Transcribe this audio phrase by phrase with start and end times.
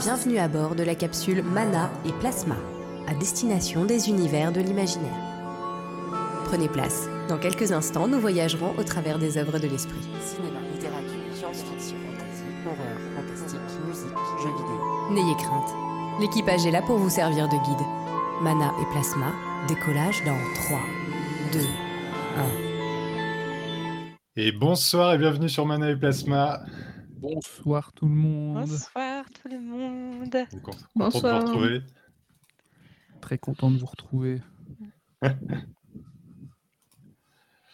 [0.00, 2.56] Bienvenue à bord de la capsule Mana et Plasma,
[3.06, 5.12] à destination des univers de l'imaginaire.
[6.46, 7.06] Prenez place.
[7.28, 10.00] Dans quelques instants, nous voyagerons au travers des œuvres de l'esprit.
[10.22, 15.10] Cinéma, littérature, science-fiction, fantasy, horreur, fantastique, musique, jeux vidéo.
[15.10, 15.70] N'ayez crainte.
[16.18, 17.86] L'équipage est là pour vous servir de guide.
[18.40, 19.34] Mana et Plasma,
[19.68, 20.78] décollage dans 3,
[21.52, 21.58] 2,
[22.38, 22.42] 1.
[24.36, 26.60] Et bonsoir et bienvenue sur Mana et Plasma.
[27.18, 28.60] Bonsoir tout le monde.
[28.66, 29.09] Bonsoir
[30.30, 30.44] de
[30.94, 31.40] Bonsoir.
[31.40, 31.82] vous retrouver.
[33.20, 34.40] Très content de vous retrouver.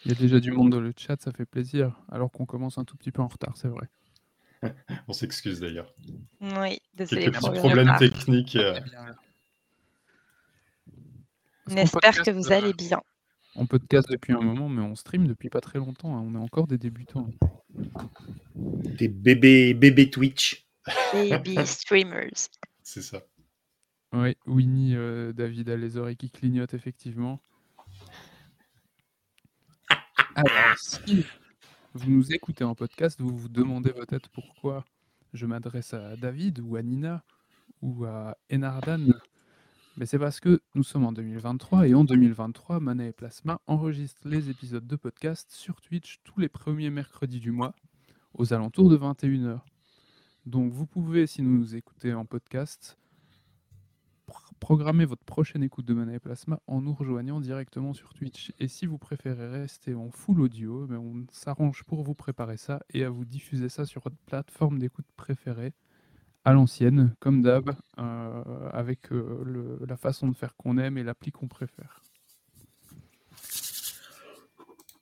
[0.05, 2.01] Il y a déjà du monde dans le chat, ça fait plaisir.
[2.11, 3.89] Alors qu'on commence un tout petit peu en retard, c'est vrai.
[5.09, 5.93] On s'excuse d'ailleurs.
[6.41, 8.57] Oui, désolé Quelques petits problèmes techniques.
[8.57, 8.79] euh,
[11.69, 13.01] On espère que vous euh, allez bien.
[13.57, 16.17] On podcast depuis un moment, mais on stream depuis pas très longtemps.
[16.17, 16.23] hein.
[16.25, 17.29] On est encore des débutants.
[18.55, 20.66] Des bébés, bébés Twitch.
[21.13, 22.49] Baby streamers.
[22.83, 23.23] C'est ça.
[24.13, 27.41] Oui, Winnie, euh, David a les oreilles qui clignotent, effectivement.
[30.35, 31.25] Alors, si
[31.95, 34.85] vous nous écoutez en podcast, vous vous demandez peut-être pourquoi
[35.33, 37.25] je m'adresse à David ou à Nina
[37.83, 39.15] ou à Enardan.
[39.97, 44.29] Mais c'est parce que nous sommes en 2023 et en 2023, Mana et Plasma enregistre
[44.29, 47.75] les épisodes de podcast sur Twitch tous les premiers mercredis du mois
[48.35, 49.61] aux alentours de 21h.
[50.47, 52.97] Donc vous pouvez, si nous nous écoutez en podcast,
[54.29, 58.53] pr- programmer votre prochaine écoute de Mana et Plasma en nous rejoignant directement sur Twitch.
[58.61, 62.81] Et si vous préférez rester en full audio, ben, on s'arrange pour vous préparer ça
[62.95, 65.73] et à vous diffuser ça sur votre plateforme d'écoute préférée,
[66.45, 71.03] à l'ancienne, comme d'hab, euh, avec euh, le- la façon de faire qu'on aime et
[71.03, 72.03] l'appli qu'on préfère.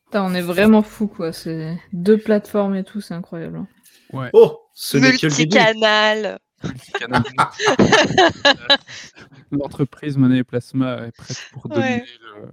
[0.06, 1.32] Putain, on est vraiment fou quoi.
[1.34, 3.58] C'est deux plateformes et tout, c'est incroyable.
[3.58, 3.68] hein.
[4.12, 5.56] Ouais, Oh, ce n'est que le début.
[5.56, 6.39] Multicanal.
[6.62, 7.22] multicanal.
[9.53, 11.75] L'entreprise et Plasma est prête pour Ouais.
[11.77, 12.48] dominer, le,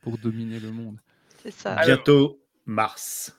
[0.00, 0.98] pour dominer le monde.
[1.42, 1.76] C'est ça.
[1.84, 3.34] Bientôt mars.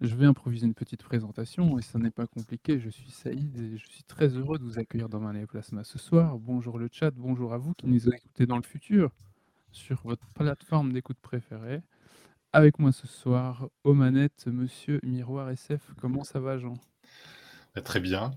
[0.00, 2.78] Je vais improviser une petite présentation et ça n'est pas compliqué.
[2.78, 5.98] Je suis Saïd et je suis très heureux de vous accueillir dans et Plasma ce
[5.98, 6.38] soir.
[6.38, 9.10] Bonjour le chat, bonjour à vous qui nous écoutez dans le futur
[9.72, 11.82] sur votre plateforme d'écoute préférée.
[12.52, 15.94] Avec moi ce soir, aux manettes, monsieur Miroir SF.
[15.98, 16.74] Comment ça va, Jean?
[17.74, 18.32] Bah, Très bien.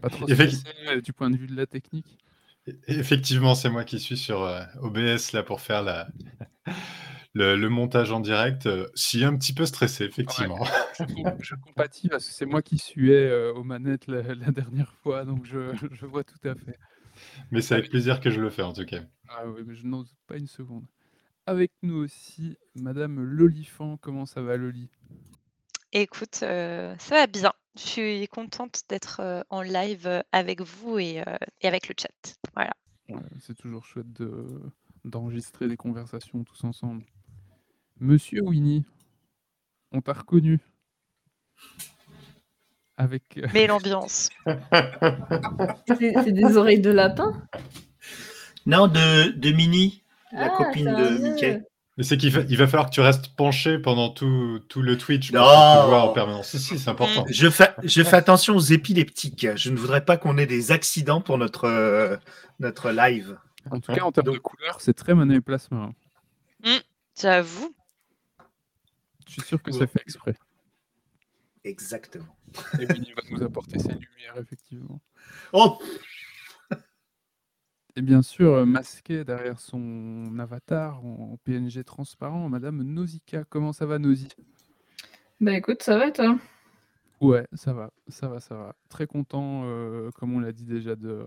[0.00, 2.18] Pas trop stressé euh, du point de vue de la technique?
[2.66, 6.08] Et- Effectivement, c'est moi qui suis sur euh, OBS là pour faire la...
[7.34, 8.66] le, le montage en direct.
[8.66, 10.64] Euh, si un petit peu stressé, effectivement.
[10.98, 14.50] je, com- je compatis parce que c'est moi qui suais euh, aux manettes la, la
[14.50, 16.78] dernière fois, donc je, je vois tout à fait.
[17.50, 19.00] Mais c'est avec plaisir que je le fais en tout cas.
[19.28, 20.86] Ah oui, mais je n'ose pas une seconde.
[21.46, 23.98] Avec nous aussi, Madame Lolifant.
[23.98, 24.88] Comment ça va, Loli?
[25.92, 27.52] Écoute, euh, ça va bien.
[27.76, 31.94] Je suis contente d'être euh, en live euh, avec vous et, euh, et avec le
[32.00, 32.36] chat.
[32.54, 32.72] Voilà.
[33.08, 34.60] Ouais, C'est toujours chouette de-
[35.04, 37.04] d'enregistrer des conversations tous ensemble.
[38.00, 38.84] Monsieur Winnie,
[39.92, 40.60] on t'a reconnu.
[42.96, 43.40] Avec.
[43.52, 44.30] Mais l'ambiance.
[45.88, 47.46] C'est c'est des oreilles de lapin?
[48.66, 50.03] Non, de, de Minnie,
[50.34, 51.62] la Ah, copine de Mickey.
[51.96, 54.98] Mais c'est qu'il va, il va falloir que tu restes penché pendant tout, tout le
[54.98, 56.48] Twitch pour vois en permanence.
[56.48, 57.24] Si, si, c'est important.
[57.28, 59.46] Je fais, je fais attention aux épileptiques.
[59.54, 62.16] Je ne voudrais pas qu'on ait des accidents pour notre, euh,
[62.58, 63.38] notre live.
[63.70, 65.90] En tout cas, en termes de couleur, c'est très Mana et Plasma.
[66.64, 66.80] hein.
[67.20, 67.72] J'avoue.
[69.28, 70.34] Je suis sûr que c'est fait exprès.
[71.62, 72.36] Exactement.
[72.78, 75.00] Et Winnie va nous apporter ses lumières, effectivement.
[75.52, 75.80] Oh,
[77.96, 83.44] Et bien sûr, euh, masqué derrière son avatar en PNG transparent, Madame Nausicaa.
[83.44, 84.28] Comment ça va, Nausi
[85.40, 86.38] Bah écoute, ça va toi?
[87.20, 88.74] Ouais, ça va, ça va, ça va.
[88.88, 91.24] Très content, euh, comme on l'a dit déjà, de,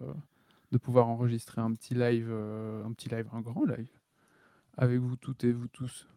[0.72, 3.90] de pouvoir enregistrer un petit live, euh, un petit live, un grand live,
[4.78, 6.08] avec vous toutes et vous tous.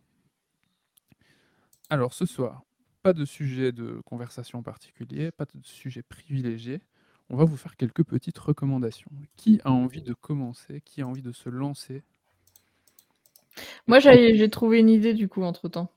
[1.89, 2.63] Alors ce soir,
[3.03, 6.81] pas de sujet de conversation particulier, pas de sujet privilégié.
[7.31, 9.11] On va vous faire quelques petites recommandations.
[9.37, 10.83] Qui a envie de commencer?
[10.85, 12.03] Qui a envie de se lancer?
[13.87, 15.93] Moi j'ai trouvé une idée du coup entre temps.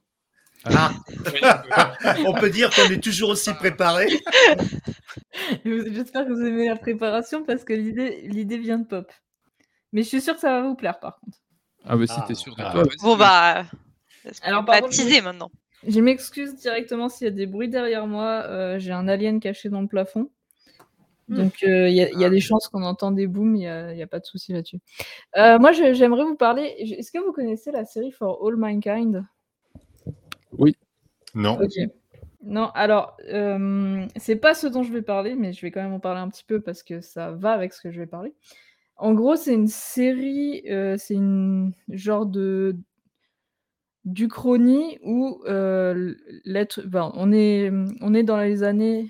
[0.66, 0.92] Ah.
[2.26, 4.08] on peut dire qu'on est toujours aussi préparé.
[5.66, 9.12] J'espère que vous aimez la préparation parce que l'idée l'idée vient de pop.
[9.92, 11.38] Mais je suis sûre que ça va vous plaire par contre.
[11.86, 12.26] Ah bah si Ah.
[12.28, 12.72] t'es sûr de Ah.
[12.72, 12.84] toi.
[13.02, 13.50] Bon bah.
[13.52, 13.68] Alors,
[14.44, 15.52] Alors, par contre, teaser maintenant.
[15.86, 18.44] Je m'excuse directement s'il y a des bruits derrière moi.
[18.46, 20.30] euh, j'ai un alien caché dans le plafond.
[21.30, 23.60] Donc euh, il y, a- il y a des chances qu'on entend des booms, il
[23.60, 24.80] n'y a, il y a pas de souci là-dessus.
[25.38, 26.64] Euh, moi je- j'aimerais vous parler.
[26.80, 29.24] Est-ce que vous connaissez la série For All Mankind?
[30.58, 30.76] Oui.
[31.34, 31.60] Non.
[31.62, 31.72] Ok.
[32.46, 35.94] Non, alors, euh, c'est pas ce dont je vais parler, mais je vais quand même
[35.94, 38.34] en parler un petit peu parce que ça va avec ce que je vais parler.
[38.98, 42.76] En gros, c'est une série, euh, c'est une genre de
[44.06, 47.72] d'Uchronie où euh, l'être, ben, on est,
[48.02, 49.10] on est dans les années.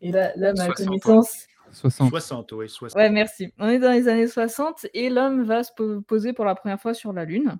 [0.00, 1.46] Et là, là ma 60, connaissance.
[1.72, 2.08] 60.
[2.10, 2.98] 60, oui, 60.
[2.98, 3.52] Ouais, merci.
[3.58, 6.80] On est dans les années 60 et l'homme va se po- poser pour la première
[6.80, 7.58] fois sur la Lune.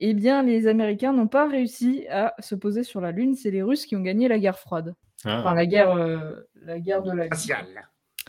[0.00, 3.34] Eh bien, les Américains n'ont pas réussi à se poser sur la Lune.
[3.34, 4.94] C'est les Russes qui ont gagné la guerre froide.
[5.24, 5.40] Ah.
[5.40, 7.32] Enfin, la guerre, euh, la guerre de la Lune.
[7.34, 7.66] Spatial.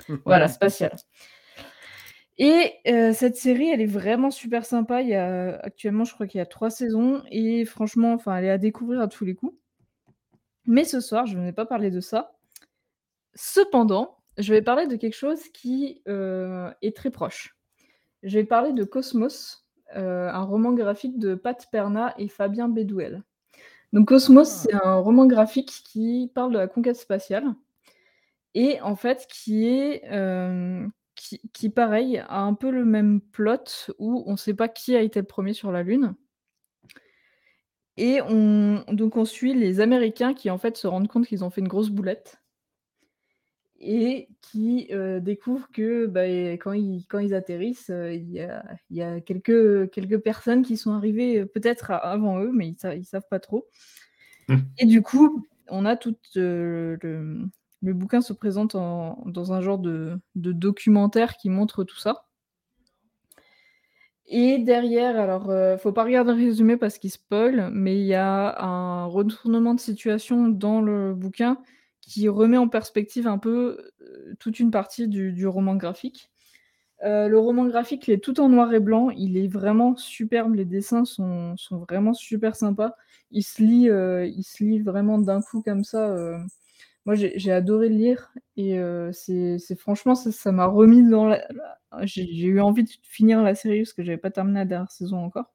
[0.26, 0.96] Voilà, spatiale.
[2.38, 5.02] Et euh, cette série, elle est vraiment super sympa.
[5.02, 7.24] Il y a, actuellement, je crois qu'il y a trois saisons.
[7.32, 9.56] Et franchement, enfin, elle est à découvrir à tous les coups.
[10.66, 12.35] Mais ce soir, je ne vais pas parler de ça.
[13.36, 17.58] Cependant, je vais parler de quelque chose qui euh, est très proche.
[18.24, 23.24] Je vais parler de Cosmos, euh, un roman graphique de Pat Perna et Fabien Bédouel.
[23.94, 27.54] Donc Cosmos, c'est un roman graphique qui parle de la conquête spatiale
[28.54, 33.92] et en fait qui est euh, qui, qui, pareil a un peu le même plot
[34.00, 36.16] où on ne sait pas qui a été le premier sur la Lune.
[37.98, 41.50] Et on, donc on suit les Américains qui en fait se rendent compte qu'ils ont
[41.50, 42.42] fait une grosse boulette
[43.86, 48.66] et qui euh, découvrent que bah, quand, ils, quand ils atterrissent, euh, il y a,
[48.90, 53.00] il y a quelques, quelques personnes qui sont arrivées euh, peut-être avant eux, mais ils
[53.00, 53.68] ne savent pas trop.
[54.48, 54.58] Mmh.
[54.80, 56.98] Et du coup, on a tout le,
[57.82, 62.26] le bouquin se présente en, dans un genre de, de, documentaire qui montre tout ça.
[64.28, 68.16] Et derrière, alors, euh, faut pas regarder le résumé parce qu'il spoil, mais il y
[68.16, 71.60] a un retournement de situation dans le bouquin
[72.08, 76.30] qui remet en perspective un peu euh, toute une partie du, du roman graphique.
[77.04, 80.56] Euh, le roman graphique, il est tout en noir et blanc, il est vraiment superbe,
[80.56, 82.96] les dessins sont, sont vraiment super sympas.
[83.32, 86.16] Il se lit, euh, il se lit vraiment d'un coup comme ça.
[87.06, 88.80] Moi, j'ai adoré le lire et
[89.14, 91.46] c'est franchement, ça m'a remis dans la.
[91.54, 94.92] la j'ai eu envie de finir la série parce que j'avais pas terminé la dernière
[94.92, 95.55] saison encore.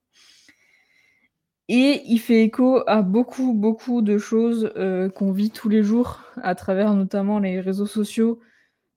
[1.73, 6.21] Et il fait écho à beaucoup, beaucoup de choses euh, qu'on vit tous les jours
[6.43, 8.41] à travers notamment les réseaux sociaux,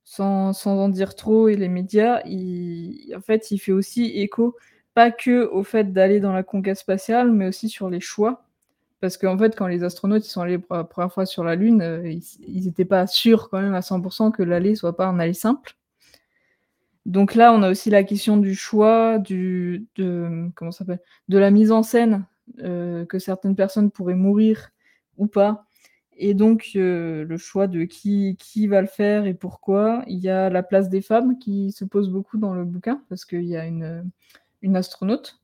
[0.03, 2.23] sans, sans en dire trop, et les médias.
[3.15, 4.57] En fait, il fait aussi écho
[4.95, 8.43] pas que au fait d'aller dans la conquête spatiale, mais aussi sur les choix.
[9.01, 11.83] Parce qu'en fait, quand les astronautes sont allés pour la première fois sur la Lune,
[11.83, 12.11] euh,
[12.47, 15.75] ils n'étaient pas sûrs quand même à 100% que l'aller soit pas un aller simple.
[17.05, 20.71] Donc là, on a aussi la question du choix, du, de, comment
[21.27, 22.25] de la mise en scène,
[22.57, 24.69] que certaines personnes pourraient mourir
[25.17, 25.65] ou pas.
[26.17, 30.03] Et donc, euh, le choix de qui, qui va le faire et pourquoi.
[30.07, 33.25] Il y a la place des femmes qui se pose beaucoup dans le bouquin, parce
[33.25, 34.09] qu'il y a une,
[34.61, 35.39] une astronaute.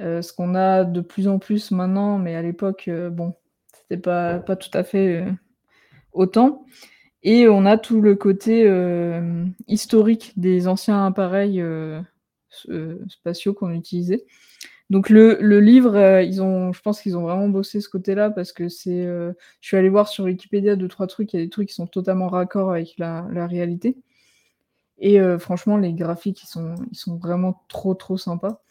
[0.00, 3.34] Euh, ce qu'on a de plus en plus maintenant, mais à l'époque, euh, bon,
[3.72, 5.30] c'était pas, pas tout à fait euh,
[6.12, 6.64] autant.
[7.22, 12.00] Et on a tout le côté euh, historique des anciens appareils euh,
[13.08, 14.24] spatiaux qu'on utilisait.
[14.90, 18.52] Donc le, livre, euh, ils ont, je pense qu'ils ont vraiment bossé ce côté-là parce
[18.52, 21.50] que c'est, je suis allée voir sur Wikipédia deux trois trucs, il y a des
[21.50, 23.96] trucs qui sont totalement raccord avec la, réalité.
[24.98, 28.62] Et franchement, les graphiques, ils sont, vraiment trop trop sympas.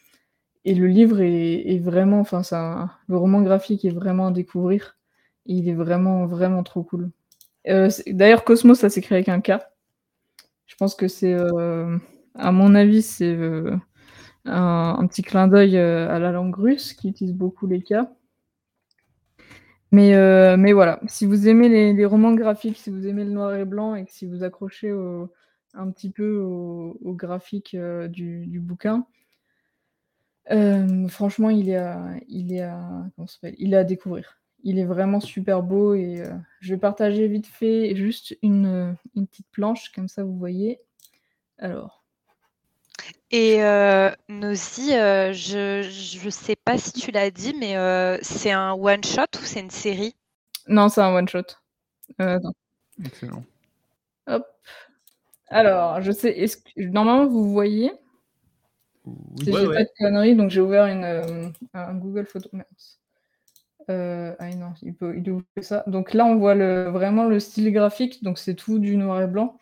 [0.66, 4.98] Et le livre est, vraiment, enfin, ça, le roman graphique est vraiment à découvrir.
[5.46, 7.12] Il est vraiment, vraiment trop cool.
[7.68, 9.54] Euh, D'ailleurs, Cosmos, ça s'écrit avec un K.
[10.66, 11.98] Je pense que c'est, euh,
[12.36, 13.76] à mon avis, c'est euh,
[14.46, 17.96] un, petit clin d'œil à la langue russe qui utilise beaucoup les K.
[19.92, 23.56] Mais, euh, mais voilà, si vous aimez les, romans graphiques, si vous aimez le noir
[23.56, 24.92] et blanc et que si vous accrochez
[25.76, 29.06] un petit peu au, graphique euh, du, bouquin,
[30.52, 34.40] euh, franchement, il est à, il est à, comment il est à découvrir.
[34.64, 39.28] Il est vraiment super beau et euh, je vais partager vite fait juste une, une,
[39.28, 40.80] petite planche, comme ça vous voyez.
[41.58, 42.05] Alors.
[43.32, 48.74] Et euh, Nosy, je ne sais pas si tu l'as dit, mais euh, c'est un
[48.74, 50.16] one-shot ou c'est une série?
[50.68, 51.44] Non, c'est un one-shot.
[53.04, 53.44] Excellent.
[54.28, 54.46] Hop.
[55.48, 57.92] Alors, je sais, est-ce que normalement vous voyez?
[59.06, 59.84] Oui, j'ai ouais, pas ouais.
[59.84, 62.50] de conneries, donc j'ai ouvert une, euh, un Google Photo.
[63.90, 65.84] Euh, ah non, il peut, il ouvre ça.
[65.86, 69.28] Donc là, on voit le, vraiment le style graphique, donc c'est tout du noir et
[69.28, 69.60] blanc.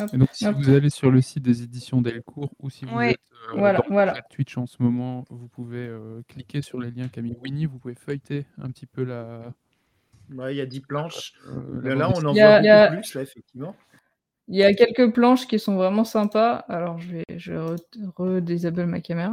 [0.00, 0.56] Hop, donc, si hop.
[0.56, 3.10] vous allez sur le site des éditions Delcourt ou si vous Ouais.
[3.12, 3.18] êtes
[3.50, 4.14] euh, Voilà, dans le voilà.
[4.14, 7.66] chat Twitch en ce moment, vous pouvez euh, cliquer sur les liens qu'a mis Winnie,
[7.66, 9.52] vous pouvez feuilleter un petit peu la.
[10.34, 11.32] Ouais, il y a 10 planches.
[11.48, 13.74] euh, Là, on en voit a- beaucoup plus, là, effectivement.
[14.48, 16.56] Il y a quelques planches qui sont vraiment sympas.
[16.68, 17.78] Alors, je vais, je re-
[18.16, 19.32] redésable ma caméra.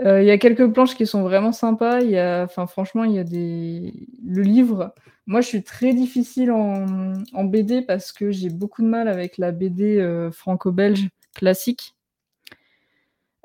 [0.00, 2.00] Euh, Il y a quelques planches qui sont vraiment sympas.
[2.00, 4.08] Y a, franchement, il y a des.
[4.24, 4.94] Le livre.
[5.26, 9.52] Moi, je suis très difficile en, BD parce que j'ai beaucoup de mal avec la
[9.52, 11.94] BD euh, franco-belge classique.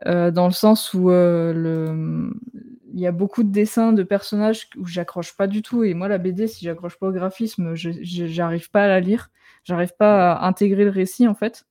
[0.05, 5.37] Euh, dans le sens où il y a beaucoup de dessins de personnages où j'accroche
[5.37, 5.83] pas du tout.
[5.83, 9.29] Et moi, la BD, si j'accroche pas au graphisme, j'arrive pas à la lire.
[9.63, 11.66] J'arrive pas à intégrer le récit, en fait.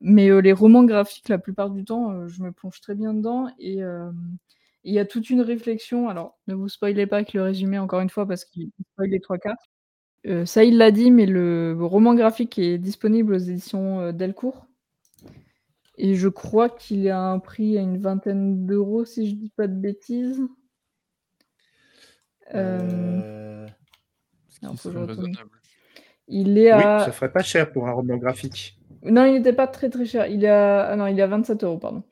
[0.00, 3.12] Mais euh, les romans graphiques, la plupart du temps, euh, je me plonge très bien
[3.14, 3.48] dedans.
[3.58, 4.10] Et euh,
[4.84, 6.08] il y a toute une réflexion.
[6.08, 9.20] Alors, ne vous spoilez pas avec le résumé, encore une fois, parce qu'il spoil les
[9.20, 9.56] trois quarts.
[10.26, 14.66] Euh, ça, il l'a dit, mais le roman graphique est disponible aux éditions euh, Delcourt.
[15.96, 19.66] Et je crois qu'il a un prix à une vingtaine d'euros, si je dis pas
[19.66, 20.40] de bêtises.
[22.54, 23.66] Euh, Euh,
[24.48, 24.74] qui Non,
[26.26, 27.00] il est Oui, à.
[27.00, 28.79] ça ferait pas cher pour un roman graphique.
[29.02, 30.26] Non, il n'était pas très très cher.
[30.26, 30.88] Il est à...
[30.90, 32.02] Ah non, il est à 27 euros, pardon.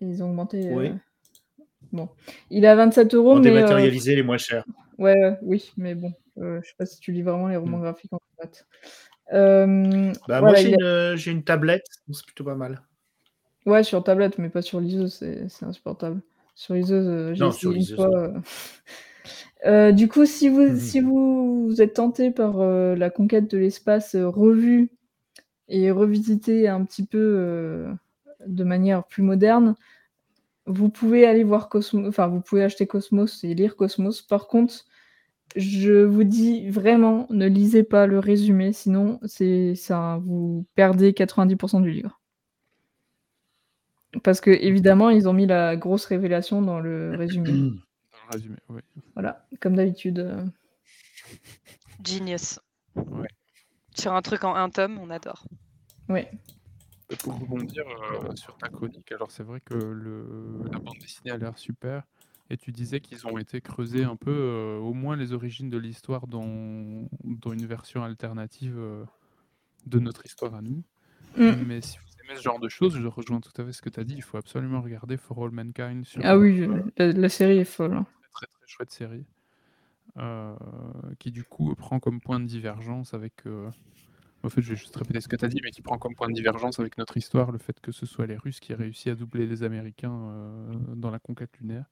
[0.00, 0.70] Ils ont augmenté.
[0.70, 0.92] euh, Oui.
[1.92, 2.08] Bon.
[2.50, 3.48] Il est à 27 euros, En mais.
[3.48, 4.64] euh, dématérialisé, les moins chers.
[4.98, 6.12] Ouais, oui, mais bon.
[6.38, 8.66] euh, je sais pas si tu lis vraiment les romans graphiques en fait.
[9.32, 12.80] Bah, voilà, moi, j'ai a- une, j'ai une tablette, c'est plutôt pas mal.
[13.66, 16.22] Ouais, sur tablette, mais pas sur liseuse, c'est c'est insupportable.
[16.54, 18.42] Sur liseuse, j'ai Non, essayé sur une fois.
[19.66, 19.92] euh.
[19.92, 20.76] Du coup, si vous, Mhm.
[20.76, 24.90] si vous, vous êtes tenté par euh, la conquête de l'espace euh, revue
[25.70, 27.92] et revisité un petit peu euh,
[28.46, 29.74] de manière plus moderne,
[30.66, 34.22] vous pouvez aller voir Cosmos, enfin, vous pouvez acheter Cosmos et lire Cosmos.
[34.22, 34.84] Par contre,
[35.56, 41.82] je vous dis vraiment, ne lisez pas le résumé, sinon c'est ça, vous perdez 90%
[41.82, 42.20] du livre.
[44.22, 47.48] Parce que évidemment, ils ont mis la grosse révélation dans le résumé.
[47.50, 48.80] Dans le résumé, oui.
[49.14, 50.18] Voilà, comme d'habitude.
[50.18, 50.44] euh.
[52.04, 52.58] Genius.
[52.96, 53.28] Ouais.
[53.94, 55.44] Sur un truc en un tome, on adore.
[57.12, 61.32] Et Pour rebondir euh, sur ta chronique, alors c'est vrai que le, la bande dessinée
[61.32, 62.04] a l'air super.
[62.50, 65.78] Et tu disais qu'ils ont été creusés un peu, euh, au moins les origines de
[65.78, 69.04] l'histoire dans, dans une version alternative euh,
[69.86, 70.82] de notre histoire à nous.
[71.36, 71.50] Mm.
[71.66, 73.88] Mais si vous aimez ce genre de choses, je rejoins tout à fait ce que
[73.88, 74.14] tu as dit.
[74.14, 77.64] Il faut absolument regarder For All Mankind sur Ah oui, euh, la, la série est
[77.64, 77.94] folle.
[77.96, 78.06] hein.
[78.32, 79.39] très très chouette série euh,
[81.18, 83.70] qui du coup prend comme point de divergence avec euh,
[84.42, 86.14] en fait je vais juste répéter ce que tu as dit mais qui prend comme
[86.14, 88.76] point de divergence avec notre histoire le fait que ce soit les Russes qui aient
[88.76, 91.84] réussi à doubler les Américains euh, dans la conquête lunaire.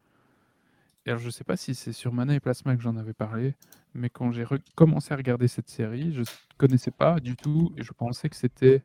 [1.06, 3.54] Et alors je sais pas si c'est sur Mana et Plasma que j'en avais parlé
[3.94, 4.44] mais quand j'ai
[4.74, 6.22] commencé à regarder cette série je
[6.56, 8.82] connaissais pas du tout et je pensais que c'était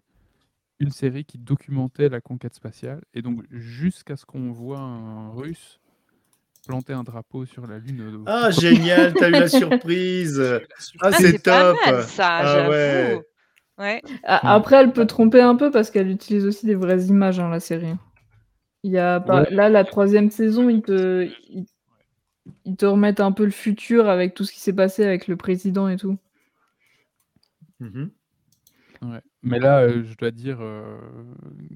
[0.79, 3.03] une série qui documentait la conquête spatiale.
[3.13, 5.79] Et donc jusqu'à ce qu'on voit un russe
[6.65, 10.39] planter un drapeau sur la lune au- Ah, génial, t'as eu la surprise.
[10.41, 10.59] Ah,
[11.01, 11.79] Ah, c'est pas top.
[11.85, 13.21] mal ça, Ah ouais.
[13.79, 14.01] Ouais.
[14.23, 17.49] A- Après, elle peut tromper un peu parce qu'elle utilise aussi des vraies images, hein,
[17.49, 17.93] la série.
[18.83, 19.41] Il y a pas...
[19.43, 19.49] Ouais.
[19.51, 21.27] Là, la troisième saison, ils te...
[21.49, 21.65] ils...
[22.65, 25.35] ils te remettent un peu le futur avec tout ce qui s'est passé avec le
[25.37, 26.17] président et tout.
[27.79, 28.11] Mhm.
[29.01, 29.21] Ouais.
[29.43, 30.97] Mais là, euh, je dois dire euh,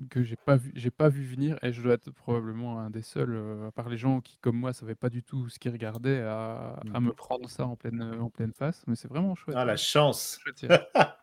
[0.09, 3.01] que j'ai pas vu, j'ai pas vu venir, et je dois être probablement un des
[3.01, 5.71] seuls, euh, à part les gens qui, comme moi, savaient pas du tout ce qu'ils
[5.71, 8.83] regardaient, à, à me prendre ça en pleine, en pleine face.
[8.87, 9.55] Mais c'est vraiment chouette.
[9.59, 9.77] Ah, la ouais.
[9.77, 10.39] chance.
[10.55, 10.73] Série.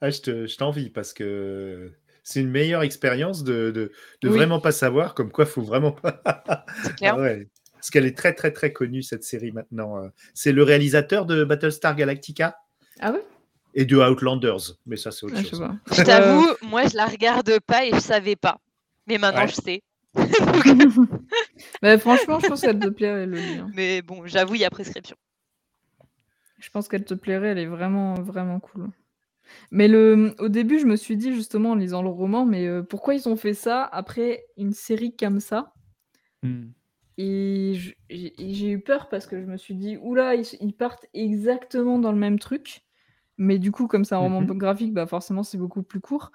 [0.00, 1.92] Ah, je te- je t'envie parce que
[2.24, 3.92] c'est une meilleure expérience de, de,
[4.22, 4.36] de Oui.
[4.36, 6.22] vraiment pas savoir, comme quoi faut vraiment pas.
[6.82, 7.14] C'est clair.
[7.16, 7.48] Ah ouais.
[7.74, 10.10] Parce qu'elle est très très très connue cette série maintenant.
[10.34, 12.56] C'est le réalisateur de Battlestar Galactica?
[12.98, 13.22] Ah ouais?
[13.74, 15.62] Et de Outlanders, mais ça c'est autre Ah, chose.
[15.92, 18.58] Je t'avoue, moi je la regarde pas et je savais pas.
[19.06, 19.48] Mais maintenant Ouais.
[19.48, 19.82] je sais.
[21.82, 23.70] Mais franchement, je pense qu'elle te plairait, le hein.
[23.74, 25.16] Mais bon, j'avoue, il y a prescription.
[26.58, 28.88] Je pense qu'elle te plairait, elle est vraiment, vraiment cool.
[29.70, 32.82] Mais le, au début, je me suis dit, justement, en lisant le roman, mais euh,
[32.82, 35.72] pourquoi ils ont fait ça après une série comme ça?
[36.42, 36.68] Hmm.
[37.18, 40.72] Et j'ai et j'ai eu peur parce que je me suis dit, oula, ils, ils
[40.74, 42.82] partent exactement dans le même truc.
[43.42, 44.58] Mais du coup, comme c'est un roman Mhm.
[44.58, 46.30] graphique, bah forcément, c'est beaucoup plus court.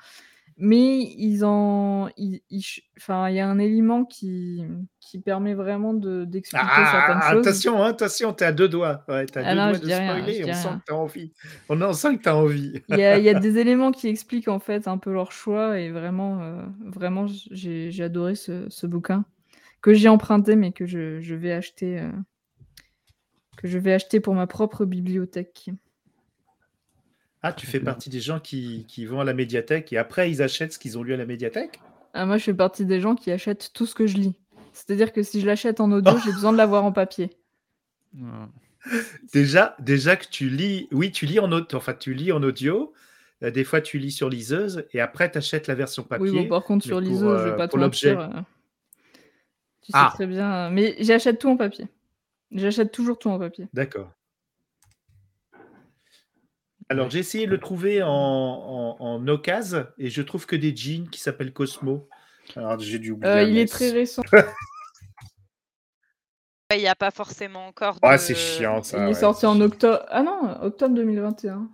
[0.58, 2.10] Mais ils en.
[2.18, 2.64] ils- ils
[2.98, 4.64] Enfin, il y a un élément qui,
[5.00, 7.46] qui permet vraiment de- d'expliquer certaines Ah, choses.
[7.48, 9.04] attention, hein, attention, t'es à deux doigts.
[9.08, 10.34] Ouais, t'as Ah deux non, doigts de rien, spoiler.
[10.34, 10.78] dis on sent rien.
[10.80, 11.34] que t'as envie.
[11.70, 12.82] On en sent que t'as envie.
[12.88, 15.32] Il y a, il y a des éléments qui expliquent en fait un peu leur
[15.32, 19.26] choix et vraiment, euh, vraiment, j'ai j'ai adoré ce, ce bouquin
[19.82, 22.10] que j'ai emprunté mais que je, je vais acheter, euh,
[23.58, 25.70] que je vais acheter pour ma propre bibliothèque.
[27.48, 30.42] Ah, tu fais partie des gens qui, qui vont à la médiathèque et après ils
[30.42, 31.80] achètent ce qu'ils ont lu à la médiathèque?
[32.16, 34.34] Ah, moi, je fais partie des gens qui achètent tout ce que je lis.
[34.74, 37.30] C'est-à-dire que si je l'achète en audio, j'ai besoin de l'avoir en papier.
[39.34, 42.94] Déjà, déjà que tu lis, oui, tu lis en audio, enfin tu lis en audio.
[43.44, 46.30] euh, Des fois, tu lis sur liseuse et après, tu achètes la version papier.
[46.32, 48.16] Oui, bon, par contre, sur liseuse, je euh, vais pas te pour l'objet.
[48.18, 48.28] euh,
[49.82, 50.12] Tu sais Ah.
[50.16, 50.72] très bien.
[50.72, 51.88] Mais j'achète tout en papier.
[52.52, 53.68] J'achète toujours tout en papier.
[53.74, 54.12] D'accord.
[56.90, 60.76] Alors, j'ai essayé de le trouver en, en, en occasion et je trouve que des
[60.76, 62.08] jeans qui s'appellent Cosmo.
[62.56, 63.34] Alors, j'ai dû oublier.
[63.34, 64.22] Euh, il est très récent.
[66.76, 68.00] Il n'y a pas forcément encore.
[68.02, 68.98] De- c'est chiant ça.
[69.06, 70.04] il est sorti en octobre.
[70.10, 71.70] Ah non, octobre 2021.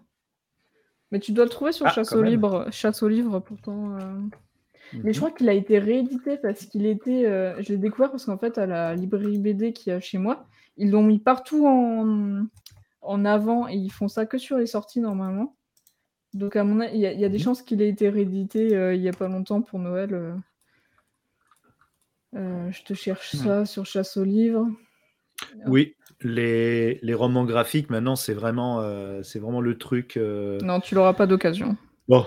[1.11, 2.21] Mais tu dois le trouver sur Ah, Chasse au.
[2.21, 2.67] Libre.
[2.71, 3.95] Chasse au Livre, pourtant.
[3.97, 3.99] euh.
[4.93, 5.25] Mais je Mhm.
[5.25, 7.25] crois qu'il a été réédité parce qu'il était.
[7.25, 10.17] euh, Je l'ai découvert parce qu'en fait, à la librairie BD qu'il y a chez
[10.17, 10.45] moi,
[10.77, 12.43] ils l'ont mis partout en...
[13.01, 15.55] en avant et ils font ça que sur les sorties normalement.
[16.33, 17.43] Donc, à mon avis, il y, a- il y a des Mhm.
[17.43, 20.13] chances qu'il ait été réédité euh, il y a pas longtemps pour Noël.
[20.13, 20.35] euh.
[22.35, 24.67] Euh, je te cherche ça sur Chasse au Livre.
[25.65, 28.81] Oui, les, les romans graphiques maintenant, c'est vraiment,
[29.23, 30.17] c'est vraiment le truc.
[30.17, 31.75] Non, tu l'auras pas d'occasion.
[32.07, 32.25] Bon,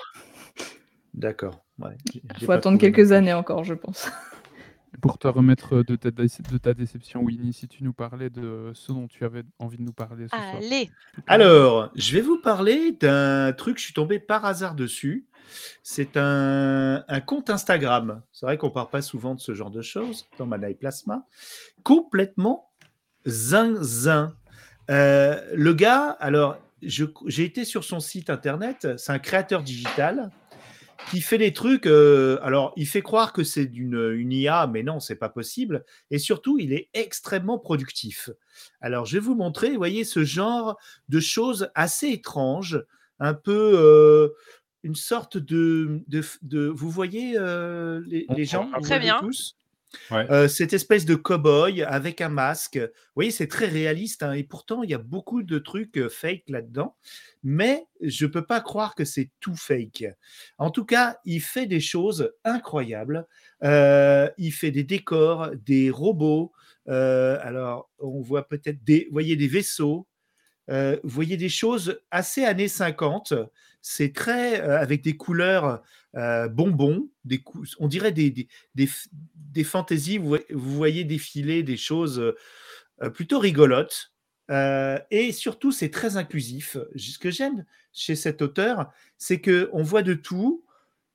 [1.15, 1.65] d'accord.
[1.79, 1.97] Ouais,
[2.37, 4.11] j'ai Faut attendre quelques années encore, je pense.
[5.03, 8.71] Pour te remettre de ta, déce- de ta déception, Winnie, si tu nous parlais de
[8.75, 10.57] ce dont tu avais envie de nous parler ce soir.
[10.57, 10.91] Allez.
[11.27, 15.27] Alors, je vais vous parler d'un truc, je suis tombé par hasard dessus.
[15.83, 18.23] C'est un, un compte Instagram.
[18.33, 21.27] C'est vrai qu'on parle pas souvent de ce genre de choses dans Manaï Plasma.
[21.83, 22.71] Complètement
[23.27, 24.35] zinzin.
[24.91, 30.31] Euh, le gars, alors, j'ai été sur son site internet, c'est un créateur digital
[31.11, 31.87] qui fait des trucs.
[31.87, 35.85] euh, alors, il fait croire que c'est d'une une IA, mais non, c'est pas possible.
[36.11, 38.31] Et surtout, il est extrêmement productif.
[38.81, 42.85] Alors, je vais vous montrer, vous voyez, ce genre de choses assez étranges,
[43.21, 44.29] un peu euh,
[44.83, 49.19] une sorte de, de, de- vous voyez euh, les, gens, Très bien.
[49.19, 49.57] tous?
[50.13, 52.77] Euh, cette espèce de cow-boy avec un masque.
[52.79, 56.09] Vous voyez, c'est très réaliste hein, et pourtant il y a beaucoup de trucs euh,
[56.09, 56.97] fake là-dedans.
[57.43, 60.07] Mais je peux pas croire que c'est tout fake.
[60.59, 63.27] En tout cas, il fait des choses incroyables.
[63.63, 66.53] Euh, il fait des décors, des robots.
[66.87, 70.07] Alors, on voit peut-être des, des vaisseaux.
[70.71, 73.35] Euh, vous voyez des choses assez années 50.
[73.83, 75.83] C'est très euh, avec des couleurs
[76.17, 77.43] euh, bonbons, des
[77.79, 80.19] on dirait des, des, des, fantaisies.
[80.19, 82.35] Vous, voyez- vous voyez défiler des choses
[83.15, 84.13] plutôt rigolotes.
[85.11, 86.77] Et surtout, c'est très inclusif.
[86.97, 90.65] Ce que j'aime chez cet auteur, c'est que on voit de tout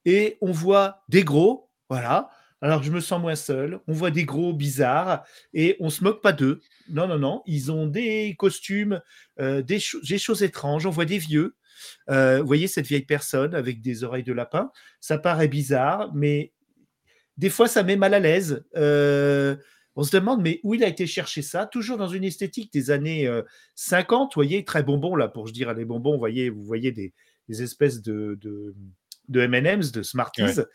[0.05, 2.29] et on voit des gros, voilà.
[2.61, 3.79] Alors je me sens moins seul.
[3.87, 6.61] On voit des gros bizarres et on se moque pas d'eux.
[6.89, 7.41] Non, non, non.
[7.45, 9.01] Ils ont des costumes,
[9.39, 10.85] euh, des, cho- des choses étranges.
[10.85, 11.55] On voit des vieux.
[12.09, 14.71] Euh, vous voyez cette vieille personne avec des oreilles de lapin.
[14.99, 16.51] Ça paraît bizarre, mais
[17.37, 18.65] des fois ça met mal à l'aise.
[18.75, 19.55] Euh,
[19.95, 21.65] on se demande, mais où il a été chercher ça?
[21.65, 23.41] Toujours dans une esthétique des années euh,
[23.75, 26.91] 50, vous voyez, très bonbons là, pour je dire les bonbons, vous voyez, vous voyez
[26.91, 27.13] des,
[27.49, 28.37] espèces de,
[29.29, 30.65] de M&M's, de Smarties, Ouais.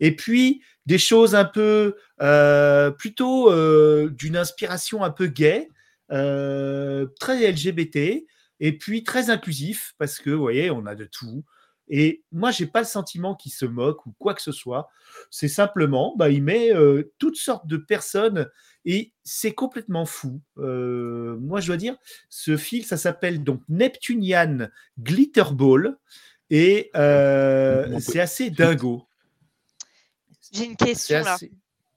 [0.00, 5.68] et puis des choses un peu euh, plutôt euh, d'une inspiration un peu gay,
[6.10, 8.24] euh, très LGBT,
[8.60, 11.44] et puis très inclusif, parce que, vous voyez, on a de tout.
[11.88, 14.88] Et moi, j'ai pas le sentiment qu'il se moque ou quoi que ce soit.
[15.30, 16.70] C'est simplement, bah, il met
[17.18, 18.48] toutes sortes de personnes
[18.84, 20.40] et c'est complètement fou.
[20.56, 21.96] Moi, je dois dire,
[22.30, 24.68] ce fil, ça s'appelle donc Neptunian
[25.00, 25.98] Glitterball
[26.52, 29.08] et euh, c'est assez dingo.
[30.52, 31.38] J'ai une question là.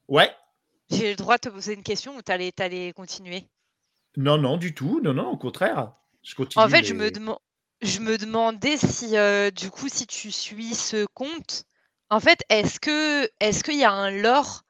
[0.08, 0.34] Ouais.
[0.89, 3.44] J'ai le droit de te poser une question ou t'allais t'allais continuer?
[4.15, 5.02] Non, non, du tout.
[5.04, 5.91] Non, non, au contraire.
[6.24, 6.63] Je continue.
[6.63, 7.12] En fait, je me,
[7.82, 11.65] je me demandais si, euh, du coup, si tu suis ce compte,
[12.10, 14.63] en fait, est-ce que est-ce qu'il y a un lore?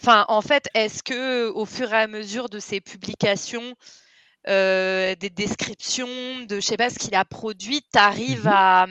[0.00, 3.76] Enfin, en fait, est-ce que au fur et à mesure de ses publications,
[4.48, 8.52] euh, des descriptions de, je sais pas, ce qu'il a produit, tu arrives Mhm.
[8.52, 8.86] à,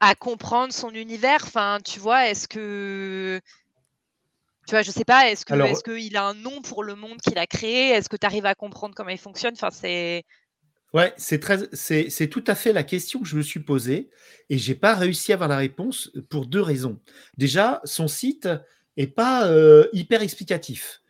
[0.00, 1.40] à comprendre son univers?
[1.44, 3.40] Enfin, tu vois, est-ce que
[4.66, 6.94] tu vois, je sais pas, est-ce que Alors- est-ce qu'il a un nom pour le
[6.94, 7.90] monde qu'il a créé?
[7.90, 9.54] Est-ce que tu arrives à comprendre comment il fonctionne?
[9.54, 10.24] Enfin, c'est
[10.94, 14.10] Ouais, c'est très, c'est, c'est tout à fait la question que je me suis posée
[14.50, 17.00] et j'ai pas réussi à avoir la réponse pour deux raisons.
[17.38, 18.48] Déjà, son site
[18.98, 21.01] est pas euh, hyper explicatif.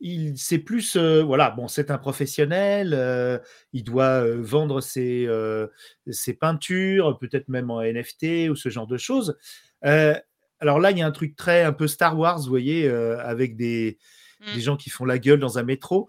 [0.00, 3.38] Il, c'est plus, euh, voilà, bon, c'est un professionnel, euh,
[3.72, 5.66] il doit euh, vendre ses, euh,
[6.08, 9.36] ses peintures, peut-être même en NFT ou ce genre de choses.
[9.84, 10.14] Euh,
[10.60, 13.18] alors là, il y a un truc très un peu Star Wars, vous voyez, euh,
[13.24, 13.98] avec des,
[14.40, 14.54] Mm.
[14.54, 16.08] des gens qui font la gueule dans un métro.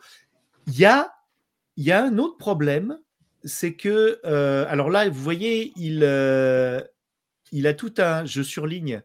[0.67, 1.11] Il y a,
[1.77, 2.99] il y a un autre problème,
[3.43, 6.79] c'est que, euh, alors là, vous voyez, il, euh,
[7.51, 9.01] il a tout un, je surligne,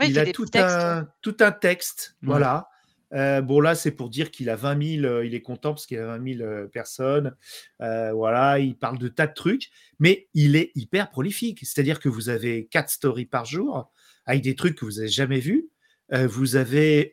[0.00, 2.30] Ouais, il a tout un, tout un texte, Ouais.
[2.30, 2.68] voilà.
[3.14, 5.86] Euh, bon, là, c'est pour dire qu'il a 20 000, euh, il est content parce
[5.86, 7.34] qu'il a 20 000 euh, personnes.
[7.80, 11.60] Euh, voilà, il parle de tas de trucs, mais il est hyper prolifique.
[11.62, 13.90] C'est-à-dire que vous avez quatre stories par jour
[14.26, 15.68] avec des trucs que vous n'avez jamais vus.
[16.12, 17.12] euh, vous avez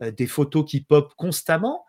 [0.00, 1.84] des photos qui pop constamment.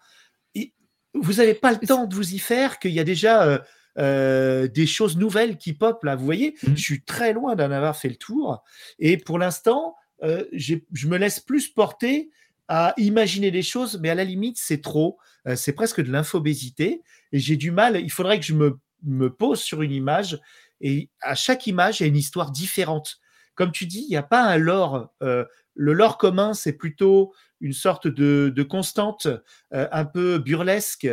[0.56, 0.74] Et
[1.14, 3.64] vous n'avez pas le temps de vous y faire, qu'il y a déjà
[3.98, 6.16] des choses nouvelles qui pop là.
[6.16, 6.76] Vous voyez, Mhm.
[6.78, 8.64] je suis très loin d'en avoir fait le tour.
[9.00, 12.30] Et pour l'instant, je me laisse plus porter
[12.68, 15.18] à imaginer des choses, mais à la limite, c'est trop.
[15.48, 17.02] Euh, c'est presque de l'infobésité.
[17.32, 18.00] Et j'ai du mal.
[18.02, 20.40] Il faudrait que je me, me pose sur une image.
[20.82, 23.18] Et à chaque image, il y a une histoire différente.
[23.56, 25.14] Comme tu dis, il n'y a pas un lore.
[25.24, 29.28] euh, le lore commun, c'est plutôt une sorte de, de constante
[29.74, 31.04] euh, un peu burlesque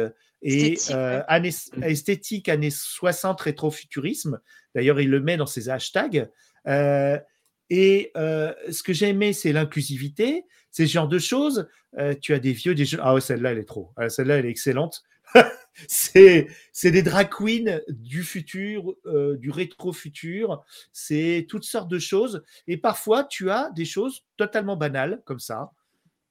[0.45, 1.83] et Esthétique, euh, années- Mm.
[1.85, 4.41] esthétique années 60 rétrofuturisme.
[4.75, 6.29] D'ailleurs, il le met dans ses hashtags.
[6.67, 7.19] Euh,
[7.71, 10.45] et euh, ce que j'ai aimé, c'est l'inclusivité.
[10.73, 11.69] C'est ce genre de choses.
[11.99, 13.01] Euh, tu as des vieux, des jeunes.
[13.05, 13.93] Ah ouais, celle-là, elle est trop.
[13.97, 15.03] Ah, celle-là, elle est excellente.
[15.87, 20.65] c'est c'est des drag queens du futur, euh, du rétro-futur.
[20.93, 22.43] C'est toutes sortes de choses.
[22.67, 25.73] Et parfois, tu as des choses totalement banales, comme ça.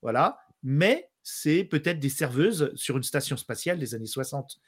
[0.01, 0.39] Voilà.
[0.63, 4.59] Mais c'est peut-être des serveuses sur une station spatiale des années 60.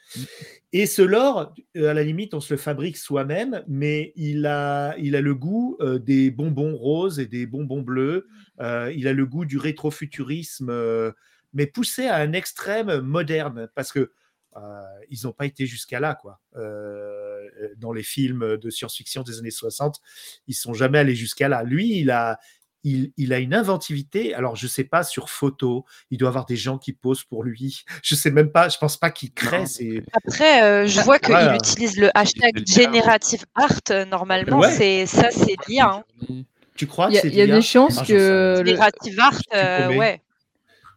[0.71, 4.95] Et ce lore, euh, à la limite, on se le fabrique soi-même, mais il a,
[4.97, 8.27] il a le goût euh, des bonbons roses et des bonbons bleus.
[8.59, 11.11] Euh, il a le goût du rétrofuturisme, euh,
[11.53, 14.11] mais poussé à un extrême moderne, parce que
[14.55, 16.39] euh, ils n'ont pas été jusqu'à là, quoi.
[16.55, 19.99] Euh, dans les films de science-fiction des années 60,
[20.47, 21.63] ils sont jamais allés jusqu'à là.
[21.63, 22.39] Lui, il a,
[22.83, 24.33] il, il a une inventivité.
[24.33, 27.83] Alors, je sais pas sur photo, il doit avoir des gens qui posent pour lui.
[28.03, 28.69] Je sais même pas.
[28.69, 29.65] Je pense pas qu'il crée.
[29.65, 31.55] Ses- Après, euh, je vois qu'il Voilà.
[31.55, 32.63] utilise le hashtag.
[32.67, 33.71] Generative Art.
[33.91, 34.71] euh, Normalement, Ouais.
[34.71, 36.03] c'est ça, c'est l'IA.
[36.29, 36.43] hein.
[36.75, 39.39] Tu crois Il y que a, c'est il y a des chances que Generative Art,
[39.53, 40.21] euh, ouais.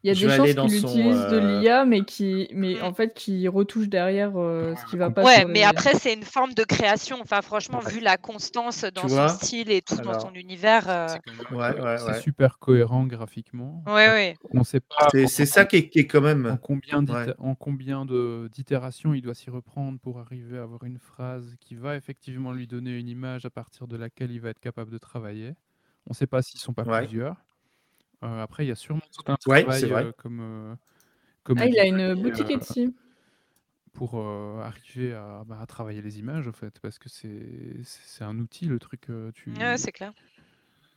[0.06, 2.94] Il y a Je des chances qu'il utilise de euh, l'IA, mais qui, mais en
[2.94, 5.24] fait, qui retouche derrière euh, ce qui va pas.
[5.24, 7.18] Ouais, mais après, c'est une forme de création.
[7.20, 7.90] Enfin, franchement, Ouais.
[7.92, 10.84] vu la constance dans Tu son style et tout dans son univers.
[10.88, 12.20] euh, C'est quand même- Ouais, ouais, c'est ouais.
[12.20, 13.82] super cohérent graphiquement.
[13.88, 14.36] Ouais, ouais.
[14.52, 16.58] On ne sait pas C'est ça qui est, qui est quand en même.
[16.62, 17.34] combien d'ité- Ouais.
[17.38, 21.74] en combien de- d'itérations il doit s'y reprendre pour arriver à avoir une phrase qui
[21.74, 24.98] va effectivement lui donner une image à partir de laquelle il va être capable de
[24.98, 25.54] travailler.
[26.06, 26.98] On ne sait pas s'ils sont pas Ouais.
[27.00, 27.34] plusieurs.
[28.24, 30.06] Euh, après, il y a sûrement tout un Ouais, travail vrai.
[30.08, 30.76] euh, comme, euh,
[31.44, 32.94] comme Ah, il a une boutique Etsy.
[33.92, 38.38] pour euh, arriver à, bah, à travailler les images, en fait, parce que c'est un
[38.38, 39.08] outil, le truc.
[39.34, 39.50] tu...
[39.58, 40.12] Ouais, c'est clair.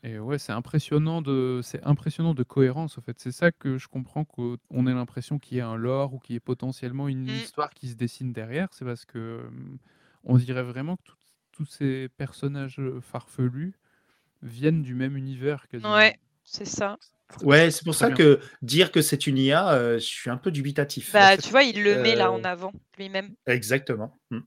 [0.04, 3.20] Et ouais, c'est impressionnant de, c'est impressionnant de cohérence, en fait.
[3.20, 6.34] C'est ça que je comprends qu'on ait l'impression qu'il y a un lore ou qu'il
[6.34, 7.36] y ait potentiellement une Mm.
[7.36, 8.70] histoire qui se dessine derrière.
[8.74, 9.78] C'est parce que hum,
[10.24, 11.16] on dirait vraiment que tout-
[11.52, 13.74] tous ces personnages farfelus
[14.44, 15.96] viennent du même univers quasiment.
[15.96, 16.20] Ouais,
[16.52, 16.98] c'est ça.
[17.44, 18.16] Ouais, c'est pour ça bien.
[18.16, 21.14] que dire que c'est une IA, euh, je suis un peu dubitatif.
[21.14, 23.30] Bah, tu vois, il le met là Euh, en avant, lui-même.
[23.46, 24.18] Exactement.
[24.32, 24.40] Hmm.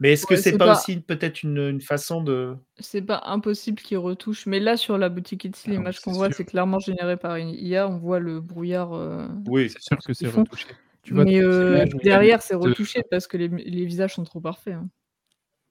[0.00, 2.56] Mais est-ce que Ouais, c'est pas, pas- aussi peut-être une, une façon de.
[2.78, 6.30] C'est pas impossible qu'il retouche, mais là sur la boutique Etsy, Ah, l'image qu'on voit,
[6.30, 7.88] c'est clairement généré par une IA.
[7.88, 8.92] On voit le brouillard.
[8.92, 9.70] euh, Oui.
[9.70, 10.66] C'est sûr que c'est retouché.
[11.02, 14.74] Tu vois, mais euh, derrière, c'est retouché parce que les, les visages sont trop parfaits.
[14.74, 14.88] hein.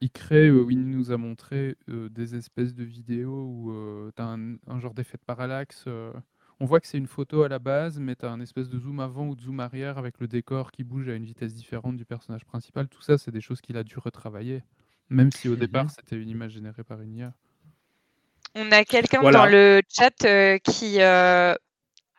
[0.03, 4.25] Il crée, euh, il nous a montré euh, des espèces de vidéos où tu as
[4.25, 5.85] un, un genre d'effet de parallaxe.
[5.87, 6.11] euh,
[6.59, 8.77] on voit que c'est une photo à la base, mais tu as un espèce de
[8.79, 11.97] zoom avant ou de zoom arrière avec le décor qui bouge à une vitesse différente
[11.97, 12.89] du personnage principal.
[12.89, 14.63] Tout ça, c'est des choses qu'il a dû retravailler.
[15.09, 17.33] Même si au départ, c'était une image générée par une IA.
[18.55, 19.39] On a quelqu'un Voilà.
[19.39, 21.55] dans le chat euh, qui euh,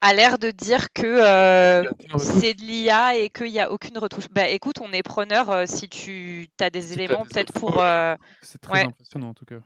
[0.05, 1.85] a l'air de dire que euh,
[2.19, 4.29] c'est de l'IA et qu'il n'y a aucune retouche.
[4.31, 7.81] Bah écoute, on est preneur euh, si tu as des Si éléments peut-être pour.
[7.83, 8.85] euh, C'est très ouais.
[8.87, 9.61] impressionnant en tout cas.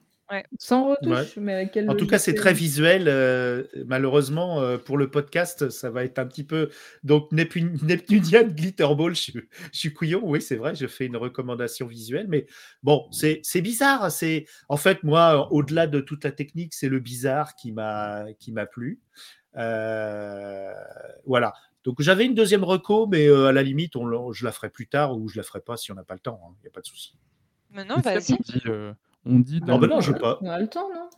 [0.58, 1.26] Sans retouche, Ouais.
[1.38, 3.04] mais avec quelle En tout cas, c'est très visuel.
[3.08, 6.68] euh, malheureusement, euh, pour le podcast, ça va être un petit peu.
[7.02, 9.32] Donc, Neptun- Neptunian Glitterball, je, suis-
[9.72, 10.20] je suis couillon.
[10.22, 12.26] Oui, c'est vrai, je fais une recommandation visuelle.
[12.28, 12.44] Mais
[12.82, 14.12] bon, c'est c'est bizarre.
[14.12, 18.52] C'est En fait, moi, au-delà de toute la technique, c'est le bizarre qui m'a qui
[18.52, 19.00] m'a plu.
[19.58, 20.72] Euh,
[21.26, 21.52] voilà.
[21.84, 24.86] Donc, j'avais une deuxième reco, mais euh, à la limite, on, je la ferai plus
[24.88, 26.40] tard ou je la ferai pas si on n'a pas le temps.
[26.60, 27.16] Il n'y a pas de souci.
[27.70, 28.32] Mais non, vas-y.
[28.34, 28.92] On dit, euh,
[29.24, 30.38] on dit bah, dans Non, mais le- non, je veux pas.
[30.40, 31.08] On a le temps, non?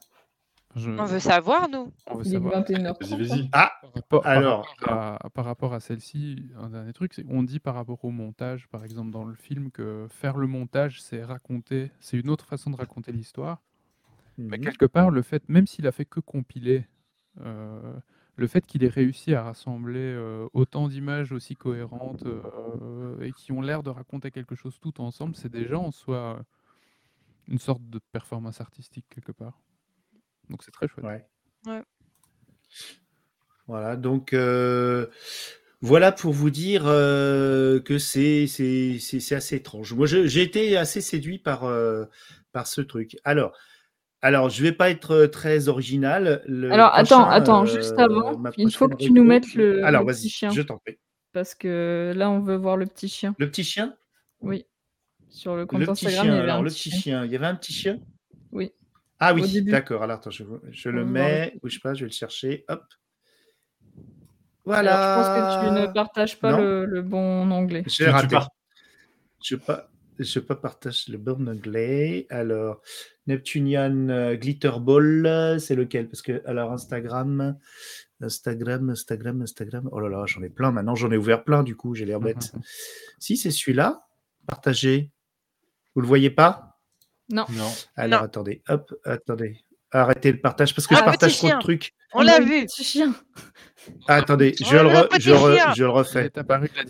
[0.77, 1.93] Je- On veut savoir, nous.
[2.07, 2.63] on veut savoir.
[2.63, 3.01] 21h30.
[3.01, 3.49] Vas-y, vas-y.
[3.53, 7.25] Ah, Par rapport, par Alors, rapport à, par rapport à celle-ci, un dernier truc, c'est
[7.29, 11.03] on dit par rapport au montage, par exemple dans le film, que faire le montage,
[11.03, 13.61] c'est raconter, c'est une autre façon de raconter l'histoire.
[14.39, 14.65] Mais mhm.
[14.65, 16.87] quelque part, le fait, même s'il a fait que compiler,
[17.41, 17.93] euh,
[18.41, 23.53] le fait qu'il ait réussi à rassembler euh, autant d'images aussi cohérentes euh, et qui
[23.53, 26.43] ont l'air de raconter quelque chose tout ensemble, c'est déjà en soi euh,
[27.49, 29.61] une sorte de performance artistique quelque part.
[30.49, 31.05] Donc c'est très chouette.
[31.05, 31.27] Ouais.
[31.67, 31.83] Ouais.
[33.67, 35.07] Voilà, donc euh,
[35.81, 39.93] voilà pour vous dire euh, que c'est c'est c'est- c'est assez étrange.
[39.95, 42.05] Moi, j'ai été assez séduit par euh,
[42.53, 43.17] par ce truc.
[43.25, 43.53] Alors,
[44.23, 46.43] Alors, je vais pas être euh, très original.
[46.47, 49.83] Le Alors, attends, prochain, attends, euh, juste avant, il faut que tu nous mettes le,
[49.85, 50.51] Alors, le vas-y, petit chien.
[50.51, 50.99] je t'en prie.
[51.33, 53.35] Parce que là, on veut voir le petit chien.
[53.39, 53.95] Le petit chien?
[54.41, 54.67] Oui.
[55.31, 56.33] Sur le compte Le petit Instagram, chien.
[56.35, 57.01] il y avait Alors, un le petit chien.
[57.01, 57.25] chien.
[57.25, 57.99] Il y avait un petit chien?
[58.53, 58.73] Oui.
[59.21, 60.03] Ah oui, d'accord.
[60.03, 61.55] Alors, attends, je, je le mets.
[61.63, 62.65] Bouge pas, je vais le chercher.
[62.69, 62.83] Hop.
[64.67, 64.93] Alors, Voilà.
[64.93, 67.85] je pense que tu ne partages pas le, le bon onglet.
[67.87, 68.37] J'ai raté.
[69.43, 69.89] Je pas.
[70.21, 72.27] Je pas partage le bon anglais.
[72.29, 72.83] Alors,
[73.27, 76.09] Neptunian euh, Glitter Ball, euh, c'est lequel?
[76.11, 77.57] Parce que, alors, Instagram,
[78.21, 79.89] Instagram, Instagram, Instagram.
[79.93, 80.95] Oh là là, j'en ai plein maintenant.
[80.95, 82.53] J'en ai ouvert plein, du coup, j'ai l'air bête.
[83.19, 84.07] Si, c'est celui-là.
[84.47, 85.11] Partagé.
[85.95, 86.79] Vous le voyez pas?
[87.31, 87.47] Non.
[87.51, 87.71] Non.
[87.97, 88.27] Alors, Non.
[88.27, 88.63] attendez.
[88.69, 89.65] Hop, attendez.
[89.93, 91.93] Arrêtez le partage parce que Ah, je partage trop de trucs.
[92.15, 92.65] On l'a le vu.
[92.67, 93.15] Petit chien.
[94.09, 95.73] Ah, attendez, je, Oh, le, le re- petit je, re- chien.
[95.75, 96.31] je le Il refais.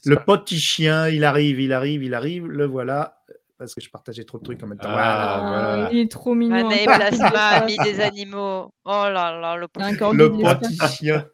[0.05, 2.47] Le petit chien, il arrive, il arrive, il arrive.
[2.47, 3.17] Le voilà.
[3.59, 4.89] Parce que je partageais trop de trucs en même temps.
[4.91, 5.67] Ah, Voilà.
[5.77, 5.89] voilà.
[5.93, 6.69] il est trop mignon.
[6.69, 8.73] Un Plasma mis des animaux.
[8.85, 9.67] Oh là là, le
[10.13, 11.27] Le petit chien.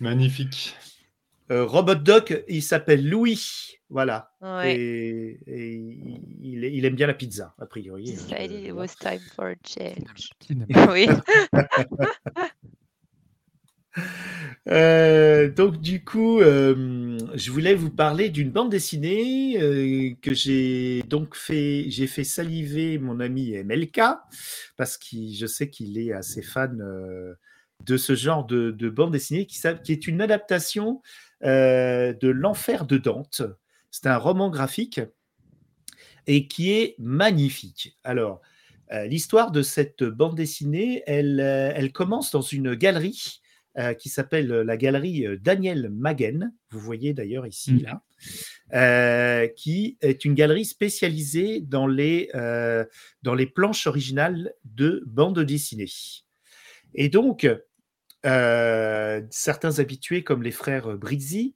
[0.00, 0.74] Magnifique.
[1.50, 3.78] Euh, Robot Doc, il s'appelle Louis.
[3.90, 4.32] Voilà.
[4.42, 4.76] Ouais.
[4.76, 5.98] Et, et
[6.42, 8.04] il, aime bien la pizza, a priori.
[8.04, 8.74] Decided it voilà.
[8.74, 10.30] was time for a change.
[10.92, 11.08] Oui.
[14.68, 21.02] Euh, donc du coup, euh, je voulais vous parler d'une bande dessinée euh, que j'ai
[21.04, 24.00] donc fait, j'ai fait saliver mon ami MLK
[24.76, 27.34] parce que je sais qu'il est assez fan euh,
[27.84, 29.60] de ce genre de, de bande dessinée qui,
[29.92, 31.02] est une adaptation
[31.44, 33.42] euh, de l'enfer de Dante.
[33.90, 35.00] C'est un roman graphique
[36.26, 37.96] et qui est magnifique.
[38.04, 38.40] Alors,
[38.92, 43.40] euh, l'histoire de cette bande dessinée, elle, euh, elle commence dans une galerie
[43.78, 46.52] euh, qui s'appelle la galerie Daniel Magen.
[46.70, 47.82] Vous voyez d'ailleurs ici, Mhm.
[47.82, 48.02] là,
[48.74, 52.84] euh, qui est une galerie spécialisée dans les, euh,
[53.22, 55.86] dans les planches originales de bandes dessinées.
[56.94, 57.46] Et donc,
[58.26, 61.54] euh, certains habitués comme les frères Brizzi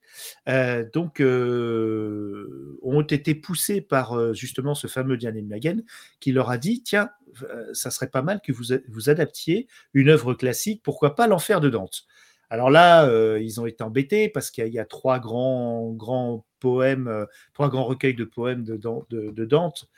[0.48, 5.82] euh, donc, euh, ont été poussés par euh, justement ce fameux Daniel Magen
[6.20, 7.10] qui leur a dit tiens,
[7.42, 11.60] euh, ça serait pas mal que vous, vous adaptiez une œuvre classique, pourquoi pas l'enfer
[11.60, 12.06] de Dante
[12.50, 17.08] alors là, euh, ils ont été embêtés parce qu'il y, a- trois grands, grands poèmes,
[17.08, 18.76] euh, trois grands recueils de poèmes de-
[19.08, 19.88] de Dante.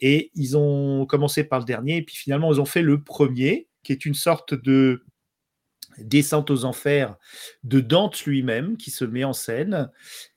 [0.00, 3.66] Et ils ont commencé par le dernier, et puis finalement, ils ont fait le premier,
[3.82, 5.02] qui est une sorte de
[6.00, 7.16] descente aux enfers
[7.64, 9.90] de Dante lui-même, qui se met en scène.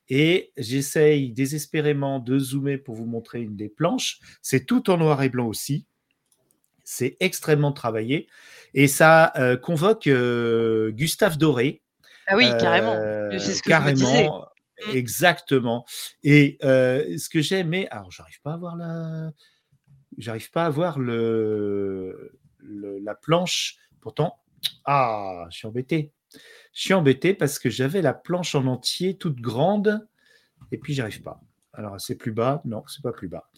[0.10, 4.20] Et j'essaye désespérément de zoomer pour vous montrer une des planches.
[4.42, 5.86] C'est tout en noir et blanc aussi.
[6.84, 8.28] C'est extrêmement travaillé.
[8.74, 11.82] Et ça euh, convoque euh, Gustave Doré.
[12.28, 12.96] Ah oui, carrément.
[12.98, 14.48] Euh, ce que carrément,
[14.88, 14.92] Mm.
[14.96, 15.86] exactement.
[16.24, 19.32] Et ce que j'ai aimé, alors j'arrive pas à voir la,
[20.18, 23.76] j'arrive pas à voir le, le- la planche.
[24.02, 24.41] Pourtant,
[24.86, 26.12] ah, je suis embêté.
[26.74, 30.08] Je suis embêté parce que j'avais la planche en entier, toute grande,
[30.72, 31.42] et puis j'arrive pas.
[31.74, 33.50] Alors c'est plus bas, non, c'est pas plus bas.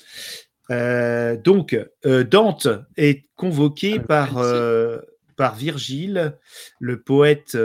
[0.71, 4.99] Euh, donc, euh, Dante est convoqué Ah, par, euh,
[5.35, 6.37] par Virgile,
[6.79, 7.57] le poète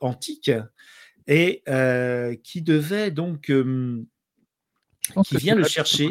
[0.00, 0.50] antique,
[1.26, 1.62] et
[2.42, 3.52] qui devait donc.
[5.24, 6.10] Qui vient le chercher.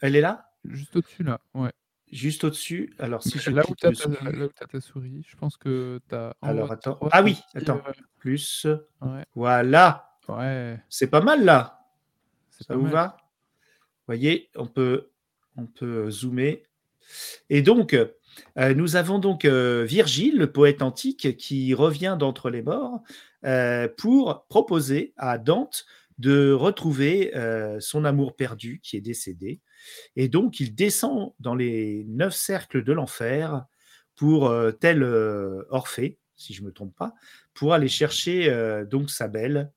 [0.00, 0.50] Elle est là?
[0.64, 1.40] Juste au-dessus, là.
[1.54, 1.70] Ouais.
[2.12, 2.94] Juste au-dessus.
[2.98, 5.34] Alors, si je là, où clique t'as dessus, ta, là où t'as ta souris, je
[5.34, 6.34] pense que t'as.
[6.42, 6.98] en Alors, attends.
[7.10, 7.80] Ah oui, attends.
[7.88, 8.66] euh, plus.
[9.00, 9.24] Ouais.
[9.34, 10.10] Voilà.
[10.28, 10.78] Ouais.
[10.90, 11.80] C'est pas mal là.
[12.50, 12.92] C'est Ça pas vous mal.
[12.92, 13.16] va?
[13.18, 15.10] Vous voyez, on peut,
[15.56, 16.62] on peut euh, zoomer.
[17.48, 22.62] Et donc, euh, nous avons donc euh, Virgile, le poète antique, qui revient d'entre les
[22.62, 23.00] morts
[23.96, 25.86] pour proposer à Dante
[26.18, 27.32] de retrouver
[27.80, 29.60] son amour perdu qui est décédé.
[30.16, 33.64] Et donc, il descend dans les neuf cercles de l'enfer
[34.16, 37.14] pour, euh, tel euh, Orphée, si je ne me trompe pas,
[37.54, 39.72] pour aller chercher euh, donc sa belle.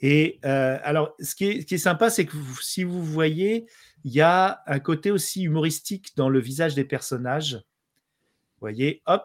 [0.00, 3.66] Et euh, alors, ce qui est, sympa, c'est que si vous voyez,
[4.04, 7.54] il y a un côté aussi humoristique dans le visage des personnages.
[7.54, 9.24] Vous voyez, hop,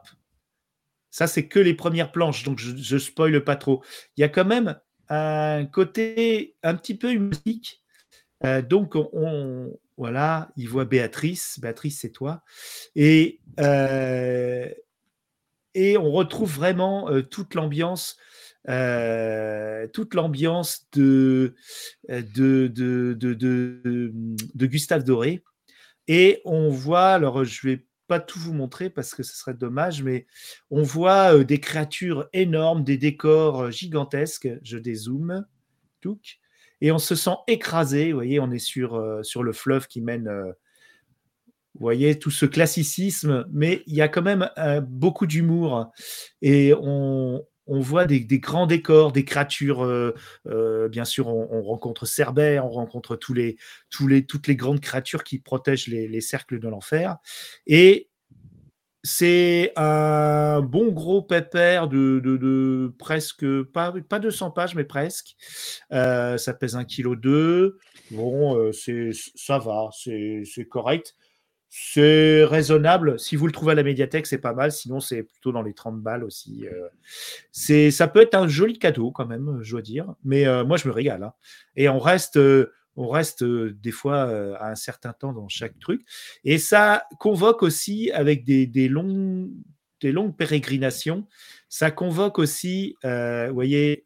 [1.12, 3.84] ça c'est que les premières planches, donc je, je spoile pas trop.
[4.17, 7.84] Il y a quand même un côté un petit peu humoristique.
[8.67, 11.60] Donc, on, on- voilà, il voit Béatrice.
[11.60, 12.44] Béatrice, c'est toi.
[12.96, 14.68] Et, euh,
[15.76, 18.18] et on retrouve vraiment euh, toute l'ambiance,
[18.70, 21.56] euh, toute l'ambiance de,
[22.10, 25.44] de, de, de, Gustave Doré.
[26.08, 30.04] Et on voit, alors je vais pas tout vous montrer parce que ce serait dommage,
[30.04, 30.26] mais
[30.70, 34.50] on voit des créatures énormes, des décors gigantesques.
[34.64, 35.46] Je dézoome,
[36.02, 36.40] touc,
[36.84, 38.12] et on se sent écrasé.
[38.12, 40.52] Vous voyez, on est sur, euh, sur le fleuve qui mène, euh,
[41.76, 45.89] vous voyez, tout ce classicisme, mais il y a quand même euh, beaucoup d'humour.
[46.41, 49.88] Et on, on voit des, des grands décors, des créatures.
[50.91, 53.56] bien sûr, on, on rencontre Cerbère, on rencontre tous les,
[53.89, 57.15] tous les, toutes les grandes créatures qui protègent les, les cercles de l'enfer.
[57.65, 58.10] Et
[59.04, 65.36] c'est un bon gros pépère de, de, de presque, pas, pas 200 pages, mais presque.
[65.92, 67.76] Euh, ça pèse 1,2 kg.
[68.12, 71.16] Bon, euh, c'est, ça va, c'est, c'est correct.
[71.76, 73.20] C'est raisonnable.
[73.20, 74.72] Si vous le trouvez à la médiathèque, c'est pas mal.
[74.72, 76.68] Sinon, c'est plutôt dans les 30 balles aussi.
[76.68, 76.88] Euh,
[77.52, 80.13] c'est, ça peut être un joli cadeau quand même, je dois dire.
[80.24, 81.24] Mais euh, moi, je me régale.
[81.24, 81.34] hein.
[81.76, 85.50] Et on reste, euh, on reste euh, des fois euh, à un certain temps dans
[85.50, 86.02] chaque truc.
[86.44, 89.50] Et ça convoque aussi avec des, des longs,
[90.02, 91.28] des longues pérégrinations.
[91.70, 94.06] Ça convoque aussi, euh, vous voyez,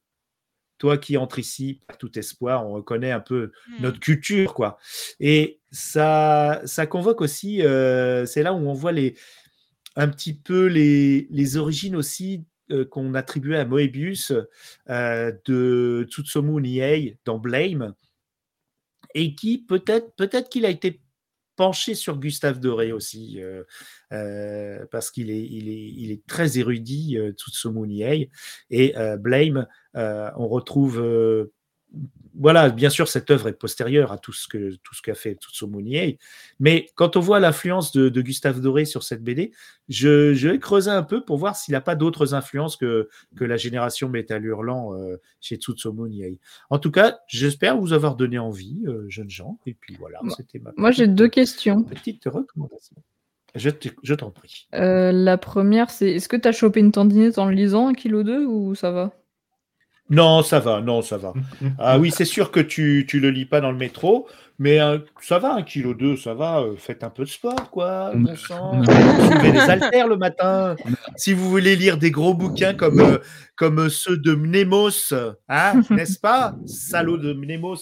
[0.78, 3.82] toi qui entres ici, par tout espoir, on reconnaît un peu Hmm.
[3.82, 4.78] notre culture, quoi.
[5.20, 9.16] Et ça, ça convoque aussi, euh, c'est là où on voit les,
[9.96, 14.32] un petit peu les, les origines aussi euh, qu'on attribuait à Moebius
[14.88, 17.96] de Tsutsumu Nihei dans Blame,
[19.14, 21.02] et qui peut-être peut-être qu'il a été
[21.58, 23.64] penché sur Gustave Doré aussi, euh,
[24.14, 28.30] euh, parce qu'il est, il est, il est très érudit, euh, Tsutsumu Nihei,
[28.70, 31.50] et euh, Blame, on retrouve
[32.40, 35.38] voilà, bien sûr, cette œuvre est postérieure à tout ce que tout ce qu'a fait
[35.64, 36.20] Nihei,
[36.60, 39.52] mais quand on voit l'influence de, de Gustave Doré sur cette BD,
[39.90, 43.44] je, je vais creuser un peu pour voir s'il n'a pas d'autres influences que, que
[43.44, 46.40] la génération Métal Hurlant euh, chez Nihei.
[46.70, 50.36] En tout cas, j'espère vous avoir donné envie, euh, jeunes gens, et puis voilà, Moi-
[50.38, 51.84] c'était ma Moi, j'ai deux questions.
[51.84, 52.98] petite recommandation.
[53.56, 54.68] Je t'en prie.
[54.76, 57.94] Euh, la première, c'est est-ce que tu as chopé une tendinite en le lisant, un
[57.94, 59.12] kilo 2 ou ça va?
[60.10, 61.34] Non, ça va, non, ça va.
[61.80, 65.00] Ah oui, c'est sûr que tu, tu le lis pas dans le métro, mais euh,
[65.22, 66.60] ça va, un kilo deux, ça va.
[66.62, 68.12] euh, faites un peu de sport, quoi.
[68.14, 68.84] On bon sang.
[68.86, 70.76] Soulevez les haltères le matin.
[71.18, 73.18] Si vous voulez lire des gros bouquins comme, euh,
[73.56, 75.14] comme ceux de Mnemos,
[75.50, 76.56] hein, n'est-ce pas?
[76.66, 77.78] Salaud de Mnemos.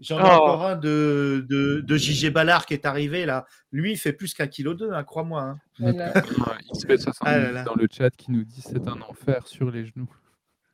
[0.00, 0.42] J'en ai Oh.
[0.42, 3.46] encore un de, de, de JG Ballard qui est arrivé là.
[3.70, 5.40] Lui, il fait plus qu'un kilo deux, hein, crois-moi.
[5.42, 5.56] hein.
[5.78, 6.12] Voilà.
[6.74, 7.62] XP70 Ah là là.
[7.62, 10.08] dans le chat qui nous dit c'est un enfer sur les genoux.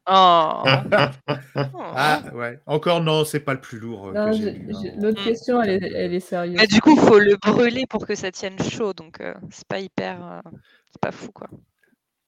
[0.09, 0.63] Oh.
[1.93, 2.61] Ah ouais.
[2.67, 4.09] Encore non, c'est pas le plus lourd.
[4.09, 4.83] euh, Non, que j'ai j'ai- lu, hein.
[5.01, 5.25] L'autre Mm.
[5.25, 6.57] question, elle est, elle est sérieuse.
[6.61, 9.81] Mais du coup, faut le brûler pour que ça tienne chaud, donc euh, c'est pas
[9.81, 10.51] hyper, euh,
[10.91, 11.49] c'est pas fou quoi.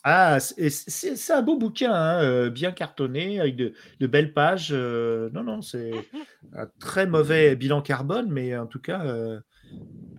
[0.04, 4.32] Ah, c'est c'est- c'est un beau bouquin, hein, euh, bien cartonné, avec de, de belles
[4.32, 4.70] pages.
[4.72, 5.92] euh, non, non, c'est
[6.56, 9.38] un très mauvais bilan carbone, mais en tout cas, euh,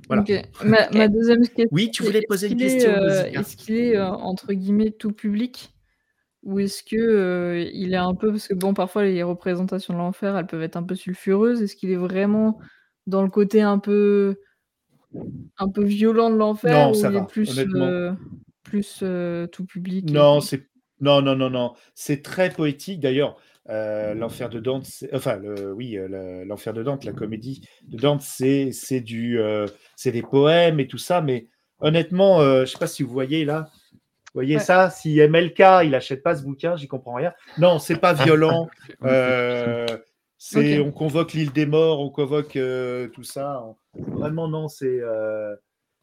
[0.08, 0.24] voilà.
[0.64, 1.68] Ma, ma deuxième question.
[1.72, 3.26] Oui, tu voulais est-ce poser une qu'il est, question, euh.
[3.26, 5.73] Est-ce qu'il est euh, entre guillemets tout public?
[6.44, 10.00] Ou est-ce que euh, il est un peu parce que bon parfois les représentations de
[10.00, 11.62] l'enfer elles peuvent être un peu sulfureuses.
[11.62, 12.60] Est-ce qu'il est vraiment
[13.08, 14.38] dans le côté un peu
[15.58, 18.14] un peu violent de l'enfer Non, ou ça il est plus euh,
[18.64, 20.68] plus euh, tout public et- Non, c'est
[21.00, 21.74] non, non, non, non.
[21.96, 23.02] C'est très poétique.
[23.02, 23.36] D'ailleurs,
[23.68, 28.72] l'enfer de Dante, enfin, le, oui, le- l'enfer de Dante, la comédie de Dante, c'est
[28.72, 29.38] c'est du,
[29.98, 31.20] c'est des poèmes et tout ça.
[31.22, 31.48] Mais
[31.80, 33.70] honnêtement, euh, je sais pas si vous voyez là.
[34.34, 34.62] Vous voyez Ouais.
[34.64, 37.34] ça Si MLK, il achète pas ce bouquin, j'y comprends rien.
[37.58, 38.70] Non, c'est pas violent.
[39.04, 39.86] Euh,
[40.82, 43.64] on convoque l'île des morts, on convoque euh, tout ça.
[43.94, 45.56] Vraiment, non, c'est euh,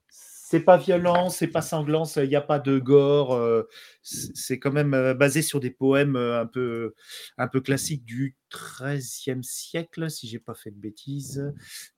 [0.09, 3.35] c'est pas violent, c'est pas sanglant, il n'y a pas de gore.
[3.35, 3.69] euh,
[4.03, 6.95] c'est c'est quand même euh, basé sur des poèmes euh, un peu
[7.39, 11.53] un peu classiques du XIIIe siècle, si j'ai pas fait de bêtises,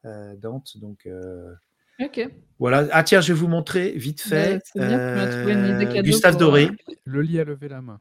[0.05, 0.77] euh, Dante.
[0.79, 1.53] Donc euh,
[2.01, 2.29] Ok.
[2.59, 2.87] voilà.
[2.93, 4.61] Ah tiens, je vais vous montrer vite Bah, fait.
[4.65, 6.65] c'est bien, tu m'as trouvé une idée euh, cadeau Gustave pour, Doré.
[6.89, 8.01] euh, Le lit a levé la main.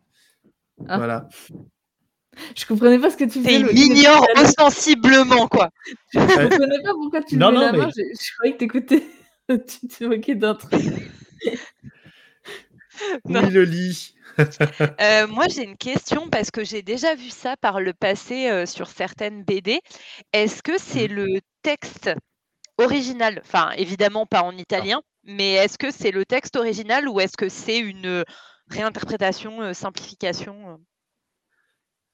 [0.87, 0.97] Ah.
[0.97, 1.29] Voilà.
[2.55, 3.59] Je comprenais pas ce que tu faisais.
[3.59, 5.69] Il m'ignore ostensiblement quoi.
[6.13, 7.85] Je comprenais pas pourquoi tu Non, levais non, la main.
[7.87, 9.03] mais- Je, je croyais que t'écoutais.
[9.49, 10.81] tu te moquais d'un truc.
[13.25, 13.43] Non.
[13.43, 14.15] Oui, le lit.
[15.01, 18.65] Euh, moi, j'ai une question parce que j'ai déjà vu ça par le passé euh,
[18.65, 19.81] sur certaines BD.
[20.33, 21.13] Est-ce que c'est Mmh.
[21.13, 22.11] le texte
[22.77, 24.45] original, enfin évidemment pas Ah.
[24.45, 28.23] en italien, mais est-ce que c'est le texte original ou est-ce que c'est une euh,
[28.69, 30.77] réinterprétation, euh, simplification euh?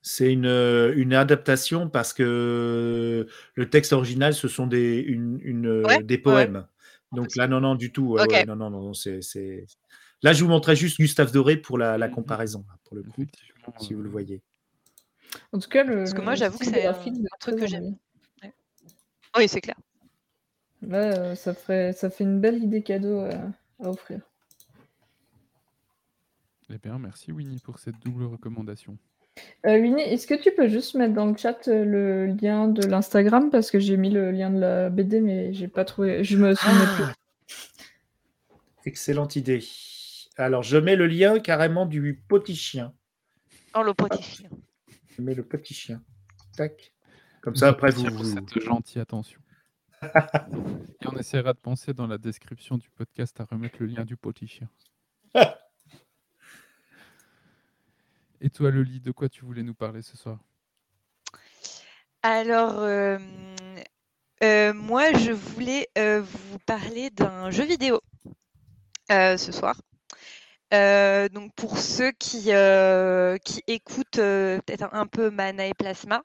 [0.02, 0.46] C'est une,
[0.96, 6.22] une adaptation parce que le texte original, ce sont des, une, une, Ouais, des ouais.
[6.24, 6.66] poèmes.
[7.12, 8.14] Donc là, non, non, du tout.
[8.14, 8.32] ouais, Ok.
[8.32, 8.92] ouais, non, non, non,
[10.24, 12.16] Là, je vous montrais juste Gustave Doré pour la, la Mhm.
[12.16, 13.26] comparaison, pour le coup,
[13.80, 14.42] si vous le voyez.
[15.52, 17.96] En tout cas, le, Parce que moi, j'avoue que c'est un- un truc que j'aime.
[19.38, 19.76] Oui, c'est clair.
[20.82, 23.32] Là, euh, ça, ferait, ça fait une belle idée cadeau à,
[23.84, 24.20] à offrir.
[26.70, 28.98] Eh bien, merci Winnie pour cette double recommandation.
[29.66, 32.86] Euh, Winnie, est-ce que tu peux juste mettre dans le chat euh, le lien de
[32.86, 33.50] l'Instagram?
[33.52, 36.56] Parce que j'ai mis le lien de la BD mais j'ai pas trouvé, je me
[36.56, 37.06] souvenais plus.
[38.86, 39.64] excellente idée.
[40.38, 42.94] Alors, je mets le lien carrément du petit chien.
[43.76, 44.50] Oh, le petit chien.
[45.16, 46.02] Je mets le petit chien.
[46.56, 46.94] Tac.
[47.42, 48.04] Comme ça, après, vous.
[48.04, 49.40] Merci pour vous- cette gentille attention.
[50.04, 54.18] Et on essaiera de penser dans la description du podcast à remettre le lien du
[54.18, 54.70] petit chien.
[58.42, 60.40] Et toi, Loli, de quoi tu voulais nous parler ce soir?
[62.22, 63.18] Alors, euh,
[64.44, 68.00] euh, moi, je voulais euh, vous parler d'un jeu vidéo
[69.12, 69.82] euh, ce soir.
[70.74, 75.74] Euh, donc, pour ceux qui, euh, qui écoutent euh, peut-être un, un peu Mana et
[75.74, 76.24] Plasma,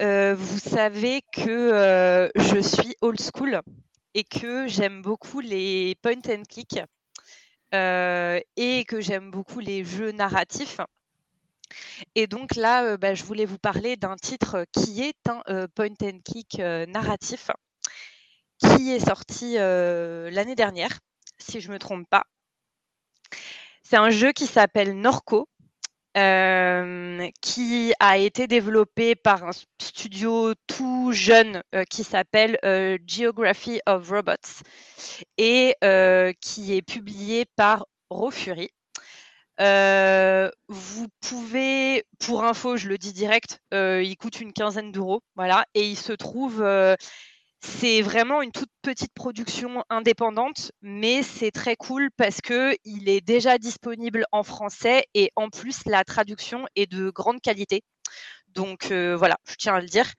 [0.00, 3.60] euh, vous savez que euh, je suis old school
[4.14, 6.80] et que j'aime beaucoup les point and click
[7.74, 10.80] euh, et que j'aime beaucoup les jeux narratifs.
[12.14, 16.20] Et donc là, bah, je voulais vous parler d'un titre qui est un point and
[16.24, 17.50] click narratif
[18.58, 20.98] qui est sorti l'année dernière,
[21.38, 22.24] si je ne me trompe pas.
[23.82, 25.48] C'est un jeu qui s'appelle Norco,
[26.18, 29.50] euh, qui a été développé par un
[29.80, 34.64] studio tout jeune euh, qui s'appelle euh, Geography of Robots
[35.36, 35.76] et
[36.40, 38.70] qui est publié par Rofuri.
[39.60, 45.88] Vous pouvez, pour info, je le dis direct, il coûte une quinzaine d'euros, voilà, et
[45.88, 46.64] il se trouve,
[47.60, 53.20] c'est vraiment une toute petite production indépendante, mais c'est très cool parce que il est
[53.20, 57.82] déjà disponible en français et en plus la traduction est de grande qualité.
[58.48, 60.12] Donc euh, voilà, je tiens à le dire.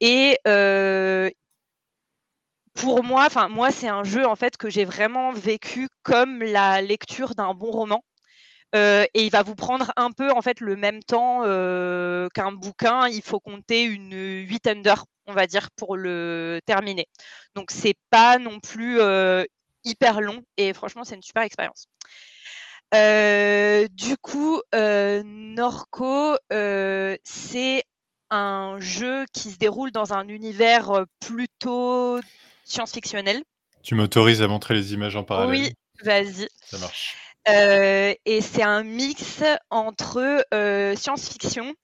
[0.00, 1.30] Et euh,
[2.74, 6.80] pour moi, enfin moi, c'est un jeu en fait que j'ai vraiment vécu comme la
[6.82, 8.02] lecture d'un bon roman.
[8.74, 12.52] Euh, et il va vous prendre un peu en fait le même temps euh, qu'un
[12.52, 13.08] bouquin.
[13.08, 14.14] Il faut compter une
[14.46, 17.06] huitaine d'heures, on va dire, pour le terminer.
[17.54, 19.44] Donc c'est pas non plus euh,
[19.84, 21.86] hyper long et franchement c'est une super expérience.
[22.92, 27.84] Du coup, Norco, c'est
[28.32, 32.20] un jeu qui se déroule dans un univers plutôt
[32.64, 33.42] science-fictionnel.
[33.82, 36.48] Tu m'autorises à montrer les images en parallèle Oui, vas-y.
[36.64, 37.16] Ça marche.
[37.48, 41.74] Euh, et c'est un mix entre euh, science-fiction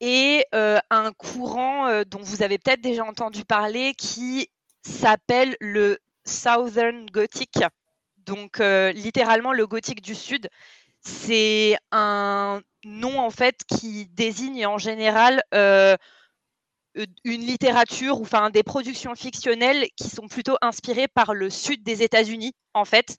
[0.00, 4.48] et euh, un courant dont vous avez peut-être déjà entendu parler qui
[4.82, 7.58] s'appelle le Southern Gothic.
[8.18, 10.48] Donc littéralement le gothique du sud.
[11.00, 15.42] C'est un nom en fait qui désigne en général
[17.24, 22.02] une littérature ou enfin des productions fictionnelles qui sont plutôt inspirées par le sud des
[22.02, 23.16] États-Unis en fait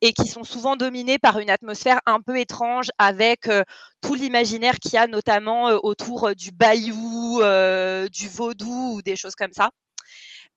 [0.00, 3.62] et qui sont souvent dominées par une atmosphère un peu étrange avec euh,
[4.00, 9.02] tout l'imaginaire qu'il y a notamment euh, autour euh, du bayou, euh, du vaudou ou
[9.02, 9.70] des choses comme ça.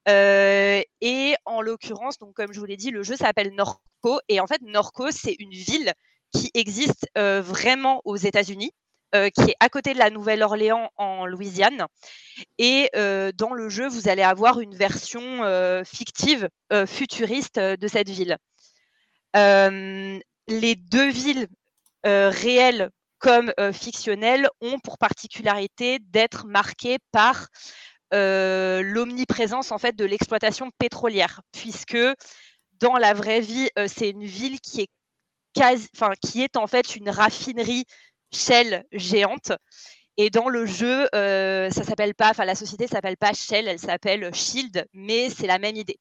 [0.10, 4.40] Euh, et en l'occurrence, donc comme je vous l'ai dit, le jeu s'appelle Norco et
[4.40, 5.94] en fait Norco c'est une ville
[6.34, 8.72] qui existe euh, vraiment aux États-Unis
[9.16, 11.86] euh, qui est à côté de la Nouvelle-Orléans en Louisiane.
[12.58, 16.50] Et euh, dans le jeu, vous allez avoir une version euh, fictive,
[16.88, 18.38] futuriste de cette ville.
[19.36, 21.48] Les deux villes
[22.04, 22.90] réelles
[23.20, 27.48] comme fictionnelles ont pour particularité d'être marquées par
[28.12, 31.98] l'omniprésence en fait de l'exploitation pétrolière, puisque
[32.80, 34.90] dans la vraie vie, c'est une ville qui est
[35.54, 35.88] quasi,
[36.22, 37.86] qui est en fait une raffinerie
[38.34, 39.52] Shell géante.
[40.18, 43.80] Et dans le jeu, euh, ça s'appelle pas, enfin la société s'appelle pas Shell, elle
[43.80, 46.00] s'appelle Shield, mais c'est la même idée.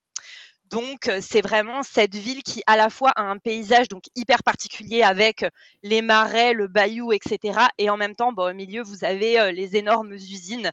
[0.66, 4.42] Donc euh, c'est vraiment cette ville qui à la fois a un paysage donc hyper
[4.42, 5.46] particulier avec
[5.82, 7.68] les marais, le bayou, etc.
[7.78, 10.70] Et en même temps, bon, au milieu vous avez euh, les énormes usines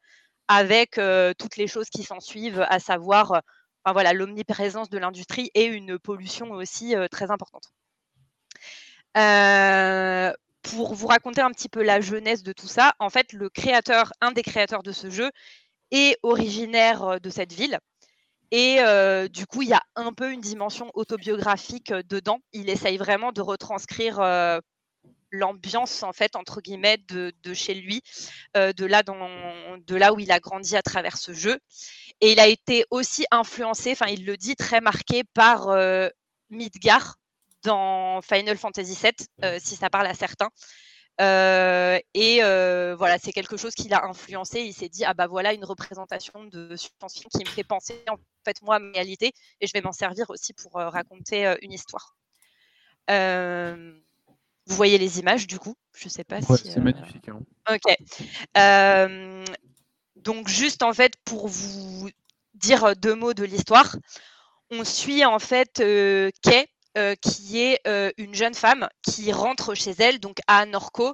[0.50, 1.00] avec
[1.38, 3.44] toutes les choses qui s'en suivent, à savoir
[3.84, 7.72] enfin, voilà l'omniprésence de l'industrie et une pollution aussi très importante.
[10.62, 14.12] Pour vous raconter un petit peu la jeunesse de tout ça, en fait, le créateur,
[14.22, 15.32] un des créateurs de ce jeu,
[15.92, 17.80] est originaire euh, de cette ville.
[18.52, 22.40] Et euh, du coup, il y a un peu une dimension autobiographique euh, dedans.
[22.52, 24.20] Il essaye vraiment de retranscrire
[25.32, 28.02] l'ambiance, en fait, entre guillemets, de, chez lui,
[28.56, 31.60] de, là de là où il a grandi à travers ce jeu.
[32.22, 35.68] Et il a été aussi influencé, enfin, il le dit, très marqué par
[36.50, 37.19] Midgar
[37.64, 39.12] dans Final Fantasy VII,
[39.44, 40.50] euh, si ça parle à certains.
[41.22, 44.62] Euh, et euh, voilà, c'est quelque chose qui l'a influencé.
[44.62, 48.16] Il s'est dit ah bah voilà une représentation de science-fiction qui me fait penser en
[48.46, 51.74] fait moi à ma réalité et je vais m'en servir aussi pour euh, raconter une
[51.74, 52.16] histoire.
[53.10, 55.76] Vous voyez les images du coup?
[55.94, 56.72] Je sais pas Ouais, si.
[56.72, 57.28] c'est magnifique.
[57.28, 57.42] hein.
[57.70, 57.98] Ok.
[60.16, 62.10] Donc juste en fait pour vous
[62.54, 63.96] dire deux mots de l'histoire,
[64.70, 65.74] on suit en fait
[66.42, 66.68] Kay
[67.22, 71.14] qui est euh, une jeune femme qui rentre chez elle, donc à Norco,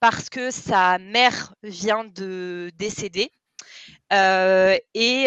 [0.00, 3.30] parce que sa mère vient de décéder.
[4.12, 5.24] Euh, et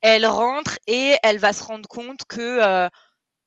[0.00, 2.88] elle rentre et elle va se rendre compte que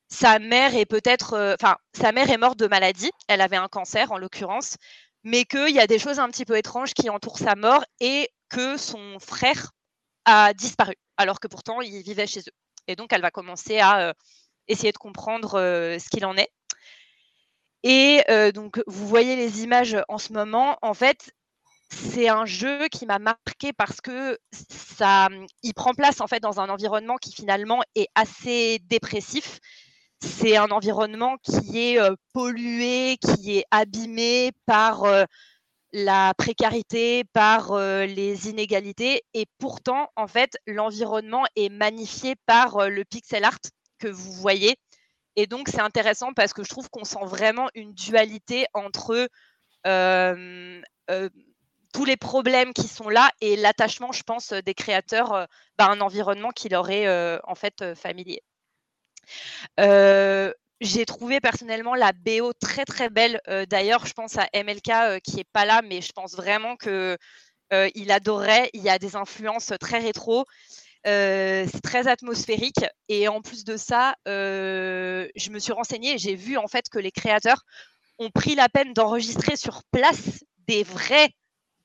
[0.09, 3.11] sa mère est peut-être, enfin, sa mère est morte de maladie.
[3.27, 4.75] Elle avait un cancer en l'occurrence,
[5.23, 8.29] mais qu'il y a des choses un petit peu étranges qui entourent sa mort et
[8.49, 9.71] que son frère
[10.25, 12.53] a disparu, alors que pourtant il vivait chez eux.
[12.87, 14.13] Et donc elle va commencer à
[14.71, 16.49] essayer de comprendre ce qu'il en est.
[17.83, 20.77] Et donc, vous voyez les images en ce moment.
[20.81, 21.31] En fait,
[21.89, 25.27] c'est un jeu qui m'a marqué parce que ça,
[25.61, 29.59] il prend place en fait dans un environnement qui finalement est assez dépressif.
[30.23, 31.99] C'est un environnement qui est
[32.33, 35.05] pollué, qui est abîmé par
[35.93, 43.43] la précarité, par les inégalités, et pourtant, en fait, l'environnement est magnifié par le pixel
[43.43, 43.57] art
[44.01, 44.75] que vous voyez.
[45.37, 49.29] Et donc, c'est intéressant parce que je trouve qu'on sent vraiment une dualité entre
[51.93, 56.51] tous les problèmes qui sont là et l'attachement, je pense, des créateurs à un environnement
[56.51, 57.07] qui leur est
[57.43, 58.41] en fait familier.
[59.77, 63.39] j'ai trouvé personnellement la BO très très belle.
[63.69, 67.17] D'ailleurs, je pense à MLK qui est pas là, mais je pense vraiment que
[67.95, 68.69] il adorait.
[68.73, 70.45] Il y a des influences très rétro
[71.03, 76.57] c'est très atmosphérique et en plus de ça, je me suis renseignée et j'ai vu
[76.57, 77.63] en fait que les créateurs
[78.19, 81.29] ont pris la peine d'enregistrer sur place des vrais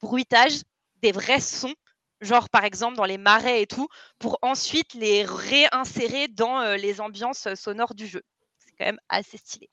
[0.02, 0.60] bruitages,
[1.02, 1.74] des vrais sons,
[2.20, 3.88] genre par exemple dans les marais et tout,
[4.18, 8.22] pour ensuite les réinsérer dans les ambiances sonores du jeu.
[8.58, 9.70] C'est quand même assez stylé.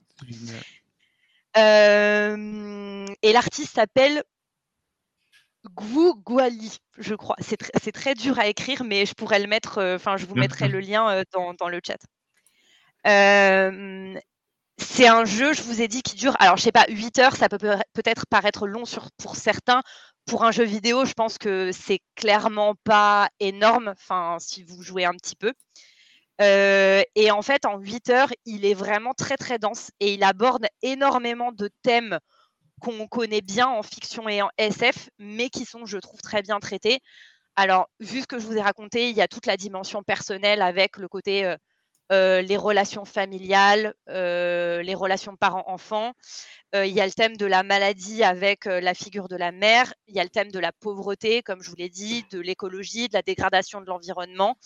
[1.55, 4.23] et l'artiste s'appelle
[5.65, 7.35] Guali, je crois.
[7.39, 10.67] C'est très dur à écrire, mais je pourrais le mettre, euh, enfin, je vous mettrai
[10.67, 11.97] le lien euh, dans, le chat.
[14.77, 17.35] c'est un jeu, je vous ai dit, qui dure, alors je sais pas, 8 heures,
[17.35, 17.57] ça peut
[17.93, 18.83] peut-être paraître long
[19.17, 19.81] pour certains.
[20.25, 25.05] Pour un jeu vidéo, je pense que c'est clairement pas énorme, enfin, si vous jouez
[25.05, 25.53] un petit peu.
[26.41, 30.23] Euh, et en fait, en 8 heures, il est vraiment très très dense et il
[30.23, 32.19] aborde énormément de thèmes
[32.83, 36.59] qu'on connaît bien en fiction et en SF, mais qui sont, je trouve, très bien
[36.59, 36.99] traités.
[37.55, 40.61] Alors, vu ce que je vous ai raconté, il y a toute la dimension personnelle
[40.61, 41.55] avec le côté euh,
[42.11, 46.13] euh, les relations familiales, euh, les relations parents-enfants.
[46.73, 49.93] il y a le thème de la maladie avec la figure de la mère.
[50.07, 53.07] Il y a le thème de la pauvreté, comme je vous l'ai dit, de l'écologie,
[53.07, 54.57] de la dégradation de l'environnement.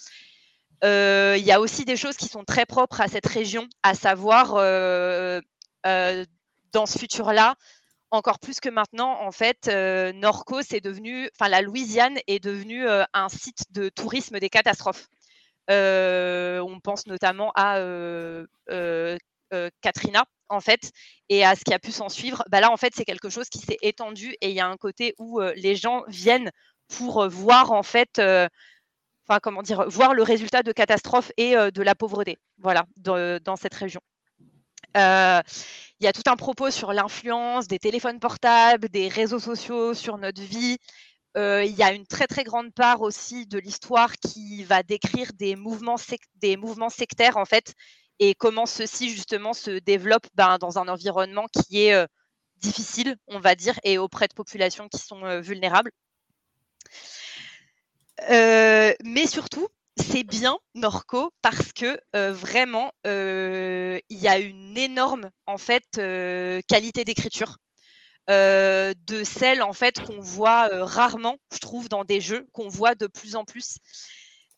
[0.84, 4.56] il y a aussi des choses qui sont très propres à cette région, à savoir
[6.72, 7.56] dans ce futur-là,
[8.12, 12.88] encore plus que maintenant, en fait, euh, Norco, c'est devenu, enfin, la Louisiane est devenue
[12.88, 15.08] euh, un site de tourisme des catastrophes.
[15.70, 17.80] Euh, on pense notamment à
[19.82, 20.92] Katrina, en fait,
[21.30, 22.44] et à ce qui a pu s'en suivre.
[22.50, 24.78] Bah là, en fait, c'est quelque chose qui s'est étendu et il y a un
[24.78, 26.52] côté où les gens viennent
[26.88, 31.96] pour voir, en fait, enfin, comment dire, voir le résultat de catastrophes et de la
[31.96, 34.02] pauvreté, voilà, dans cette région.
[34.96, 35.42] Euh,
[36.00, 40.18] il y a tout un propos sur l'influence des téléphones portables, des réseaux sociaux sur
[40.18, 40.78] notre vie.
[41.36, 45.32] Euh, il y a une très très grande part aussi de l'histoire qui va décrire
[45.34, 47.74] des mouvements, sectaires en fait
[48.20, 52.08] et comment ceux-ci justement se développent ben, dans un environnement qui est euh,
[52.58, 55.92] difficile, on va dire, et auprès de populations qui sont vulnérables.
[58.30, 59.68] mais surtout,
[60.00, 62.00] c'est bien Norco parce que
[62.32, 65.84] vraiment il y a une énorme en fait
[66.68, 67.58] qualité d'écriture
[68.28, 73.08] de celle en fait qu'on voit rarement, je trouve, dans des jeux qu'on voit de
[73.08, 73.78] plus en plus.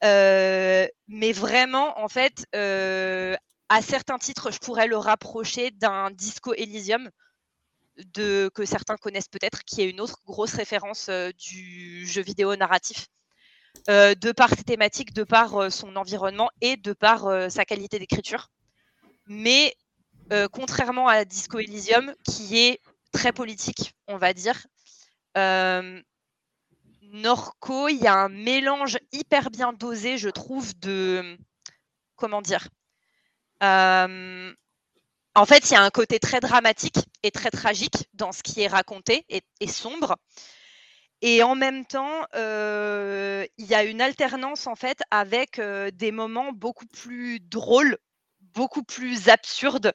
[0.01, 7.09] mais vraiment, en fait, à certains titres, je pourrais le rapprocher d'un Disco Elysium
[8.15, 13.07] que certains connaissent peut-être, qui est une autre grosse référence du jeu vidéo narratif.
[13.87, 17.65] Euh, de par ses thématiques, de par euh, son environnement et de par euh, sa
[17.65, 18.49] qualité d'écriture.
[19.27, 19.75] Mais
[20.51, 24.67] contrairement à Disco Elysium, qui est très politique, on va dire,
[27.01, 31.35] Norco, il y a un mélange hyper bien dosé, je trouve, de.
[32.15, 32.67] Comment dire
[33.61, 34.55] En
[35.47, 38.67] fait, il y a un côté très dramatique et très tragique dans ce qui est
[38.67, 40.15] raconté et sombre.
[41.21, 45.59] Et en même temps, il y a une alternance en fait avec
[45.93, 47.97] des moments beaucoup plus drôles,
[48.53, 49.93] beaucoup plus absurdes,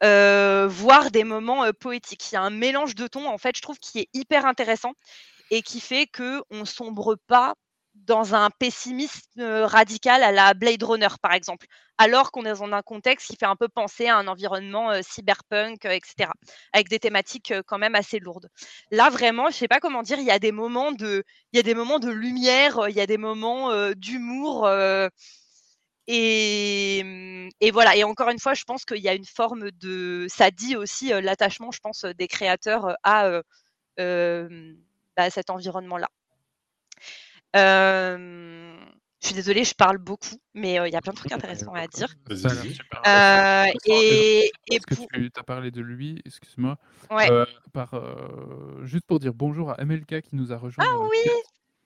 [0.00, 2.30] voire des moments poétiques.
[2.30, 4.92] Il y a un mélange de tons en fait, je trouve, qui est hyper intéressant
[5.50, 7.54] et qui fait que on sombre pas
[8.06, 11.66] dans un pessimisme radical à la Blade Runner, par exemple,
[11.98, 15.84] alors qu'on est dans un contexte qui fait un peu penser à un environnement cyberpunk,
[15.84, 16.30] etc.,
[16.72, 18.48] avec des thématiques quand même assez lourdes.
[18.90, 21.60] Là, vraiment, je sais pas comment dire, il y a des moments de, il y
[21.60, 24.68] a des moments de lumière, il y a des moments d'humour.
[26.06, 26.98] Et,
[27.60, 27.96] et, voilà.
[27.96, 30.26] Et encore une fois, je pense qu'il y a une forme de.
[30.28, 33.40] Ça dit aussi l'attachement, je pense, des créateurs à
[33.96, 36.08] bah, cet environnement-là.
[37.54, 38.76] Euh,
[39.20, 41.86] je suis désolée, je parle beaucoup, mais il y a plein de trucs intéressants à
[41.86, 42.08] dire.
[43.06, 45.06] Euh, et, et pour...
[45.08, 46.76] que tu as parlé de lui, excuse-moi.
[47.10, 47.28] Ouais.
[47.72, 47.94] par,
[48.82, 50.84] juste pour dire bonjour à MLK qui nous a rejoint.
[50.86, 51.30] Ah oui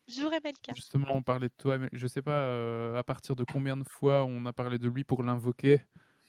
[0.09, 0.75] Bonjour MLK.
[0.75, 1.77] Justement, on parlait de toi.
[1.77, 5.05] Mais je sais pas à partir de combien de fois on a parlé de lui
[5.05, 5.83] pour l'invoquer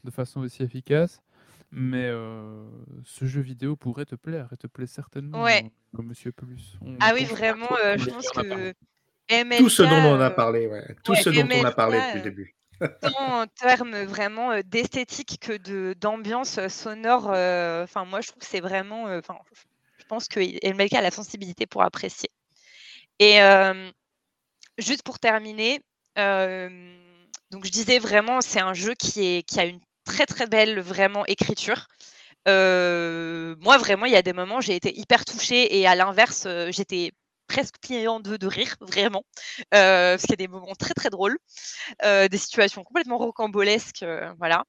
[0.04, 1.22] de façon aussi efficace.
[1.72, 2.12] Mais
[3.06, 5.72] ce jeu vidéo pourrait te plaire et te plaît certainement, ouais.
[5.96, 6.78] comme Monsieur Plus.
[7.00, 8.76] ah oui, vraiment, je pense que
[9.58, 10.96] tout ce dont on a parlé, ouais.
[11.04, 12.56] Tout ce dont on a parlé depuis le début.
[13.02, 18.62] tant en termes vraiment d'esthétique que de d'ambiance sonore, enfin moi je trouve que c'est
[18.62, 19.36] vraiment, enfin
[19.98, 22.30] je pense que MLK a la sensibilité pour apprécier.
[23.20, 23.40] Et
[24.78, 25.82] juste pour terminer,
[26.16, 30.80] donc je disais vraiment c'est un jeu qui est qui a une très très belle
[30.80, 31.88] vraiment écriture.
[32.48, 37.12] moi vraiment il y a des moments j'ai été hyper touchée et à l'inverse j'étais
[37.50, 39.26] presque pliant de, de rire, vraiment,
[39.74, 41.38] euh, parce qu'il y a des moments très très drôles,
[42.06, 44.64] euh, des situations complètement rocambolesques, euh, voilà.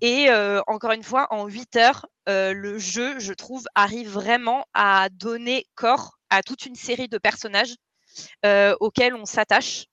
[0.00, 0.28] Et
[0.66, 6.18] encore une fois, en 8 heures, le jeu, je trouve, arrive vraiment à donner corps
[6.28, 7.74] à toute une série de personnages
[8.80, 9.86] auxquels on s'attache.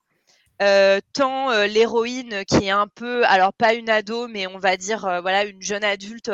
[1.14, 5.44] tant l'héroïne qui est un peu, alors pas une ado, mais on va dire voilà
[5.44, 6.30] une jeune adulte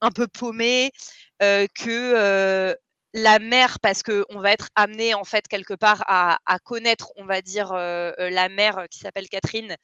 [0.00, 0.92] un peu paumée,
[1.40, 2.76] que
[3.12, 7.42] la mère, parce qu'on va être amené en fait quelque part à, connaître, on va
[7.42, 9.76] dire, euh, euh, la mère euh, qui s'appelle Catherine,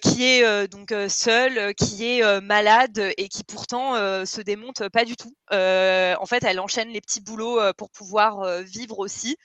[0.00, 5.34] qui est donc seule, qui est malade et qui pourtant se démonte pas du tout.
[5.50, 9.36] en fait, elle enchaîne les petits boulots pour pouvoir vivre aussi,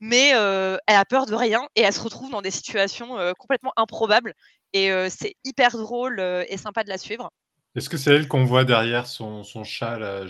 [0.00, 4.34] mais elle a peur de rien et elle se retrouve dans des situations complètement improbables.
[4.72, 7.30] Et c'est hyper drôle et sympa de la suivre.
[7.76, 10.24] Est-ce que c'est elle qu'on voit derrière son, son chat là?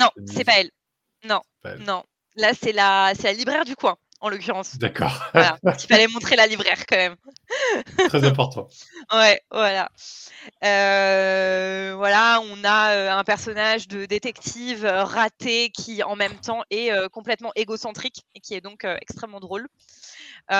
[0.00, 0.70] Non, c'est pas elle.
[1.24, 1.40] Non,
[1.80, 2.04] non.
[2.36, 4.76] Là, c'est la, la libraire du coin, en l'occurrence.
[4.78, 5.12] D'accord.
[5.32, 5.58] Voilà.
[5.64, 7.16] Il fallait montrer la libraire quand même.
[8.08, 8.68] Très important.
[9.12, 9.88] ouais, voilà.
[10.64, 16.64] Euh, voilà, on a euh, un personnage de détective euh, raté qui, en même temps,
[16.70, 19.68] est complètement égocentrique et qui est donc extrêmement drôle.
[20.50, 20.54] on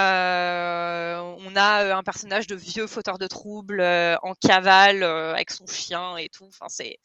[1.56, 3.82] a un personnage de vieux fauteur de troubles
[4.22, 6.46] en cavale avec son chien et tout.
[6.46, 6.98] Enfin, c'est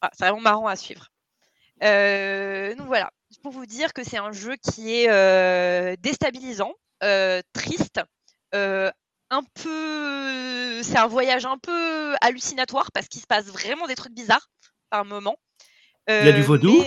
[0.00, 1.10] ah, vraiment marrant à suivre.
[1.82, 3.10] Euh, donc voilà,
[3.42, 8.00] pour vous dire que c'est un jeu qui est euh, déstabilisant, euh, triste,
[8.52, 14.14] un peu, c'est un voyage un peu hallucinatoire parce qu'il se passe vraiment des trucs
[14.14, 14.48] bizarres
[14.90, 15.36] par moment.
[16.08, 16.84] il y a du vaudou.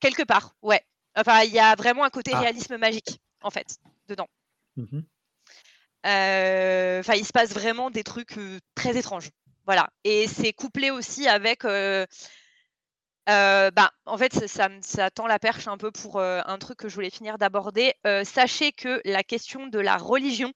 [0.00, 0.82] quelque part, ouais.
[1.16, 2.40] Enfin, il y a vraiment un côté ah.
[2.40, 3.78] réalisme magique en fait
[4.08, 4.28] dedans.
[4.76, 5.00] Mmh
[6.04, 8.34] enfin, il se passe vraiment des trucs
[8.74, 9.30] très étranges.
[9.66, 9.88] Voilà.
[10.02, 11.64] Et c'est couplé aussi avec
[13.26, 17.10] bah, en fait, ça, tend la perche un peu pour un truc que je voulais
[17.10, 17.94] finir d'aborder.
[18.24, 20.52] sachez que la question de la religion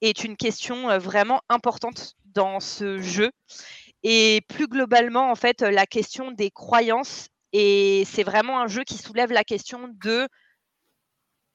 [0.00, 3.30] est une question vraiment importante dans ce jeu.
[4.02, 7.28] Et plus globalement, en fait, la question des croyances.
[7.52, 10.28] Et c'est vraiment un jeu qui soulève la question de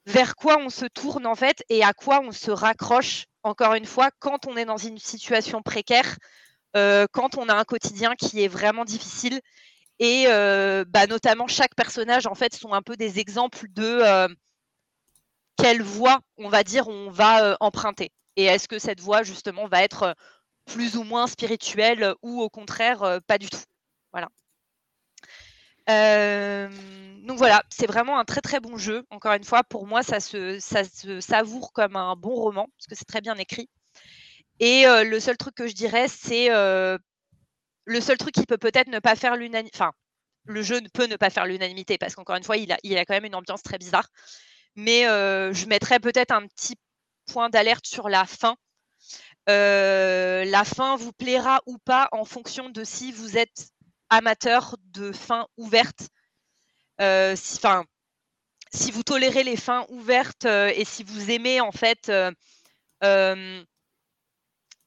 [0.08, 3.86] vers quoi on se tourne, en fait, et à quoi on se raccroche, encore une
[3.86, 6.18] fois, quand on est dans une situation précaire,
[6.74, 9.40] quand on a un quotidien qui est vraiment difficile
[10.02, 14.28] et euh, bah, notamment, chaque personnage, en fait, sont un peu des exemples de euh,
[15.58, 18.12] quelle voie, on va dire, on va euh, emprunter.
[18.36, 20.16] Et est-ce que cette voie, justement, va être
[20.66, 23.60] plus ou moins spirituelle ou au contraire, pas du tout?
[24.12, 24.30] Voilà.
[27.28, 29.04] donc voilà, c'est vraiment un très très bon jeu.
[29.12, 32.88] Encore une fois, pour moi, ça se, ça se savoure comme un bon roman, parce
[32.88, 33.70] que c'est très bien écrit.
[34.60, 36.50] Et le seul truc que je dirais, c'est
[37.92, 39.92] le seul truc qui peut peut-être ne pas faire l'unanimité, enfin,
[40.46, 43.14] le jeu ne peut ne pas faire l'unanimité parce qu'encore une fois, il a, quand
[43.14, 44.08] même une ambiance très bizarre.
[44.76, 46.78] Mais euh, je mettrais peut-être un petit
[47.32, 48.56] point d'alerte sur la fin.
[49.50, 53.70] Euh, la fin vous plaira ou pas en fonction de si vous êtes
[54.10, 56.08] amateur de fin ouverte.
[57.02, 57.60] Euh, si,
[58.74, 62.12] si vous tolérez les fins ouvertes et si vous aimez en fait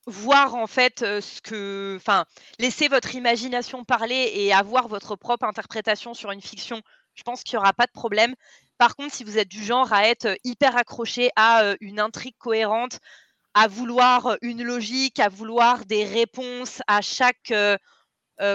[0.07, 2.25] voir en fait ce que, enfin,
[2.59, 6.83] laisser votre imagination parler et avoir votre propre interprétation sur une fiction
[7.15, 8.35] Je pense qu'il n'y aura pas de problème.
[8.79, 12.99] Par contre, si vous êtes du genre à être hyper accroché à une intrigue cohérente,
[13.55, 17.53] à vouloir une logique, à vouloir des réponses à chaque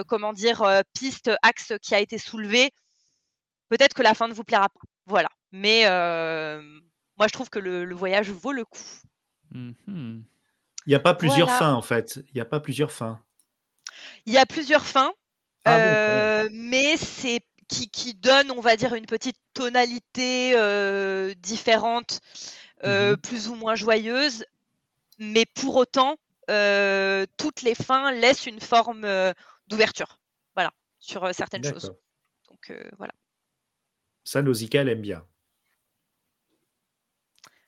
[0.08, 0.62] comment dire
[0.94, 2.72] piste, axe qui a été soulevé,
[3.70, 4.82] peut-être que la fin ne vous plaira pas.
[5.06, 5.30] Voilà.
[5.52, 5.84] Mais
[7.18, 8.80] moi, je trouve que le, voyage vaut le coup.
[9.52, 10.22] Mmh
[10.90, 12.16] Il n'y a pas plusieurs fins, en fait.
[12.30, 13.22] Il n'y a pas plusieurs fins.
[14.26, 15.14] Il y a plusieurs fins,
[15.64, 20.56] ah mais c'est qui, qui, donne, on va dire, une petite tonalité
[21.38, 22.22] différente,
[22.84, 24.46] mmh plus ou moins joyeuse.
[25.20, 26.16] Mais pour autant,
[26.48, 29.08] toutes les fins laissent une forme
[29.68, 30.20] d'ouverture.
[30.56, 31.94] Voilà, sur certaines choses.
[32.50, 33.14] Donc voilà.
[34.24, 35.24] Ça, Nausicaa, elle aime bien.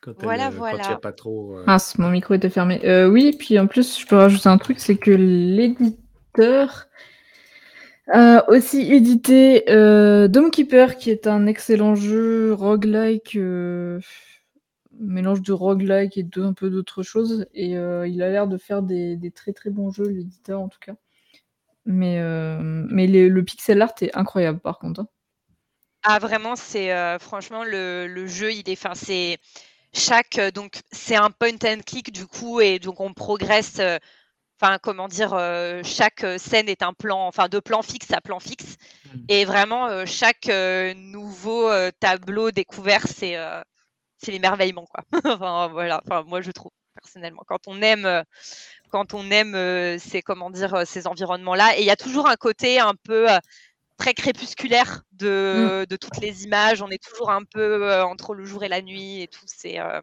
[0.01, 0.97] Quand voilà, voilà.
[0.97, 1.57] pas trop.
[1.67, 2.81] Ah, mon micro était fermé.
[2.85, 6.87] Euh, oui, puis en plus, je peux rajouter un truc, c'est que l'éditeur
[8.11, 13.99] a aussi édité euh, Keeper, qui est un excellent jeu roguelike, euh,
[14.99, 17.45] mélange de roguelike et de un peu d'autres choses.
[17.53, 20.79] Et euh, il a l'air de faire des, très très bons jeux, l'éditeur en tout
[20.79, 20.95] cas.
[21.85, 22.21] Mais,
[22.61, 25.01] mais le pixel art est incroyable par contre.
[25.01, 25.07] Hein.
[26.03, 29.39] Ah vraiment, c'est franchement le, le, jeu, il est, enfin c'est
[29.93, 33.97] chaque euh, donc c'est un point and click du coup et donc on progresse euh,
[34.59, 38.39] enfin comment dire euh, chaque scène est un plan enfin de plan fixe à plan
[38.39, 38.77] fixe.
[39.05, 39.19] Mmh.
[39.27, 40.49] et vraiment chaque
[40.95, 41.69] nouveau
[41.99, 43.35] tableau découvert c'est
[44.17, 45.03] c'est l'émerveillement quoi.
[45.25, 46.01] Enfin voilà.
[46.05, 47.41] Enfin moi je trouve personnellement.
[47.47, 48.23] Quand on aime
[48.89, 52.35] quand on aime ces comment dire ces environnements là et il y a toujours un
[52.35, 53.27] côté un peu
[54.01, 55.85] très crépusculaire de, mmh.
[55.85, 56.81] de, toutes les images.
[56.81, 59.45] On est toujours un peu euh, entre le jour et la nuit et tout.
[59.45, 60.01] C'est euh,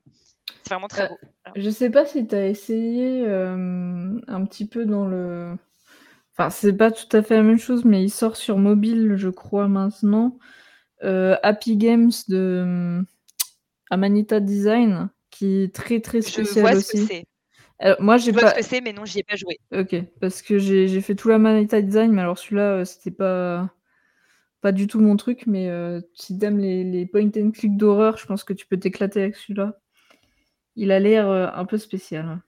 [0.68, 1.16] vraiment très euh, beau.
[1.56, 5.56] Je sais pas si tu as essayé un petit peu dans le.
[6.32, 9.28] Enfin, c'est pas tout à fait la même chose, mais il sort sur mobile, je
[9.28, 10.38] crois, maintenant.
[11.02, 13.02] Happy Games de
[13.90, 16.98] Amanita Design, qui est très très spécial je vois aussi.
[16.98, 18.50] Ce que moi, j'ai pas.
[18.50, 19.58] ce que c'est, mais non, j'y ai pas joué.
[19.72, 23.68] Ok, parce que j'ai fait tout la Manita Design, mais alors celui-là, c'était pas
[24.60, 28.16] pas du tout mon truc, mais euh, si t'aimes les, les point and click d'horreur,
[28.16, 29.78] je pense que tu peux t'éclater avec celui-là.
[30.76, 32.40] Il a l'air euh, un peu spécial.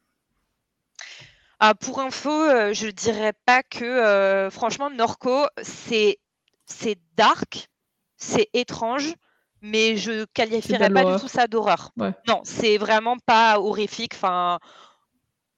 [1.60, 6.18] Ah, pour info, euh, je dirais pas que franchement Norco, c'est
[6.64, 7.68] c'est dark,
[8.16, 9.12] c'est étrange,
[9.60, 11.90] mais je qualifierais pas du tout ça d'horreur.
[11.96, 14.14] Non, c'est vraiment pas horrifique.
[14.14, 14.58] Enfin,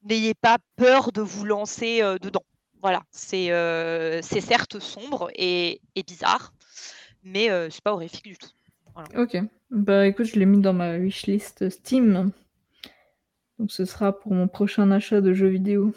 [0.03, 2.43] n'ayez pas peur de vous lancer dedans.
[2.83, 3.01] Voilà,
[3.33, 6.53] euh, c'est certes sombre et, bizarre,
[7.23, 8.49] mais euh, c'est pas horrifique du tout.
[9.15, 9.37] Ok,
[9.71, 12.31] bah écoute, je l'ai mis dans ma wishlist Steam.
[13.57, 15.93] Donc ce sera pour mon prochain achat de jeux vidéo.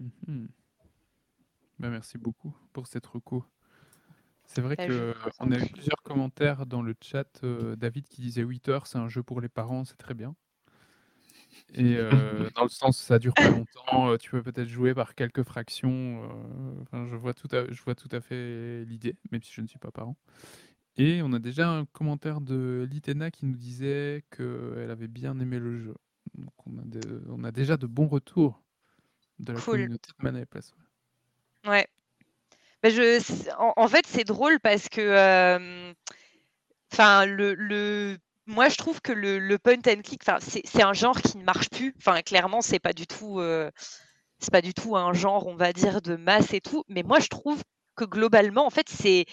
[0.00, 0.48] Mhm.
[1.80, 3.44] Bah, merci beaucoup pour cette reco.
[4.46, 4.86] C'est vrai bah,
[5.38, 7.28] qu'on a eu plusieurs commentaires dans le chat.
[7.44, 10.34] Euh, David qui disait 8 heures, c'est un jeu pour les parents, c'est très bien.
[11.74, 15.14] Et euh, dans le sens, ça dure pas longtemps, euh, tu peux peut-être jouer par
[15.14, 16.22] quelques fractions.
[16.94, 19.66] Euh, je vois tout à je vois tout à fait l'idée, même si je ne
[19.66, 20.16] suis pas parent.
[20.96, 25.58] Et on a déjà un commentaire de Litena qui nous disait qu'elle avait bien aimé
[25.58, 25.94] le jeu.
[26.38, 26.82] Donc on a
[27.28, 28.62] on a déjà de bons retours
[29.38, 30.72] de la communauté de Mana et Place,
[31.66, 31.86] ouais.
[32.82, 33.20] Bah, je
[33.58, 35.92] en fait, c'est drôle parce que,
[36.92, 38.16] enfin le le
[38.46, 41.94] moi, je trouve que le, point and click, c'est un genre qui ne marche plus.
[41.98, 43.70] Enfin, clairement, c'est pas du tout, euh,
[44.38, 46.84] c'est pas du tout un genre, on va dire, de masse et tout.
[46.88, 47.60] Mais moi, je trouve
[47.96, 49.24] que globalement, en fait, c'est,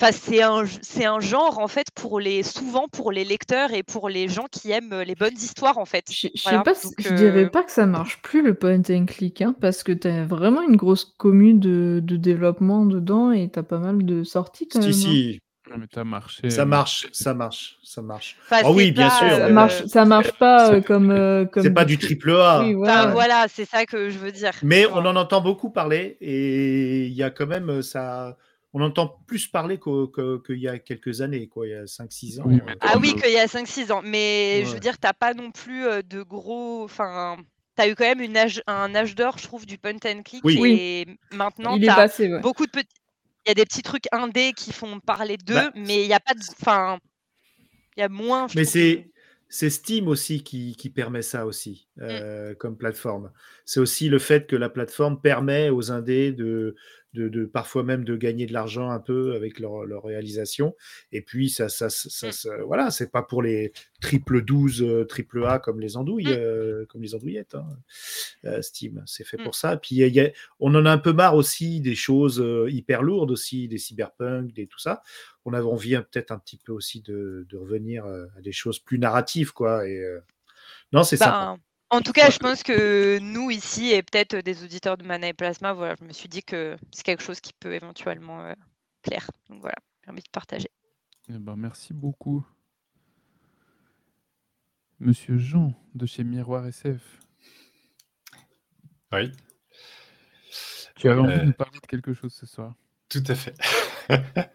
[0.00, 3.82] enfin, c'est un, c'est un genre en fait pour les, souvent pour les lecteurs et
[3.82, 6.04] pour les gens qui aiment les bonnes histoires, en fait.
[6.12, 9.82] Je, je dirais euh pas que ça marche plus le point and click, hein, parce
[9.82, 14.04] que tu as vraiment une grosse commune de, développement dedans et tu as pas mal
[14.04, 15.40] de sorties quand si,
[16.04, 16.50] marché.
[16.50, 18.36] Ça marche, ça marche, ça marche.
[18.64, 19.30] oh oui, bien sûr.
[19.30, 21.10] Ça marche, ça marche pas euh, comme.
[21.10, 22.64] Euh, comme c'est pas du triple A.
[23.12, 24.52] voilà, c'est ça que je veux dire.
[24.62, 28.36] Mais on en entend beaucoup parler et il y a quand même euh, ça.
[28.76, 32.44] On entend plus parler qu'il y a quelques années, quoi, il y a 5-6 ans.
[32.80, 34.02] ah oui, qu'il y a 5-6 ans.
[34.04, 36.82] Mais je veux dire, tu n'as pas non plus de gros.
[36.82, 37.36] Enfin,
[37.76, 40.22] tu as eu quand même une âge, un âge d'or, je trouve, du point and
[40.24, 40.42] click.
[40.42, 40.76] Oui.
[40.76, 41.06] Et
[41.36, 42.88] maintenant, tu as beaucoup de petits
[43.44, 46.14] il y a des petits trucs indés qui font parler d'eux, bah, mais il n'y
[46.14, 46.40] a pas de.
[46.60, 46.98] Enfin,
[47.96, 48.46] il y a moins.
[48.54, 49.10] Mais c'est.
[49.50, 52.02] C'est Steam aussi qui, qui, permet ça aussi mmh.
[52.02, 53.30] euh, comme plateforme.
[53.64, 56.74] C'est aussi le fait que la plateforme permet aux indés de,
[57.14, 60.74] de, parfois même de gagner de l'argent un peu avec leur, leur réalisation.
[61.12, 62.62] Et puis, ça, ça, ça, mmh.
[62.66, 66.36] voilà, c'est pas pour les triple 12, euh, triple A comme les andouilles, mmh.
[66.36, 67.54] euh, comme les andouillettes.
[67.54, 67.66] Hein,
[68.44, 69.44] euh, Steam, c'est fait mmh.
[69.44, 69.76] pour ça.
[69.76, 70.02] Puis,
[70.60, 74.66] on en a un peu marre aussi des choses hyper lourdes aussi, des cyberpunk, des
[74.66, 75.02] tout ça.
[75.44, 78.98] on avait envie peut-être un petit peu aussi de, de, revenir à des choses plus
[78.98, 79.88] narratives, quoi.
[79.88, 80.04] Et
[80.92, 81.56] non, c'est ça.
[81.56, 81.60] Ben,
[81.90, 85.32] en tout cas, je pense que nous ici et peut-être des auditeurs de Mana et
[85.32, 88.52] Plasma, voilà, je me suis dit que c'est quelque chose qui peut éventuellement
[89.02, 89.30] plaire.
[89.48, 90.70] Donc voilà, j'ai envie de partager.
[91.28, 92.44] Eh ben, merci beaucoup.
[95.00, 97.20] Monsieur Jean de chez Miroir SF.
[99.12, 99.32] Oui.
[100.96, 102.74] Tu avais envie de nous parler de quelque chose ce soir?
[103.08, 103.54] Tout à fait.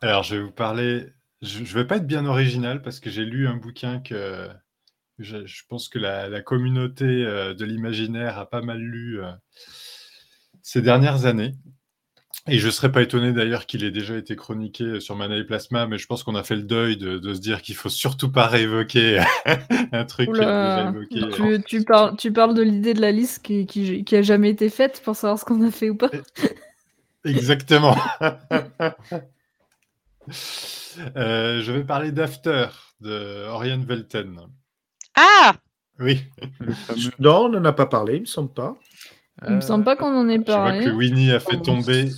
[0.00, 1.12] Alors, je vais vous parler.
[1.42, 4.48] Je ne vais pas être bien original parce que j'ai lu un bouquin que
[5.18, 9.30] je, pense que la, communauté euh, de l'imaginaire a pas mal lu euh,
[10.62, 11.52] ces dernières années.
[12.46, 15.44] Et je ne serais pas étonné d'ailleurs qu'il ait déjà été chroniqué sur Mana et
[15.44, 18.30] Plasma, mais je pense qu'on a fait le deuil de, se dire qu'il faut surtout
[18.30, 19.24] pas réévoquer
[19.92, 21.20] un truc déjà évoqué.
[21.34, 24.68] Tu, tu, parles, tu parles de l'idée de la liste qui, qui, a jamais été
[24.68, 26.10] faite pour savoir ce qu'on a fait ou pas
[27.24, 27.96] Exactement.
[31.16, 32.68] Euh, je vais parler d'After
[33.00, 34.40] de Orion Velten.
[35.14, 35.56] Ah
[35.98, 36.24] Oui.
[37.18, 38.76] Non, on n'en a pas parlé, il me semble pas.
[39.46, 40.82] Il me semble pas qu'on en ait parlé.
[40.82, 42.08] Je vois que Winnie a fait tomber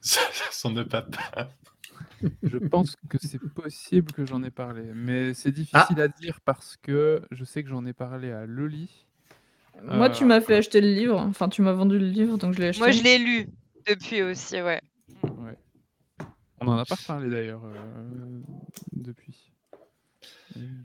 [0.00, 1.50] son papa.
[2.42, 6.76] Je pense que c'est possible que j'en ai parlé, mais c'est difficile à dire parce
[6.82, 9.06] que je sais que j'en ai parlé à Loli.
[9.82, 11.18] Moi, tu m'as fait euh, acheter le livre.
[11.18, 12.82] Enfin, tu m'as vendu le livre, donc je l'ai acheté.
[12.82, 13.48] Moi, je l'ai lu
[13.86, 14.80] depuis aussi, ouais.
[16.60, 18.40] On n'en a pas parlé d'ailleurs euh,
[18.92, 19.52] depuis.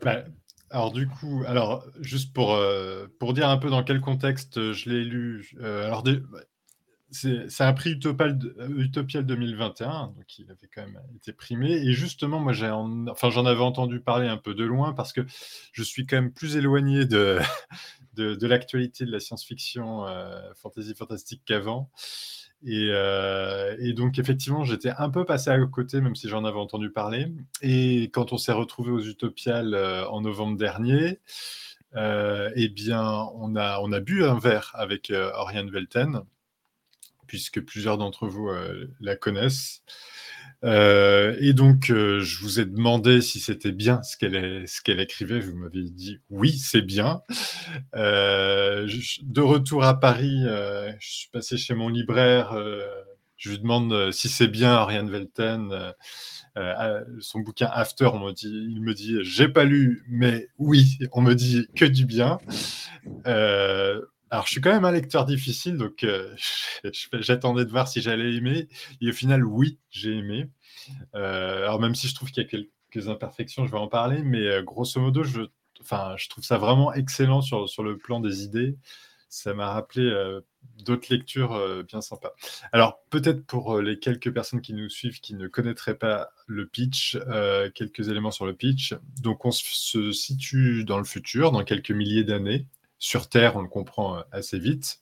[0.02, 0.26] Bah,
[0.72, 4.90] alors du coup, alors juste pour, euh, pour dire un peu dans quel contexte je
[4.90, 6.04] l'ai lu, euh, alors
[7.12, 8.40] c'est un prix Utopial,
[8.78, 11.74] Utopial 2021, donc il avait quand même été primé.
[11.74, 15.22] Et justement, moi, j'ai enfin, j'en avais entendu parler un peu de loin parce que
[15.74, 17.40] je suis quand même plus éloigné de,
[18.14, 21.92] de, l'actualité de la science-fiction euh, fantasy fantastique qu'avant.
[22.68, 26.92] Euh, et, donc, effectivement, j'étais un peu passé à côté, même si j'en avais entendu
[26.92, 27.28] parler.
[27.62, 31.20] Et quand on s'est retrouvé aux Utopiales euh, en novembre dernier,
[31.96, 33.04] euh, eh bien,
[33.36, 36.22] on a, on a bu un verre avec Oriane Velten,
[37.28, 38.50] puisque plusieurs d'entre vous
[39.00, 39.84] la connaissent.
[40.64, 45.40] Euh, et donc, euh, je vous ai demandé si c'était bien ce qu'elle écrivait.
[45.40, 47.22] Vous m'avez dit oui, c'est bien.
[47.96, 48.88] Euh,
[49.24, 50.44] de retour à Paris,
[51.00, 52.56] je suis passé chez mon libraire.
[53.38, 55.94] je lui demande si c'est bien Ariane Velten.
[57.20, 58.10] son bouquin After,
[58.44, 62.38] il me dit, j'ai pas lu, mais oui, on me dit que du bien.
[64.32, 66.34] Alors, je suis quand même un lecteur difficile, donc euh,
[67.20, 68.70] j'attendais de voir si j'allais aimer.
[69.02, 70.50] Et au final, oui, j'ai aimé.
[71.16, 74.24] Euh, alors, même si je trouve qu'il y a quelques imperfections, je vais en parler,
[74.24, 75.42] mais euh, grosso modo, je,
[75.82, 78.78] je trouve ça vraiment excellent sur, sur le plan des idées.
[79.28, 80.12] Ça m'a rappelé
[80.84, 82.34] d'autres lectures bien sympas.
[82.74, 87.18] Alors, peut-être pour les quelques personnes qui nous suivent qui ne connaîtraient pas le pitch,
[87.74, 88.94] quelques éléments sur le pitch.
[89.22, 92.68] Donc, on se situe dans le futur, dans quelques milliers d'années
[93.02, 95.02] sur Terre, on le comprend euh, assez vite.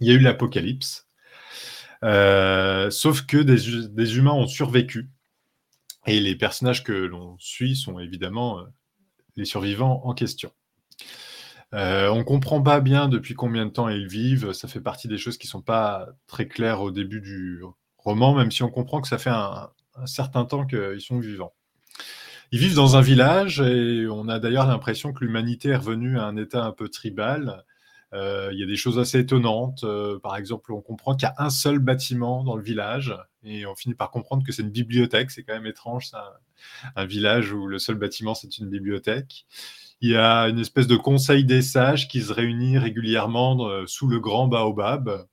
[0.00, 1.06] Il y a eu l'apocalypse.
[2.02, 5.08] Euh, sauf que des, humains ont survécu.
[6.06, 8.64] Et les personnages que l'on suit sont évidemment euh,
[9.36, 10.50] les survivants en question.
[11.72, 14.52] on ne comprend pas bien depuis combien de temps ils vivent.
[14.52, 17.62] Ça fait partie des choses qui ne sont pas très claires au début du
[17.96, 19.70] roman, même si on comprend que ça fait un
[20.06, 21.54] certain temps qu'ils sont vivants.
[22.52, 26.24] Ils vivent dans un village et on a d'ailleurs l'impression que l'humanité est revenue à
[26.24, 27.64] un état un peu tribal.
[28.14, 29.82] Euh, il y a des choses assez étonnantes.
[29.82, 33.66] Euh, par exemple, on comprend qu'il y a un seul bâtiment dans le village et
[33.66, 35.30] on finit par comprendre que c'est une bibliothèque.
[35.30, 36.10] C'est quand même étrange,
[36.94, 39.46] un village où le seul bâtiment, c'est une bibliothèque.
[40.00, 44.06] Il y a une espèce de conseil des sages qui se réunit régulièrement euh, sous
[44.06, 45.26] le grand baobab.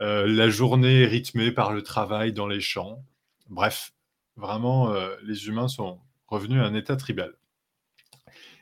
[0.00, 3.04] la journée est rythmée par le travail dans les champs.
[3.50, 3.92] Bref,
[4.38, 7.34] Vraiment, euh, les humains sont revenus à un état tribal.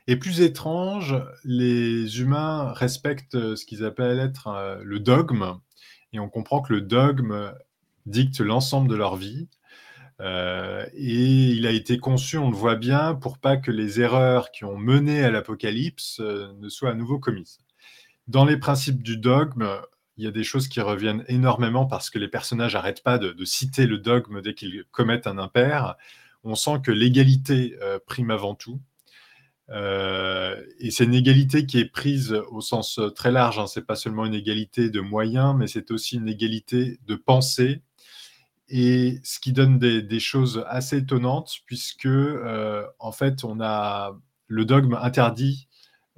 [0.07, 5.59] Et plus étrange, les humains respectent euh, ce qu'ils appellent être euh, le dogme,
[6.13, 7.53] et on comprend que le dogme
[8.07, 9.49] dicte l'ensemble de leur vie.
[10.19, 14.63] et il a été conçu, on le voit bien, pour pas que les erreurs qui
[14.65, 17.59] ont mené à l'apocalypse ne soient à nouveau commises.
[18.27, 19.67] Dans les principes du dogme,
[20.17, 23.45] il y a des choses qui reviennent énormément parce que les personnages n'arrêtent pas de,
[23.45, 25.95] citer le dogme dès qu'ils commettent un impair.
[26.43, 28.81] On sent que l'égalité euh, prime avant tout.
[29.69, 33.59] Euh, et c'est une égalité qui est prise au sens euh, très large.
[33.59, 33.67] Hein.
[33.67, 37.81] C'est pas seulement une égalité de moyens, mais c'est aussi une égalité de pensée.
[38.69, 42.09] Et ce qui donne des, choses assez étonnantes, puisque
[42.99, 45.66] en fait, on a le dogme interdit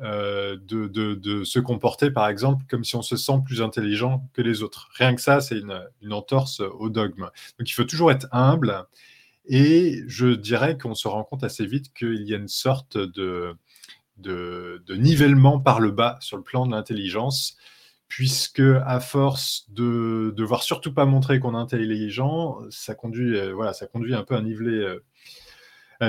[0.02, 4.64] euh, de, se comporter, par exemple, comme si on se sent plus intelligent que les
[4.64, 4.89] autres.
[4.93, 7.30] Rien que ça, c'est une, entorse au dogme.
[7.58, 8.86] Donc il faut toujours être humble.
[9.45, 13.58] Et je dirais qu'on se rend compte assez vite qu'il y a une sorte de,
[14.89, 17.58] nivellement par le bas sur le plan de l'intelligence,
[18.08, 23.74] puisque à force de devoir surtout pas montrer qu'on est intelligent, ça conduit, euh, voilà,
[23.74, 25.04] ça conduit un peu à niveler, euh,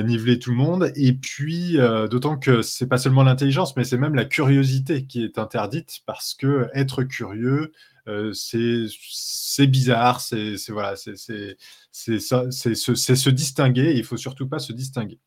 [0.03, 0.93] niveler tout le monde.
[0.97, 5.25] Et puis, euh, d'autant que c'est pas seulement l'intelligence, mais c'est même la curiosité qui
[5.25, 7.73] est interdite, parce que être curieux,
[8.09, 13.91] euh, c'est bizarre, c'est voilà, c'est se, se distinguer.
[13.91, 15.19] et Il faut surtout pas se distinguer.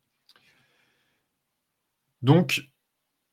[2.22, 2.64] Donc,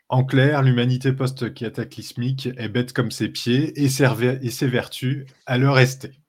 [0.08, 6.19] en clair, l'humanité post-cataclysmique est bête comme ses pieds et, ses vertus à le rester.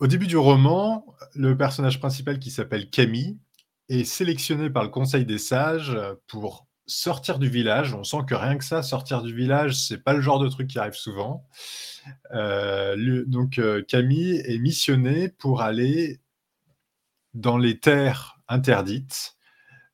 [0.00, 3.38] Au début du roman, le personnage principal qui s'appelle Camille
[3.90, 5.94] est sélectionné par le Conseil des sages
[6.26, 7.92] pour sortir du village.
[7.92, 10.68] On sent que rien que ça, sortir du village, c'est pas le genre de truc
[10.68, 11.46] qui arrive souvent.
[12.32, 16.20] Euh, donc euh, Camille est missionné pour aller
[17.34, 19.36] dans les terres interdites.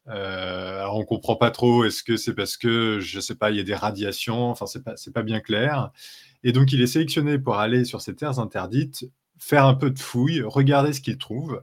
[0.07, 1.85] Euh, alors on comprend pas trop.
[1.85, 4.51] Est-ce que c'est parce que je sais pas, il y a des radiations.
[4.51, 5.91] Enfin, c'est c'est pas bien clair.
[6.45, 9.05] Et donc il est sélectionné pour aller sur ces terres interdites,
[9.39, 11.63] faire un peu de fouille, regarder ce qu'il trouve.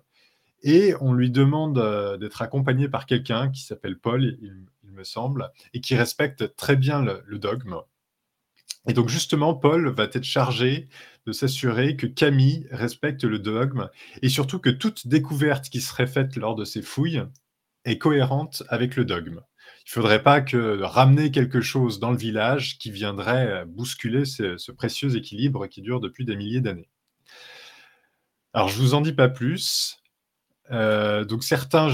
[0.63, 5.51] Et on lui demande euh, d'être accompagné par quelqu'un qui s'appelle Paul, il, me semble,
[5.73, 7.77] et qui respecte très bien le, dogme.
[8.87, 10.87] Et donc justement, Paul va être chargé
[11.25, 13.89] de s'assurer que Camille respecte le dogme
[14.21, 17.23] et surtout que toute découverte qui serait faite lors de ces fouilles
[17.85, 19.41] est cohérente avec le dogme.
[19.85, 24.71] Il ne faudrait pas que ramener quelque chose dans le village qui viendrait bousculer ce
[24.71, 26.89] précieux équilibre qui dure depuis des milliers d'années.
[28.53, 29.99] Alors je vous en dis pas plus.
[30.71, 31.87] Euh, donc certains,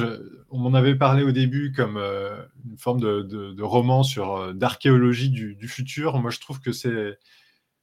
[0.50, 5.30] on m'en avait parlé au début comme euh, une forme de, roman sur euh, d'archéologie
[5.30, 6.20] du, futur.
[6.20, 7.18] Moi, je trouve que c'est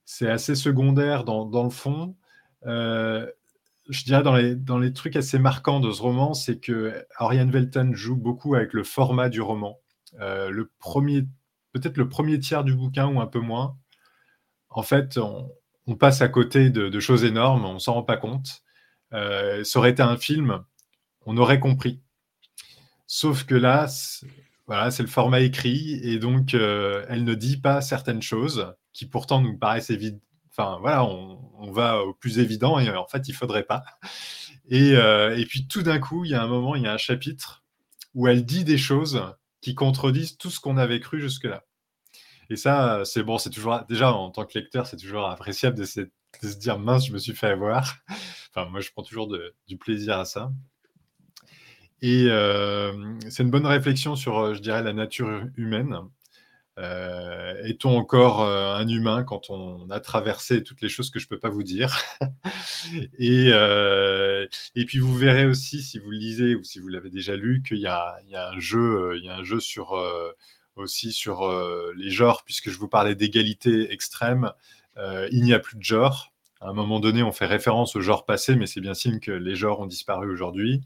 [0.04, 2.16] c'est assez secondaire dans, dans le fond.
[2.64, 7.50] Je dirais dans les, dans les trucs assez marquants de ce roman, c'est que Ariane
[7.50, 9.80] Velten joue beaucoup avec le format du roman.
[10.18, 11.22] Le premier,
[11.72, 13.76] peut-être le premier tiers du bouquin ou un peu moins.
[14.70, 15.50] En fait, on,
[15.86, 18.62] on passe à côté de, de choses énormes, on s'en rend pas compte.
[19.12, 20.64] Euh, ça aurait été un film,
[21.24, 22.00] on aurait compris.
[23.06, 23.86] Sauf que là,
[24.66, 29.06] voilà, c'est le format écrit et donc euh, elle ne dit pas certaines choses qui
[29.06, 30.22] pourtant nous paraissent évidentes.
[30.50, 33.84] Enfin voilà, on, va au plus évident et en fait il faudrait pas.
[34.68, 36.92] Et, euh, et puis tout d'un coup, il y a un moment, il y a
[36.92, 37.64] un chapitre
[38.14, 39.22] où elle dit des choses
[39.60, 41.64] qui contredisent tout ce qu'on avait cru jusque-là.
[42.48, 45.84] Et ça, c'est bon, c'est toujours déjà en tant que lecteur, c'est toujours appréciable de
[46.42, 47.96] de se dire mince, je me suis fait avoir.
[48.64, 49.34] Moi, je prends toujours
[49.68, 50.50] du plaisir à ça.
[52.02, 52.92] Et euh,
[53.30, 55.96] c'est une bonne réflexion sur, euh, je dirais, la nature humaine.
[56.78, 61.30] Euh, Est-on encore un humain quand on a traversé toutes les choses que je ne
[61.30, 61.96] peux pas vous dire?
[63.18, 67.34] Et, et puis vous verrez aussi, si vous le lisez ou si vous l'avez déjà
[67.34, 68.18] lu, qu'il y, y a
[68.52, 69.98] un jeu, il y a un jeu sur,
[70.76, 71.50] aussi sur
[71.96, 74.52] les genres, puisque je vous parlais d'égalité extrême.
[75.32, 76.32] il n'y a plus de genre.
[76.60, 79.30] À un moment donné, on fait référence au genre passé, mais c'est bien signe que
[79.30, 80.80] les genres ont disparu aujourd'hui.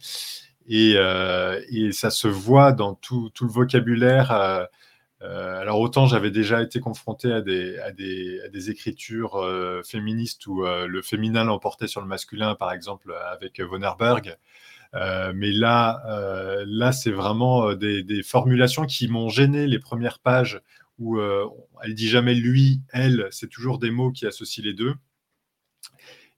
[0.69, 1.61] Et, euh,
[1.93, 4.33] ça se voit dans tout, le vocabulaire.
[4.33, 4.65] euh,
[5.23, 9.39] euh, alors autant j'avais déjà été confronté à des, écritures
[9.85, 14.37] féministes où le féminin l'emportait sur le masculin, par exemple avec Von Herberg.
[14.95, 16.03] Mais là,
[16.67, 20.61] là c'est vraiment des, des formulations qui m'ont gêné les premières pages
[20.99, 24.95] où elle dit jamais lui, elle, c'est toujours des mots qui associent les deux.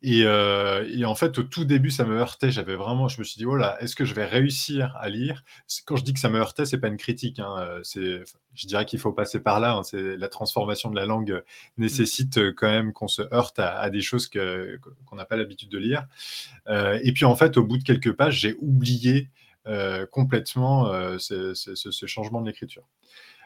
[0.04, 2.50] Et, euh, et en fait, au tout début, ça me heurtait.
[2.50, 5.44] J'avais vraiment, je me suis dit, oh est-ce que je vais réussir à lire?
[5.86, 7.38] Quand je dis que ça me heurtait, c'est pas une critique.
[7.38, 7.54] hein,
[7.96, 8.24] euh,
[8.54, 9.74] je dirais qu'il faut passer par là.
[9.74, 11.42] hein, c'est la transformation de la langue
[11.78, 15.78] nécessite euh, quand même qu'on se heurte à, des choses qu'on n'a pas l'habitude de
[15.78, 16.06] lire.
[16.68, 19.30] Et puis en fait, au bout de quelques pages, j'ai oublié
[20.10, 20.86] complètement
[21.18, 22.82] ce changement de l'écriture.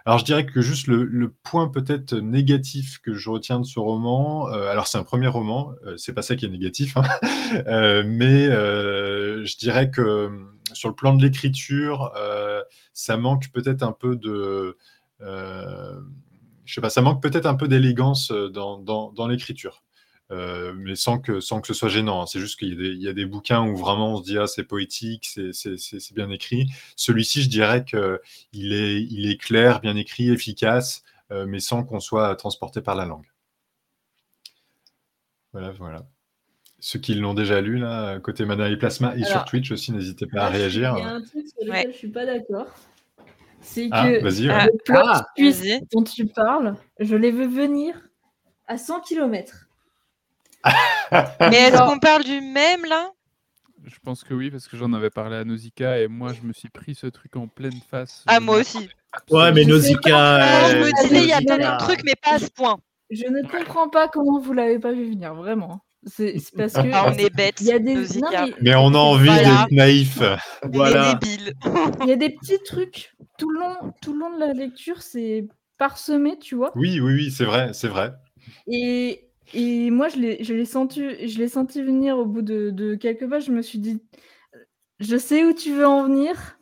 [0.07, 3.81] Alors je dirais que juste le, le point peut-être négatif que je retiens de ce
[3.81, 7.03] roman, euh, alors c'est un premier roman, euh, c'est pas ça qui est négatif, hein,
[7.67, 10.31] euh, mais je dirais que
[10.73, 12.13] sur le plan de l'écriture,
[12.93, 14.77] ça manque peut-être un peu de,
[15.21, 19.83] je sais pas, ça manque peut-être un peu d'élégance dans, dans l'écriture.
[20.33, 22.23] Euh, mais sans que, sans que ce soit gênant.
[22.23, 22.27] hein.
[22.27, 24.25] C'est juste qu'il y, a des- il y a des bouquins où vraiment on se
[24.25, 26.67] dit ah, c'est poétique, c'est- bien écrit.
[26.97, 32.01] Celui-ci, je dirais qu'il est, il est clair, bien écrit, efficace, euh, mais sans qu'on
[32.01, 33.27] soit transporté par la langue.
[35.53, 36.07] Voilà, voilà.
[36.81, 40.27] Ceux qui l'ont déjà lu, là, côté Mana et Plasma, et sur Twitch aussi, n'hésitez
[40.27, 40.95] pas à réagir.
[40.99, 41.93] Il y a un truc sur lequel Ouais.
[41.93, 42.67] je suis pas d'accord.
[43.61, 45.27] C'est Ah, que le plot ah,
[45.93, 48.09] dont tu parles, je les veux venir
[48.67, 49.66] à 100 km.
[51.41, 53.11] Mais est-ce qu'on parle du même là?
[53.85, 56.53] Je pense que oui, parce que j'en avais parlé à Nausicaa et moi, je me
[56.53, 58.25] suis pris ce truc en pleine face.
[58.27, 58.89] Ah, moi aussi.
[59.31, 60.69] Ouais, mais Nausicaa.
[60.71, 61.57] Je euh, me disais, il y a Nausicaa.
[61.57, 62.79] peut-être un truc, mais pas à ce point.
[63.11, 65.81] Je ne comprends pas comment vous l'avez pas vu venir, vraiment.
[66.05, 67.61] C'est parce que Ah, on est bêtes.
[67.61, 69.49] il y a des non, mais Mais on a envie Voilà.
[69.49, 70.21] d'être naïf.
[70.63, 71.19] On Voilà.
[72.03, 75.03] il y a des petits trucs tout le long, tout le long de la lecture,
[75.03, 75.47] c'est
[75.79, 76.73] parsemé, tu vois.
[76.75, 78.13] Oui, oui, oui, c'est vrai, c'est vrai.
[78.69, 81.39] Et, et moi, je l'ai je senti, je
[81.83, 83.47] venir au bout de, de quelques pages.
[83.47, 84.01] Je me suis dit,
[85.01, 86.59] je sais où tu veux en venir.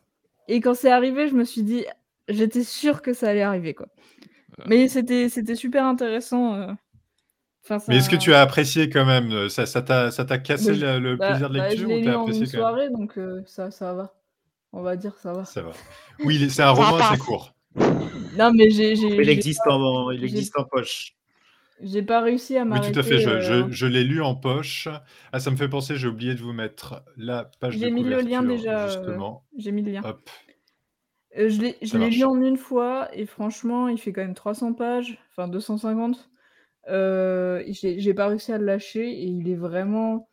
[0.48, 1.84] Et quand c'est arrivé, je me suis dit,
[2.28, 3.86] j'étais sûre que ça allait arriver, quoi.
[4.66, 4.88] Mais
[5.28, 6.54] c'était super intéressant.
[6.54, 6.72] euh.
[7.64, 10.68] Enfin, Mais est-ce que tu as apprécié quand même Ça ça t'a ça t'a cassé
[10.72, 12.20] Mais je- le, le bah- plaisir de bah, lecture Je l'ai ou lu t'as en
[12.22, 14.14] apprécié une quand même soirée, donc euh, ça, ça va.
[14.72, 15.44] On va dire ça va.
[15.44, 15.72] Ça va.
[16.24, 17.54] Oui, c'est un roman assez court.
[18.36, 21.14] Non, mais j'ai Il j'ai existe en, il j'ai- existe en poche.
[21.80, 22.92] J'ai pas réussi à Oui, m'arrêter.
[22.92, 23.18] tout à fait.
[23.18, 24.88] Je, euh, je- je l'ai lu en poche.
[25.32, 28.04] Ah, ça me fait penser, j'ai oublié de vous mettre la page de J'ai mis
[28.04, 29.44] le lien déjà, euh, Justement.
[29.58, 30.02] J'ai mis le lien.
[30.04, 30.28] Hop.
[31.36, 31.60] Euh, je
[31.98, 36.30] l'ai lu en une fois et franchement, il fait quand même 300 pages, enfin 250.
[36.88, 40.28] Euh, j'ai pas réussi à le lâcher et il est vraiment,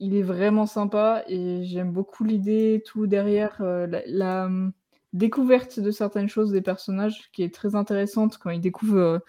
[0.00, 4.72] il est vraiment sympa et j'aime beaucoup l'idée, tout derrière, euh, la, la, hum,
[5.12, 9.20] découverte de certaines choses des personnages qui est très intéressante quand ils découvrent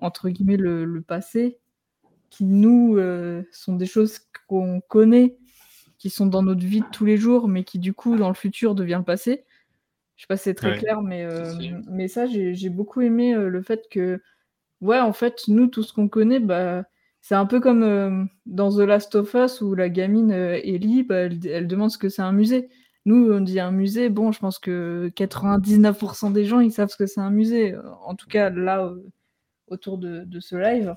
[0.00, 1.58] entre guillemets le, le passé,
[2.30, 5.36] qui nous euh, sont des choses qu'on connaît,
[5.98, 8.34] qui sont dans notre vie de tous les jours, mais qui du coup dans le
[8.34, 9.44] futur devient le passé.
[10.16, 10.78] Je sais pas si c'est très Ouais.
[10.78, 11.52] clair, mais, euh,
[11.88, 14.20] mais ça, j'ai beaucoup aimé euh, le fait que,
[14.82, 16.84] ouais, en fait, nous, tout ce qu'on connaît, bah,
[17.22, 21.16] c'est un peu comme euh, dans The Last of Us où la gamine Ellie, bah,
[21.16, 22.68] elle, elle demande ce que c'est un musée.
[23.06, 26.96] Nous, on dit un musée, bon, je pense que 99% des gens, ils savent ce
[26.96, 27.74] que c'est un musée.
[28.04, 28.92] En tout cas, là,
[29.70, 30.94] autour de, de ce live.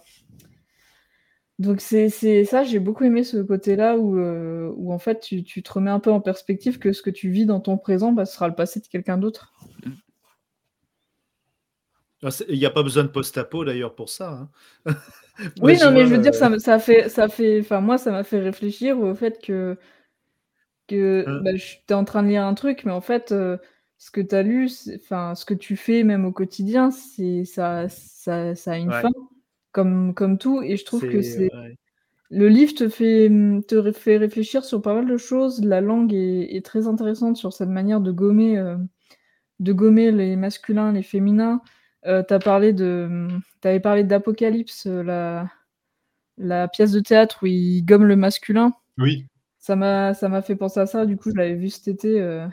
[1.59, 2.09] Donc c'est
[2.45, 5.91] ça, j'ai beaucoup aimé ce côté-là où, euh, où en fait tu, tu te remets
[5.91, 8.47] un peu en perspective que ce que tu vis dans ton présent, bah, ce sera
[8.47, 9.53] le passé de quelqu'un d'autre.
[12.23, 14.49] Ah, Il n'y a pas besoin de post-apo d'ailleurs pour ça.
[14.85, 14.91] hein.
[15.61, 18.23] Oui, non, mais je veux dire, euh, ça, fait, ça fait, enfin moi, ça m'a
[18.23, 19.77] fait réfléchir au fait que,
[20.87, 21.41] que Hein.
[21.43, 23.57] bah, je- en train de lire un truc, mais en fait, euh,
[23.97, 27.87] ce que tu as lu, enfin, ce que tu fais même au quotidien, c'est ça,
[27.89, 29.01] ça, ça a une Ouais.
[29.01, 29.09] fin,
[29.71, 31.77] comme, comme tout, et je trouve que c'est- ouais.
[32.31, 33.29] le livre te fait,
[33.67, 35.63] te ré- fait réfléchir sur pas mal de choses.
[35.63, 38.77] La langue est, est très intéressante sur cette manière de gommer, euh,
[39.59, 41.61] de gommer les masculins, les féminins.
[42.07, 43.27] Euh, t'as parlé de,
[43.61, 45.49] t'avais parlé d'Apocalypse, euh, la,
[46.37, 48.73] la pièce de théâtre où il gomme le masculin.
[48.97, 49.27] Oui,
[49.59, 51.05] Ça m'a, ça m'a fait penser à ça.
[51.05, 52.47] Du coup, je l'avais vu cet été euh,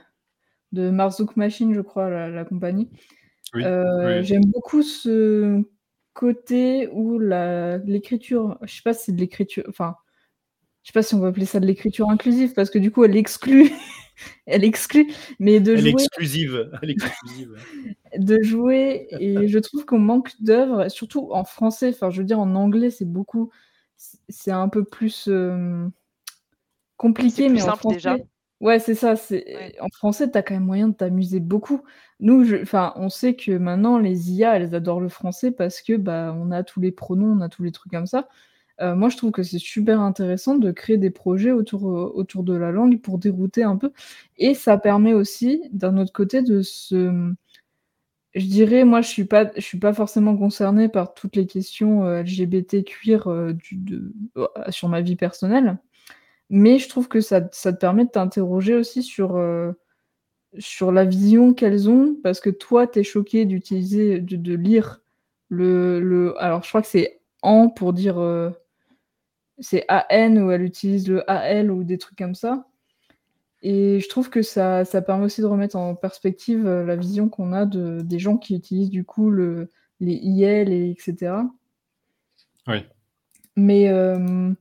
[0.72, 2.88] de Marzouk Machine, je crois, la, la compagnie.
[3.54, 3.64] oui.
[3.64, 4.24] Euh, oui.
[4.24, 5.62] J'aime beaucoup ce
[6.12, 9.96] côté où la- l'écriture, je sais pas si c'est de l'écriture, enfin,
[10.82, 13.04] je sais pas si on va appeler ça de l'écriture inclusive parce que du coup
[13.04, 13.70] elle exclut,
[14.46, 16.70] elle exclut, mais de Elle jouer, exclusive.
[16.82, 17.54] Elle exclusive.
[18.18, 21.90] de jouer et je trouve qu'on manque d'œuvres, surtout en français.
[21.94, 23.50] Enfin, je veux dire en anglais c'est beaucoup,
[24.28, 25.86] c'est un peu plus euh,
[26.96, 27.96] compliqué, plus mais en simple, français.
[27.96, 28.16] déjà.
[28.60, 29.16] Ouais, c'est ça.
[29.16, 29.74] C'est Ouais.
[29.80, 31.82] en français, t'as quand même moyen de t'amuser beaucoup.
[32.20, 32.56] Nous, je...
[32.56, 36.50] enfin, on sait que maintenant les IA, elles adorent le français parce que bah, on
[36.50, 38.28] a tous les pronoms, on a tous les trucs comme ça.
[38.80, 42.44] Euh, moi, je trouve que c'est super intéressant de créer des projets autour, euh, autour
[42.44, 43.92] de la langue pour dérouter un peu.
[44.38, 47.34] Et ça permet aussi, d'un autre côté, de se.
[48.34, 52.04] Je dirais, moi, je suis pas, je suis pas forcément concernée par toutes les questions
[52.04, 55.78] euh, LGBT queer du, de, euh, sur ma vie personnelle.
[56.50, 59.72] Mais je trouve que ça, ça te permet de t'interroger aussi sur, euh,
[60.58, 65.00] sur la vision qu'elles ont, parce que toi, tu es choqué d'utiliser, de, de lire
[65.48, 66.36] le, le.
[66.42, 68.18] Alors, je crois que c'est en pour dire.
[68.18, 68.50] euh,
[69.62, 72.66] c'est AN où elle utilise le AL ou des trucs comme ça.
[73.62, 77.28] Et je trouve que ça, ça permet aussi de remettre en perspective euh, la vision
[77.28, 79.68] qu'on a de, des gens qui utilisent du coup le,
[80.00, 81.34] les IL, et etc.
[82.66, 82.78] Oui.
[83.54, 84.52] Mais, euh,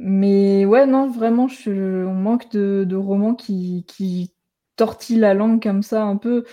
[0.00, 3.84] mais ouais, non, vraiment, on manque de, romans qui,
[4.76, 6.44] tortillent la langue comme ça, un peu.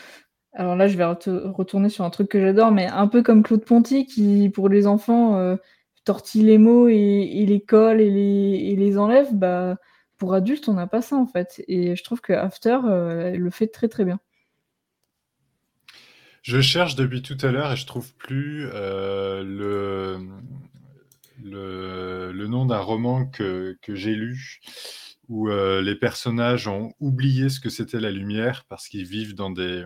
[0.53, 3.43] Alors là, je vais ret- retourner sur un truc que j'adore, mais un peu comme
[3.43, 5.57] Claude Ponty, qui, pour les enfants, euh,
[6.05, 9.33] tortille les mots et, les colle et les, les enlève.
[9.33, 9.77] Bah,
[10.17, 11.63] pour adultes, on n'a pas ça, en fait.
[11.67, 14.19] Et je trouve que After euh, le fait très, très bien.
[16.41, 20.19] Je cherche depuis tout à l'heure et je trouve plus euh, le,
[21.45, 24.59] le, le nom d'un roman que, que j'ai lu
[25.27, 29.49] où euh, les personnages ont oublié ce que c'était la lumière parce qu'ils vivent dans
[29.49, 29.83] des,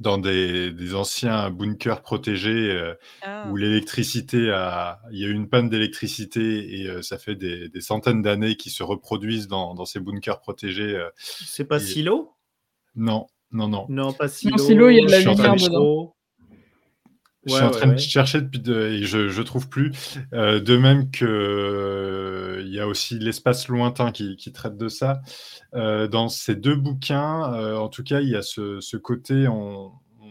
[0.00, 3.46] dans des, des anciens bunkers protégés euh, Ah.
[3.50, 5.00] où l'électricité a.
[5.12, 8.56] Il y a eu une panne d'électricité et euh, ça fait des, des centaines d'années
[8.56, 10.96] qu'ils se reproduisent dans, dans ces bunkers protégés.
[10.96, 11.08] euh.
[11.18, 12.32] C'est pas Et- Silo?
[12.94, 13.86] Non, non, non.
[13.90, 14.56] Non, pas Silo.
[14.58, 16.14] Silo, il y a de la lumière de- dedans.
[17.44, 19.90] Je suis en train de chercher depuis de- et je je trouve plus.
[20.32, 24.88] Euh, de même que euh, il y a aussi l'espace lointain qui, qui traite de
[24.88, 25.20] ça.
[25.74, 29.48] Euh, dans ces deux bouquins, euh, en tout cas, il y a ce, ce côté.
[29.48, 29.86] On,
[30.20, 30.28] on-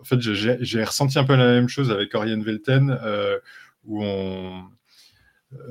[0.00, 3.38] En fait, j'ai- ressenti un peu la même chose avec Orion Velten, euh,
[3.84, 4.62] où on,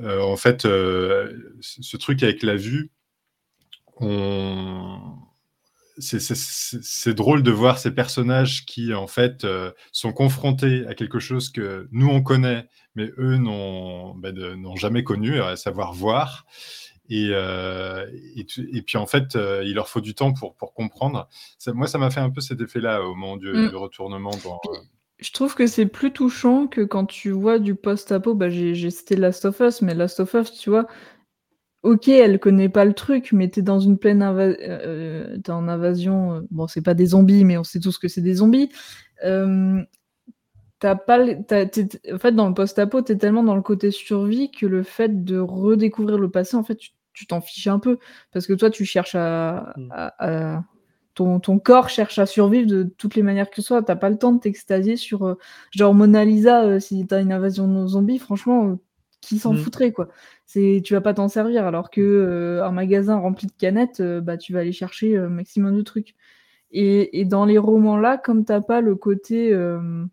[0.02, 2.90] euh, en fait, euh, ce ce truc avec la vue,
[4.00, 5.00] on
[6.00, 11.50] c'est- drôle de voir ces personnages qui, en fait, euh, sont confrontés à quelque chose
[11.50, 14.34] que nous, on connaît, mais eux n'ont ben,
[14.76, 16.46] jamais connu, à savoir voir.
[17.10, 18.06] Et, euh,
[18.36, 21.28] et, tu- et puis, en fait, euh, il leur faut du temps pour, pour comprendre.
[21.58, 23.68] Ça- moi, ça m'a fait un peu cet effet-là au moment du, Mm.
[23.70, 24.30] du retournement.
[24.44, 24.78] Dans, euh,
[25.18, 28.34] Je trouve que c'est plus touchant que quand tu vois du post-apo.
[28.34, 30.86] Bah, j'ai j'ai cité Last of Us, mais Last of Us, tu vois,
[31.82, 35.68] ok, elle connaît pas le truc, mais t'es dans une pleine inva- euh, t'es en
[35.68, 36.34] invasion.
[36.34, 38.70] euh, Bon, c'est pas des zombies, mais on sait tous que c'est des zombies.
[39.24, 39.82] Euh,
[40.80, 44.66] t'as pas, t'es- en fait, dans le post-apo, t'es tellement dans le côté survie que
[44.66, 46.78] le fait de redécouvrir le passé, en fait,
[47.12, 47.98] tu t'en fiches un peu.
[48.32, 49.72] Parce que toi, tu cherches à.
[49.76, 49.88] Mm.
[49.92, 50.64] à- à-
[51.14, 53.82] ton, ton corps cherche à survivre de toutes les manières que ce soit.
[53.82, 55.26] T'as pas le temps de t'extasier sur.
[55.26, 55.34] euh,
[55.72, 58.74] genre Mona Lisa, euh, si t'as une invasion de zombies, franchement, euh,
[59.20, 59.56] qui s'en Mm.
[59.58, 60.08] foutrait, quoi.
[60.48, 61.66] C'est, tu vas pas t'en servir.
[61.66, 65.28] Alors que euh, un magasin rempli de canettes, euh, bah, tu vas aller chercher un
[65.28, 66.16] maximum de trucs.
[66.70, 69.52] Et, et dans les romans-là, comme t'as pas le côté.
[69.52, 70.06] euh,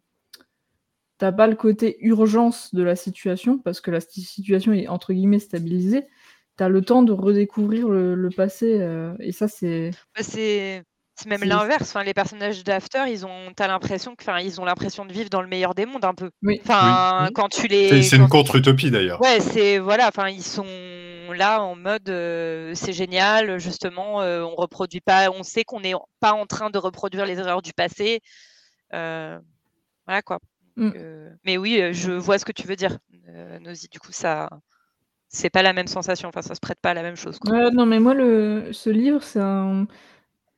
[1.17, 6.05] pas le côté urgence de la situation, parce que la situation est entre guillemets stabilisée.
[6.57, 9.91] T'as le temps de redécouvrir le, passé, euh, et ça c'est.
[10.15, 10.83] Bah, c'est
[11.15, 11.83] c'est même l'inverse.
[11.83, 15.29] Enfin, les personnages d'After, ils ont, t'as l'impression que, enfin, ils ont l'impression de vivre
[15.29, 16.29] dans le meilleur des mondes un peu.
[16.43, 16.59] Oui.
[16.63, 17.33] Enfin, Oui.
[17.33, 19.21] quand tu c'est les, c'est une contre-utopie d'ailleurs.
[19.21, 20.07] ouais, c'est voilà.
[20.09, 20.65] Enfin, ils sont
[21.33, 23.57] là en mode, euh, c'est génial.
[23.59, 25.29] Justement, euh, on reproduit pas.
[25.31, 28.19] On sait qu'on n'est pas en train de reproduire les erreurs du passé.
[28.93, 29.39] Euh,
[30.05, 30.39] voilà quoi.
[30.75, 30.91] Mm.
[30.97, 32.97] Euh, mais oui, je vois ce que tu veux dire,
[33.29, 33.87] euh, Nosy.
[33.89, 34.49] Du coup, ça,
[35.29, 36.27] c'est pas la même sensation.
[36.29, 37.39] Enfin, ça se prête pas à la même chose.
[37.39, 37.71] quoi.
[37.71, 39.87] Non, mais moi, le, ce livre, c'est un.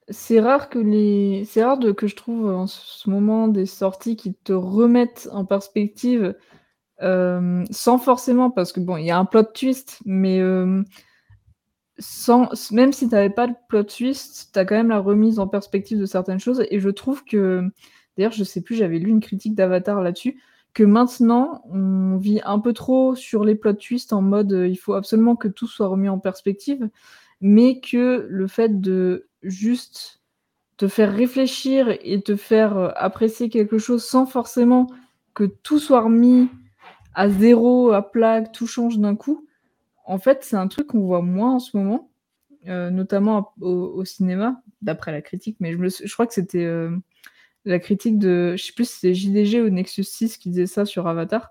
[0.10, 1.44] C'est rare que les.
[1.46, 5.44] C'est rare de, que je trouve en ce moment des sorties qui te remettent en
[5.44, 6.36] perspective
[7.02, 8.50] euh, sans forcément.
[8.50, 10.82] Parce que bon, il y a un plot twist, mais euh,
[12.00, 15.40] sans, même si tu n'avais pas de plot twist, tu as quand même la remise
[15.40, 16.64] en perspective de certaines choses.
[16.72, 17.70] Et je trouve que.
[18.18, 20.42] D'ailleurs, je sais plus, j'avais lu une critique d'Avatar là-dessus.
[20.74, 24.78] Que maintenant, on vit un peu trop sur les plot twists en mode euh, il
[24.78, 26.90] faut absolument que tout soit remis en perspective
[27.42, 30.22] mais que le fait de juste
[30.77, 34.88] te faire réfléchir et te faire euh, apprécier quelque chose sans forcément
[35.34, 36.49] que tout soit remis
[37.14, 39.47] à zéro, à plat, tout change d'un coup,
[40.05, 42.09] en fait, c'est un truc qu'on voit moins en ce moment,
[42.68, 46.64] euh, notamment au, au cinéma, d'après la critique, mais je, me, je crois que c'était
[46.64, 46.95] euh,
[47.65, 50.85] la critique de, je sais plus si c'était JDG ou Nexus 6 qui disait ça
[50.85, 51.49] sur Avatar,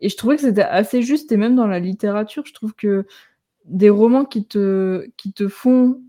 [0.00, 3.06] et je trouvais que c'était assez juste, et même dans la littérature, je trouve que
[3.64, 6.00] des romans qui te, qui te font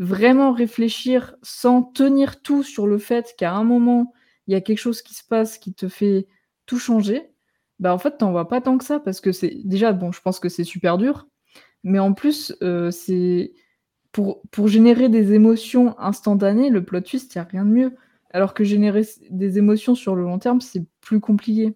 [0.00, 4.12] vraiment réfléchir sans tenir tout sur le fait qu'à un moment,
[4.46, 6.26] il y a quelque chose qui se passe qui te fait
[6.66, 7.30] tout changer,
[7.78, 10.20] bah en fait, t'en vois pas tant que ça, parce que c'est déjà, bon, je
[10.22, 11.28] pense que c'est super dur,
[11.84, 13.52] mais en plus, euh, c'est
[14.12, 17.94] pour, pour générer des émotions instantanées, le plot twist, il n'y a rien de mieux.
[18.32, 21.74] Alors que générer des émotions sur le long terme, c'est plus compliqué.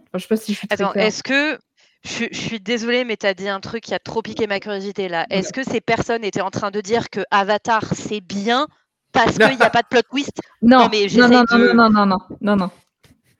[0.00, 1.06] Enfin, je sais pas si je suis très Attends, claire.
[1.06, 1.58] est-ce que
[2.04, 4.60] je, je suis désolée, mais tu as dit un truc qui a trop piqué ma
[4.60, 5.26] curiosité là.
[5.30, 8.66] Est-ce que ces personnes étaient en train de dire que Avatar c'est bien
[9.12, 10.32] parce qu'il n'y a pas de plot twist?
[10.62, 12.70] Non, Non, mais non, non, de- non, non, non, non, non, non.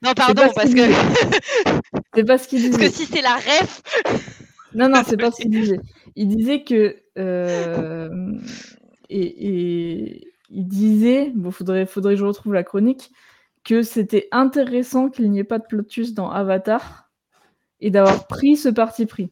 [0.01, 0.81] Non, pardon, parce que,
[2.15, 2.89] C'est pas ce qu'il parce disait.
[2.89, 3.81] que si c'est la ref,
[4.75, 5.79] Non, non, c'est pas ce qu'il disait.
[6.17, 6.97] Il disait que.
[7.17, 8.09] euh,
[9.09, 13.11] et, et il disait, bon, faudrait, faudrait que je retrouve la chronique,
[13.63, 17.04] que c'était intéressant qu'il n'y ait pas de plot twist dans Avatar
[17.85, 19.29] et d'avoir pris ce parti pris.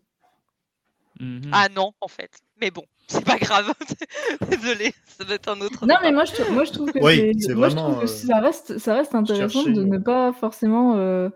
[1.19, 1.49] Mhm.
[1.51, 2.29] ah non, en fait.
[2.61, 3.71] Mais bon, c'est pas grave.
[4.49, 5.81] Désolée, ça doit être un autre.
[5.85, 5.99] Non, débat.
[6.03, 8.09] mais moi, je, moi, je trouve que, Oui, c'est- c'est moi, je vraiment, trouve que
[8.09, 11.29] euh, ça, reste, ça reste intéressant chercher, de ne euh, pas forcément euh,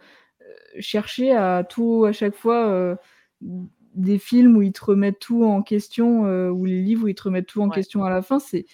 [0.79, 2.95] chercher à tout, à chaque fois, euh,
[3.41, 7.15] des films où ils te remettent tout en question, euh, ou les livres où ils
[7.15, 7.75] te remettent tout en Ouais.
[7.75, 8.39] question à la fin.
[8.39, 8.65] C'est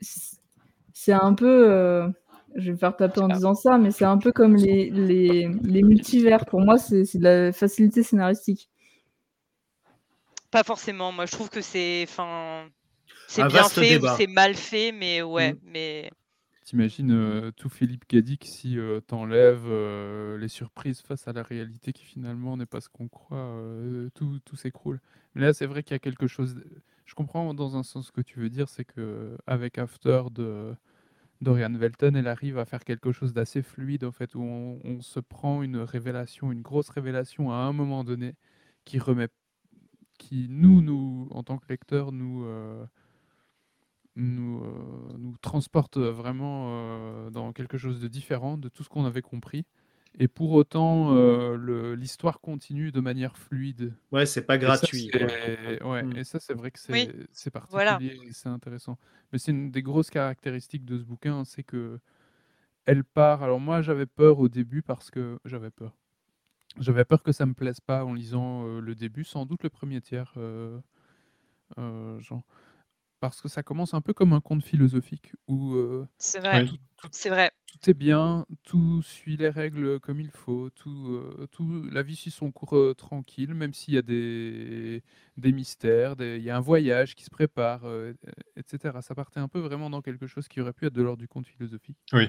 [0.00, 2.12] c'est un peu.
[2.56, 4.90] Euh, je vais me faire taper en disant ça, mais c'est un peu comme les,
[4.90, 6.44] les, les multivers.
[6.46, 8.70] Pour moi, c'est c'est de la facilité scénaristique.
[10.50, 11.12] Pas forcément.
[11.12, 12.68] Moi, je trouve que c'est, enfin,
[13.28, 14.14] c'est bien fait débat.
[14.14, 15.58] ou c'est mal fait, mais ouais, Mm.
[15.64, 16.10] mais
[16.64, 21.92] T'imagines euh, tout Philippe Cadic si euh, t'enlèves euh, les surprises face à la réalité
[21.92, 25.00] qui finalement n'est pas ce qu'on croit, euh, tout, tout s'écroule.
[25.34, 26.56] Mais là, c'est vrai qu'il y a quelque chose.
[27.04, 30.74] Je comprends dans un sens ce que tu veux dire, c'est que avec After de
[31.44, 35.62] Dorian Welton, elle arrive à faire quelque chose d'assez fluide fait, où on, se prend
[35.62, 38.34] une révélation, une grosse révélation à un moment donné,
[38.84, 39.28] qui remet,
[40.18, 42.84] qui nous, nous en tant que lecteurs, nous euh,
[44.16, 49.64] euh, transporte vraiment euh, dans quelque chose de différent de tout ce qu'on avait compris.
[50.18, 53.94] Et pour autant, euh, le- l'histoire continue de manière fluide.
[54.12, 55.10] Ouais, c'est pas Et ça, gratuit.
[55.10, 55.26] quoi.
[55.28, 56.12] c'est- ouais, Mm.
[56.16, 57.94] et ça, c'est vrai que c'est Oui, c'est voilà.
[57.94, 58.98] particulier et c'est intéressant.
[59.32, 62.00] Mais c'est une des grosses caractéristiques de ce bouquin, c'est que
[62.86, 63.42] elle part.
[63.42, 65.94] Alors moi, j'avais peur au début parce que j'avais peur.
[66.80, 69.70] J'avais peur que ça me plaise pas en lisant euh, le début, sans doute le
[69.70, 70.80] premier tiers, euh,
[71.78, 72.44] euh, Jean.
[73.24, 76.66] Parce que ça commence un peu comme un conte philosophique où euh, C'est vrai.
[76.66, 77.50] Tout, tout- C'est vrai.
[77.66, 82.16] tout est bien, tout suit les règles comme il faut, tout, euh, tout, la vie
[82.16, 85.02] suit son cours euh, tranquille, même s'il y a des,
[85.38, 88.12] des mystères, des- il y a un voyage qui se prépare, euh,
[88.56, 89.00] etc.
[89.00, 91.26] Ça partait un peu vraiment dans quelque chose qui aurait pu être de l'ordre du
[91.28, 91.96] conte philosophique.
[92.12, 92.28] Oui.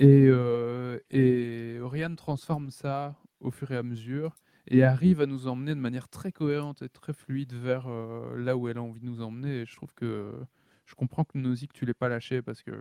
[0.00, 4.34] Et, euh, et Oriane transforme ça au fur et à mesure
[4.68, 8.56] et arrive à nous emmener de manière très cohérente et très fluide vers euh, là
[8.56, 9.60] où elle a envie de nous emmener.
[9.62, 10.32] Et je trouve que
[10.86, 12.72] je comprends que Nausicaa, tu l'aies pas lâché parce que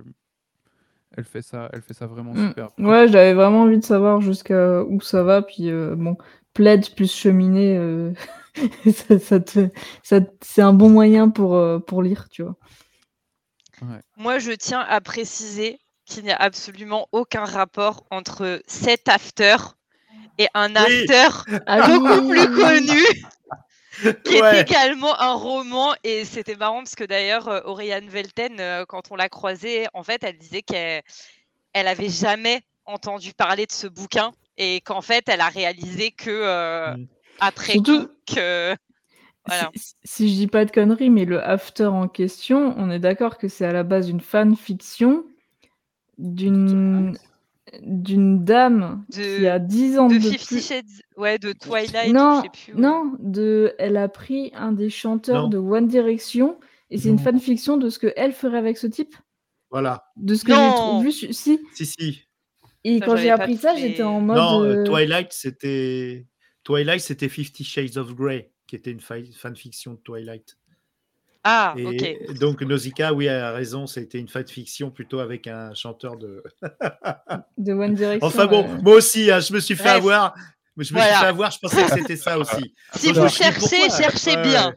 [1.18, 2.48] elle fait ça, elle fait ça vraiment Mm.
[2.50, 2.70] super.
[2.78, 5.42] Ouais, j'avais vraiment envie de savoir jusqu'à où ça va.
[5.42, 6.18] Puis euh, bon,
[6.54, 8.14] plaid plus cheminée, euh,
[8.92, 9.70] ça, ça te,
[10.04, 12.56] ça, te- c'est un bon moyen pour, euh, pour lire, tu vois.
[14.18, 19.56] Moi, je tiens à préciser qu'il n'y a absolument aucun rapport entre cet after
[20.38, 21.06] et un Oui.
[21.08, 21.28] after
[21.68, 22.38] Ah beaucoup oui.
[22.46, 23.02] plus connu,
[24.26, 24.58] qui Ouais.
[24.58, 25.94] est également un roman.
[26.04, 30.04] Et c'était marrant parce que d'ailleurs, euh, Oriane Velten, euh, quand on l'a croisée, en
[30.04, 31.02] fait, elle disait qu'elle
[31.74, 36.30] elle avait jamais entendu parler de ce bouquin et qu'en fait, elle a réalisé que
[36.30, 37.08] euh, Mm.
[37.40, 38.76] après Surtout- que
[39.48, 39.70] voilà.
[39.76, 43.38] Si, si je dis pas de conneries, mais le after en question, on est d'accord
[43.38, 45.24] que c'est à la base une fanfiction
[46.18, 47.18] d'une
[47.84, 50.68] d'une dame qui De- a 10 ans de de, Fifty plus.
[50.68, 50.86] Shades,
[51.18, 52.74] ouais, de Twilight, Non, je sais plus.
[52.76, 52.82] ouais.
[52.82, 55.50] non, de, elle a pris un des chanteurs Non.
[55.50, 59.16] de One Direction et c'est une fanfiction de ce que elle ferait avec ce type.
[59.72, 60.06] Voilà.
[60.18, 61.60] De ce que j'ai vu, si.
[61.74, 62.22] Si, si.
[62.84, 64.38] Et Ça, quand j'ai appris ça, j'étais en mode.
[64.38, 66.28] Non, euh, euh, Twilight, c'était.
[66.64, 70.58] Twilight, c'était Fifty Shades of Grey, qui était une fa- fanfiction de Twilight.
[71.48, 72.40] Ah, Et ok.
[72.40, 76.42] donc, Nausicaa, oui, elle a raison, c'était une fanfiction plutôt avec un chanteur de.
[77.60, 78.26] de One Direction.
[78.28, 78.82] Enfin bon, ouais.
[78.82, 79.96] moi aussi, hein, je me suis fait Bref.
[79.98, 80.36] avoir.
[80.76, 82.74] Je me suis fait avoir, je pensais que c'était ça aussi.
[82.96, 83.90] Si vous cherchez, pourquoi?
[83.98, 84.74] cherchez bien.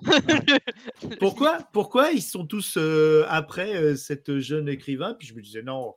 [1.18, 5.14] Pourquoi, pourquoi ils sont tous euh, après euh, cette jeune écrivain?
[5.18, 5.94] Puis je me disais, non,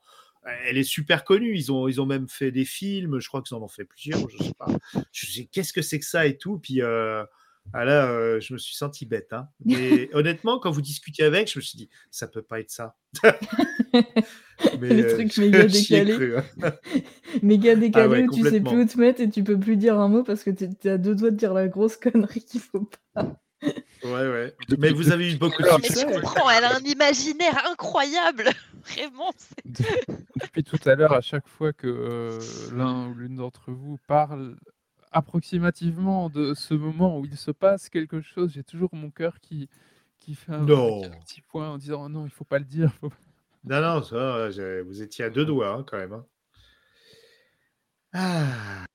[0.66, 1.56] elle est super connue.
[1.56, 4.28] Ils ont, ils ont même fait des films, je crois qu'ils en ont fait plusieurs,
[4.30, 4.68] je sais pas.
[5.12, 6.58] Je me disais, qu'est-ce que c'est que ça et tout.
[6.58, 7.24] Puis euh,
[7.74, 9.32] ah là, euh, je me suis senti bête.
[9.34, 9.48] hein.
[9.66, 12.96] Mais honnêtement, quand vous discutiez avec, je me suis dit, ça peut pas être ça.
[14.80, 16.44] Mais, Les euh, trucs méga cru, hein.
[17.42, 19.76] Méga décalé Ah ouais, où tu sais plus où te mettre et tu peux plus
[19.78, 22.62] dire un mot parce que t'es à deux doigts de dire la grosse connerie qu'il
[22.62, 23.36] faut pas.
[24.04, 24.54] Ouais, ouais.
[24.80, 26.06] Mais vous avez eu beaucoup de Alors, Mais succès.
[26.08, 28.46] tu comprends, elle a un imaginaire incroyable.
[28.84, 29.32] Vraiment.
[29.38, 30.08] c'est-
[30.42, 32.40] Depuis tout à l'heure, à chaque fois que euh,
[32.76, 34.56] l'un ou l'une d'entre vous parle
[35.12, 39.70] approximativement de ce moment où il se passe quelque chose, j'ai toujours mon cœur qui,
[40.20, 41.02] qui fait un, Non.
[41.26, 42.94] petit point en disant non, il faut pas le dire.
[43.00, 43.12] faut
[43.64, 44.50] Non, non, ça,
[44.84, 46.14] vous étiez à deux doigts hein, quand même.
[46.14, 46.26] hein.
[48.14, 48.86] Ah.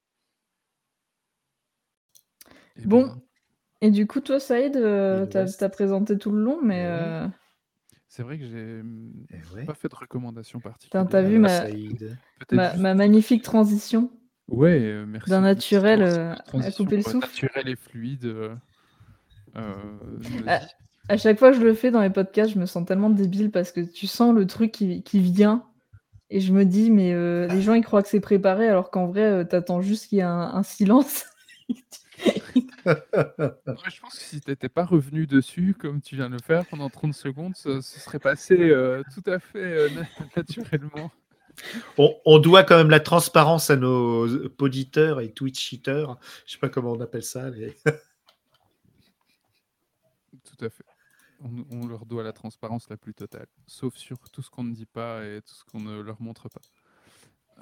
[2.76, 3.02] Et Bon.
[3.06, 3.20] ben,
[3.82, 7.26] Et du coup, toi, Saïd, euh, t'as t'as présenté tout le long, mais Eh euh,
[8.08, 9.66] c'est vrai que j'ai hum, Eh ouais.
[9.66, 11.08] pas fait de recommandations Putain, particulières.
[11.10, 11.38] t'as vu
[12.52, 14.10] ma, ma magnifique transition
[14.48, 15.30] Ouais, euh, merci.
[15.30, 17.18] d'un naturel euh, à couper le souffle.
[17.20, 18.24] Naturel et fluide.
[18.26, 18.54] euh,
[19.56, 19.74] euh,
[20.44, 20.68] vas-y.
[21.08, 23.50] À chaque fois que je le fais dans les podcasts, je me sens tellement débile
[23.52, 25.64] parce que tu sens le truc qui, qui vient
[26.30, 27.12] et je me dis, mais
[27.48, 30.24] les gens ils croient que c'est préparé alors qu'en vrai, t'attends juste qu'il y ait
[30.24, 31.24] un, un silence.
[32.86, 36.64] Ouais, je pense que si t'étais pas revenu dessus, comme tu viens de le faire
[36.66, 40.06] pendant 30 secondes, ce, ce serait passé euh, tout à fait euh, na-
[40.36, 41.10] naturellement.
[41.98, 44.26] On, doit quand même la transparence à nos
[44.58, 46.18] auditeurs et Twitch-cheaters.
[46.46, 47.50] Je sais pas comment on appelle ça.
[50.44, 50.84] Tout à fait.
[51.70, 54.86] On, leur doit la transparence la plus totale, sauf sur tout ce qu'on ne dit
[54.86, 56.62] pas et tout ce qu'on ne leur montre pas.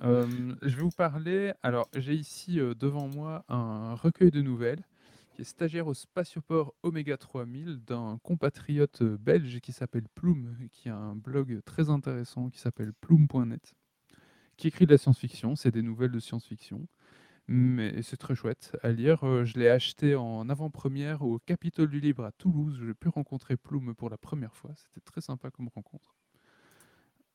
[0.02, 1.52] Euh, je vais vous parler.
[1.62, 4.82] Alors, j'ai ici euh, devant moi un recueil de nouvelles
[5.34, 10.88] qui est stagiaire au spatioport Oméga 3000 d'un compatriote euh, belge qui s'appelle Plume, qui
[10.88, 13.74] a un blog très intéressant qui s'appelle plume.net,
[14.56, 16.86] qui écrit de la science-fiction, c'est des nouvelles de science-fiction.
[17.48, 19.24] Mais c'est très chouette à lire.
[19.24, 22.81] Euh, Je l'ai acheté en avant-première au Capitole du Libre à Toulouse.
[22.86, 24.72] J'ai pu rencontrer Plume pour la première fois.
[24.76, 26.14] C'était très sympa comme rencontre.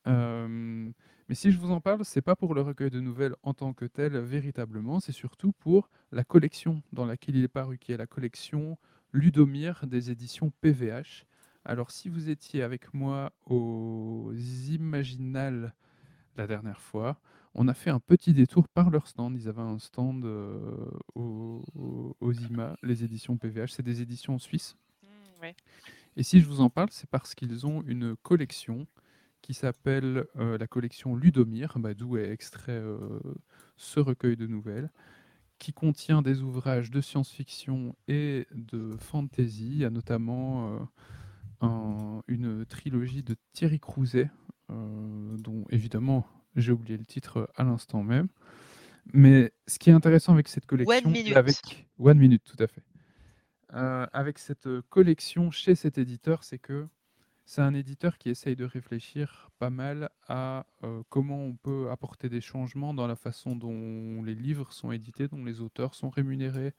[0.08, 0.90] Euh,
[1.28, 3.74] mais si je vous en parle, c'est pas pour le recueil de nouvelles en tant
[3.74, 7.98] que tel véritablement, c'est surtout pour la collection dans laquelle il est paru, qui est
[7.98, 8.78] la collection
[9.14, 11.26] Ludomir des éditions PVH.
[11.66, 14.32] Alors si vous étiez avec moi aux
[14.70, 15.74] Imaginales
[16.40, 17.20] la dernière fois,
[17.56, 19.36] on a fait un petit détour par leur stand.
[19.36, 20.60] Ils avaient un stand euh,
[21.16, 23.72] aux, aux- aux IMA, les éditions PVH.
[23.74, 24.78] C'est des éditions suisses.
[25.04, 25.56] Mmh, ouais.
[26.18, 28.88] Et si je vous en parle, c'est parce qu'ils ont une collection
[29.42, 33.20] qui s'appelle euh, la collection Ludomir, bah, d'où est extrait euh,
[33.78, 34.92] ce recueil de nouvelles,
[35.60, 39.68] qui contient des ouvrages de science-fiction et de fantasy.
[39.72, 40.88] Il y a notamment
[41.62, 44.30] un- une trilogie de Thierry Crouzet,
[44.70, 46.26] dont évidemment
[46.56, 48.28] j'ai oublié le titre à l'instant même.
[49.14, 51.36] Mais ce qui est intéressant avec cette collection, Minute.
[51.36, 52.84] avec One Minute, tout à fait.
[53.74, 56.88] Euh, avec cette euh, collection chez cet éditeur, c'est que
[57.46, 62.30] c'est un éditeur qui essaye de réfléchir pas mal à euh, comment on peut apporter
[62.30, 66.68] des changements dans la façon dont les livres sont édités, dont les auteurs sont rémunérés,
[66.68, 66.72] euh,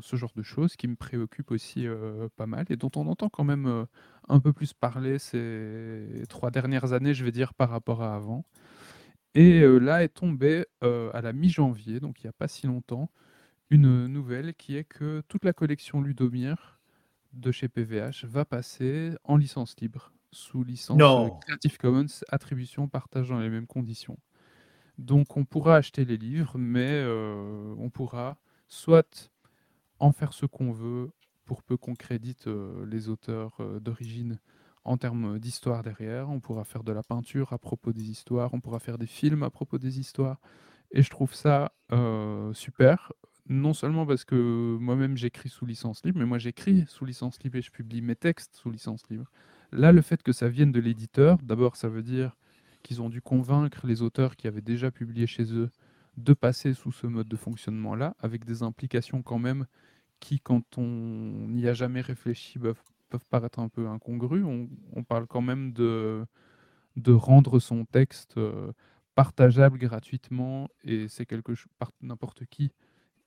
[0.00, 3.28] ce genre de choses qui me préoccupent aussi euh, pas mal et dont on entend
[3.28, 3.84] quand même euh,
[4.28, 8.44] un peu plus parler ces trois dernières années, je vais dire, par rapport à avant.
[9.34, 13.10] Et euh, là est tombée à la mi-janvier, donc il n'y a pas si longtemps,
[13.70, 16.80] une nouvelle qui est que toute la collection Ludomir
[17.32, 21.38] de chez PVH va passer en licence libre, sous licence Non.
[21.40, 24.18] Creative Commons, attribution, partage dans les mêmes conditions.
[24.98, 28.36] Donc on pourra acheter les livres, mais euh, on pourra
[28.68, 29.32] soit
[29.98, 31.10] en faire ce qu'on veut,
[31.44, 34.38] pour peu qu'on crédite euh, les auteurs euh, d'origine
[34.84, 38.60] en termes d'histoire derrière, on pourra faire de la peinture à propos des histoires, on
[38.60, 40.38] pourra faire des films à propos des histoires,
[40.90, 43.12] et je trouve ça euh, super,
[43.48, 47.56] non seulement parce que moi-même j'écris sous licence libre, mais moi j'écris sous licence libre
[47.56, 49.30] et je publie mes textes sous licence libre.
[49.72, 52.36] Là, le fait que ça vienne de l'éditeur, d'abord ça veut dire
[52.82, 55.70] qu'ils ont dû convaincre les auteurs qui avaient déjà publié chez eux
[56.16, 59.66] de passer sous ce mode de fonctionnement-là, avec des implications quand même
[60.20, 64.44] qui, quand on n'y a jamais réfléchi, peuvent, peuvent paraître un peu incongrues.
[64.44, 66.24] On, on parle quand même de,
[66.96, 68.72] de rendre son texte euh,
[69.14, 72.72] partageable gratuitement, et c'est quelque chose par n'importe qui,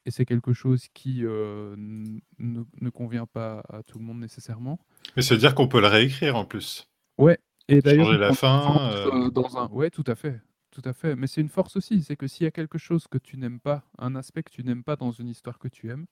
[0.05, 4.79] et c'est quelque chose qui euh, ne, ne convient pas à tout le monde nécessairement.
[5.15, 6.87] Mais ça veut dire qu'on peut le réécrire en plus.
[7.17, 7.37] Ouais,
[7.67, 9.67] et d'ailleurs, la fin, euh, dans un...
[9.69, 10.39] Ouais, tout à fait,
[10.79, 11.15] tout à fait.
[11.15, 13.59] Mais c'est une force aussi, c'est que s'il y a quelque chose que tu n'aimes
[13.59, 16.05] pas, un aspect que tu n'aimes pas dans une histoire que tu aimes,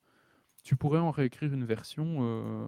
[0.63, 2.67] tu pourrais en réécrire une version euh,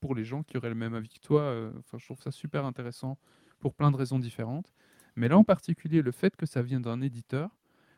[0.00, 1.42] pour les gens qui auraient le même avis que toi.
[1.42, 3.18] euh, Enfin, je trouve ça super intéressant
[3.58, 4.72] pour plein de raisons différentes.
[5.16, 7.50] Mais là, en particulier, le fait que ça vienne d'un éditeur,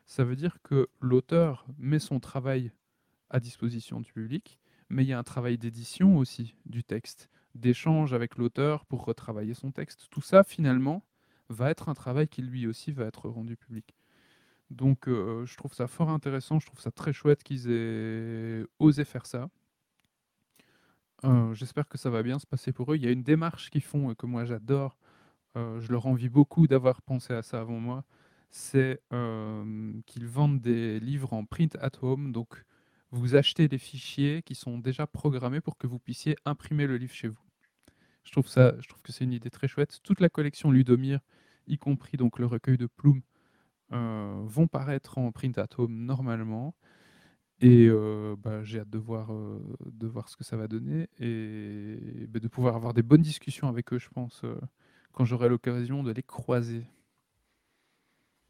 [0.05, 2.73] ça veut dire que l'auteur met son travail
[3.29, 4.59] à disposition du public,
[4.89, 9.53] mais il y a un travail d'édition aussi du texte, d'échange avec l'auteur pour retravailler
[9.53, 10.07] son texte.
[10.11, 11.05] Tout ça, finalement,
[11.49, 13.95] va être un travail qui lui aussi va être rendu public.
[14.71, 19.05] Donc euh, je trouve ça fort intéressant, je trouve ça très chouette qu'ils aient osé
[19.05, 19.49] faire ça.
[21.25, 22.95] Euh, J'espère que ça va bien se passer pour eux.
[22.97, 24.97] Il y a une démarche qu'ils font et que moi j'adore.
[25.57, 28.03] Euh, je leur envie beaucoup d'avoir pensé à ça avant moi.
[28.51, 32.31] C'est euh, qu'ils vendent des livres en print at home.
[32.33, 32.63] Donc
[33.11, 37.13] vous achetez les fichiers qui sont déjà programmés pour que vous puissiez imprimer le livre
[37.13, 37.39] chez vous.
[38.23, 39.99] Je trouve ça, je trouve que c'est une idée très chouette.
[40.03, 41.19] Toute la collection Ludomir,
[41.67, 43.21] y compris donc le recueil de Plume,
[43.91, 46.75] euh, vont paraître en print at home normalement.
[47.61, 51.07] Et euh, bah, j'ai hâte de voir, euh, de voir ce que ça va donner
[51.19, 54.59] et bah, de pouvoir avoir des bonnes discussions avec eux, je pense, euh,
[55.13, 56.83] quand j'aurai l'occasion de les croiser.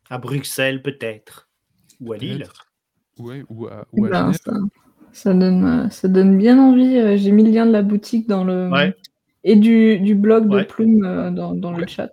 [0.10, 1.50] À Bruxelles, peut-être.
[2.00, 2.46] Ou à Lille.
[3.20, 4.54] Ouais, ou à, Eh ou à ben, ça,
[5.12, 7.18] ça donne, ça donne bien envie.
[7.18, 8.96] J'ai mis le lien de la boutique dans le Ouais.
[9.44, 10.66] Et du, du blog de Ouais.
[10.66, 11.80] Plume euh, dans, dans Ouais.
[11.80, 12.12] le chat.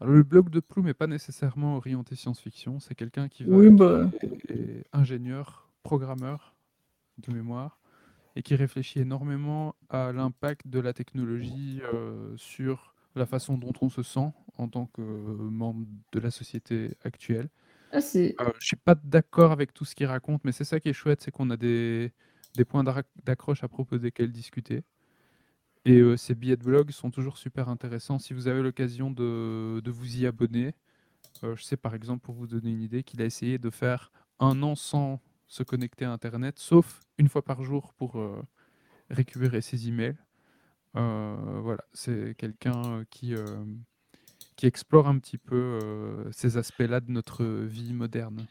[0.00, 2.80] Alors, le blog de Plume n'est pas nécessairement orienté science-fiction.
[2.80, 4.10] C'est quelqu'un qui va Oui, bah,
[4.48, 6.54] est ingénieur, programmeur
[7.18, 7.78] de mémoire,
[8.36, 13.90] et qui réfléchit énormément à l'impact de la technologie euh, sur la façon dont on
[13.90, 17.48] se sent en tant que membre de la société actuelle.
[17.92, 17.98] ah,
[18.40, 20.92] Euh, je suis pas d'accord avec tout ce qu'il raconte, mais c'est ça qui est
[20.92, 22.12] chouette, c'est qu'on a des,
[22.56, 22.84] des points
[23.24, 24.82] d'accroche à propos desquels discuter.
[25.84, 28.18] Et euh, ces billets de blog sont toujours super intéressants.
[28.18, 30.74] Si vous avez l'occasion de, de vous y abonner,
[31.44, 34.12] euh, je sais par exemple, pour vous donner une idée, qu'il a essayé de faire
[34.38, 38.42] un an sans se connecter à Internet, sauf une fois par jour pour euh,
[39.10, 40.16] récupérer ses emails.
[40.94, 43.34] Voilà, c'est quelqu'un qui,
[44.56, 45.78] qui explore un petit peu
[46.32, 48.46] ces aspects-là de notre vie moderne.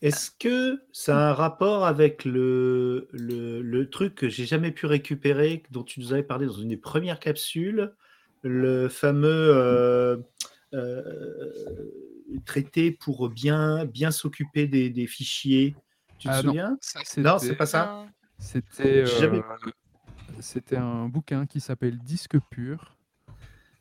[0.00, 4.86] Est-ce que ça a un rapport avec le, le, le truc que j'ai jamais pu
[4.86, 7.92] récupérer, dont tu nous avais parlé dans une des premières capsules,
[8.42, 10.18] le fameux euh,
[10.74, 11.52] euh,
[12.46, 15.74] traité pour bien, bien s'occuper des, des fichiers?
[16.18, 16.78] Tu te Ah souviens?
[17.16, 18.06] Non, c'est pas ça.
[18.38, 19.42] C'était euh,
[20.40, 22.96] c'était un bouquin qui s'appelle Disque pur,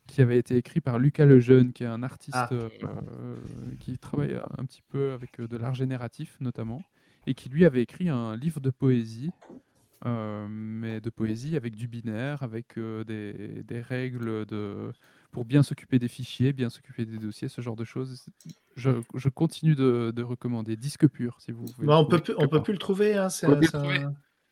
[0.08, 2.50] qui avait été écrit par Lucas Lejeune, qui est un artiste Ah.
[2.52, 2.68] euh,
[3.80, 6.82] qui travaille un petit peu avec euh, de l'art génératif notamment,
[7.28, 9.32] et qui lui avait écrit un livre de poésie,
[10.06, 14.92] euh, mais de poésie avec du binaire, avec euh, des, des règles de,
[15.32, 18.26] pour bien s'occuper des fichiers, bien s'occuper des dossiers, ce genre de choses.
[18.76, 21.88] Je, je continue de, de recommander Disque pur, si vous voulez.
[21.88, 23.16] Bah, on peut on peut plus le trouver.
[23.18, 23.48] Hein, c'est-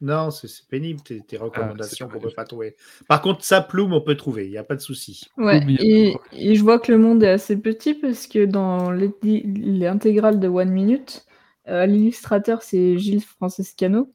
[0.01, 2.31] Non, c'est pénible tes, tes recommandations qu'on dommage.
[2.31, 2.75] peut pas trouver.
[3.07, 4.45] Par contre, ça, Plume, on peut trouver.
[4.45, 5.29] Il n'y a pas de souci.
[5.37, 10.39] Ouais, et, je vois que le monde est assez petit parce que dans les- l'intégrale
[10.39, 11.25] de One Minute,
[11.67, 14.11] euh, l'illustrateur c'est Gilles Francescano.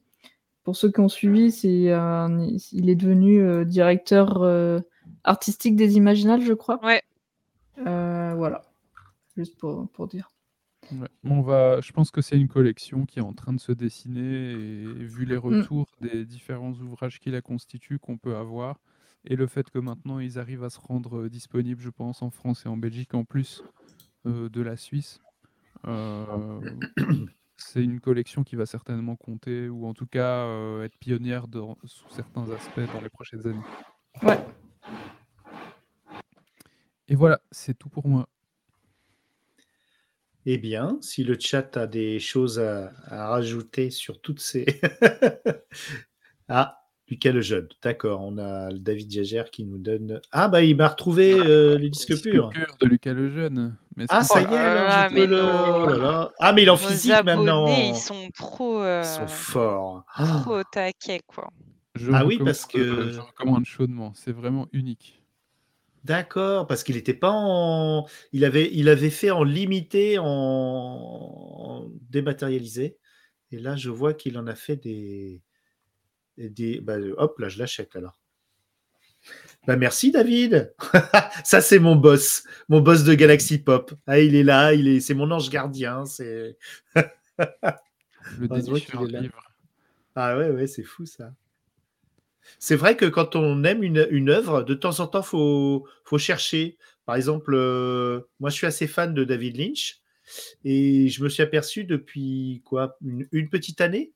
[0.64, 4.80] Pour ceux qui ont suivi, c'est un- il est devenu euh, directeur euh,
[5.24, 6.78] artistique des Imaginales, je crois.
[6.84, 7.02] Ouais.
[7.86, 8.62] Euh, voilà,
[9.36, 10.30] juste pour, pour dire.
[10.92, 11.08] Ouais.
[11.24, 14.52] On va, je pense que c'est une collection qui est en train de se dessiner
[14.52, 18.80] et vu les retours des différents ouvrages qui la constituent qu'on peut avoir
[19.24, 22.30] et le fait que maintenant ils arrivent à se rendre euh, disponibles, je pense, en
[22.30, 23.62] France et en Belgique en plus
[24.26, 25.20] euh, de la Suisse,
[25.86, 26.60] euh,
[27.56, 31.76] c'est une collection qui va certainement compter ou en tout cas euh, être pionnière dans-
[31.84, 33.62] sous certains aspects dans les prochaines années.
[34.22, 34.38] Ouais.
[37.08, 38.28] Et voilà, c'est tout pour moi.
[40.52, 44.66] Eh bien, si le chat a des choses à, à rajouter sur toutes ces.
[46.48, 46.76] ah,
[47.08, 47.68] Lucas le Jeune.
[47.82, 50.20] D'accord, on a le David Diagère qui nous donne.
[50.32, 52.48] Ah, bah, il m'a retrouvé euh, les disques Disque purs.
[52.50, 53.76] pur de Lucas Lejeune.
[53.96, 56.32] Mais Ah, ça y est, alors, Ah, je mais peux le- oh là là.
[56.40, 57.66] Ah, mais il est en physique abonnés, maintenant.
[57.68, 60.04] ils sont trop, euh, Ils sont forts.
[60.14, 60.40] Ah.
[60.42, 61.48] trop au taquet, quoi.
[61.94, 64.12] Je Ah oui, parce que- euh, je recommande chaudement.
[64.16, 65.19] C'est vraiment unique.
[66.04, 68.06] D'accord, parce qu'il n'était pas en.
[68.32, 72.96] Il avait, il avait fait en limité, en, en dématérialisé.
[73.52, 75.42] Et là, je vois qu'il en a fait des.
[76.38, 76.80] des...
[76.80, 78.18] bah, hop, là, je l'achète alors.
[79.66, 80.74] Bah, merci, David.
[81.44, 83.92] Ça, c'est mon boss, mon boss de Galaxy Pop.
[84.06, 86.06] Ah, il est là, il est, c'est mon ange gardien.
[86.06, 86.56] C'est.
[88.38, 89.20] Le là.
[89.20, 89.42] livre.
[90.14, 91.32] Ah ouais, ouais, c'est fou ça.
[92.58, 96.76] C'est vrai que quand on aime une, œuvre, de temps en temps, faut, faut chercher.
[97.06, 100.00] Par exemple, euh, moi, je suis assez fan de David Lynch
[100.64, 104.12] et je me suis aperçu depuis quoi, une, petite année,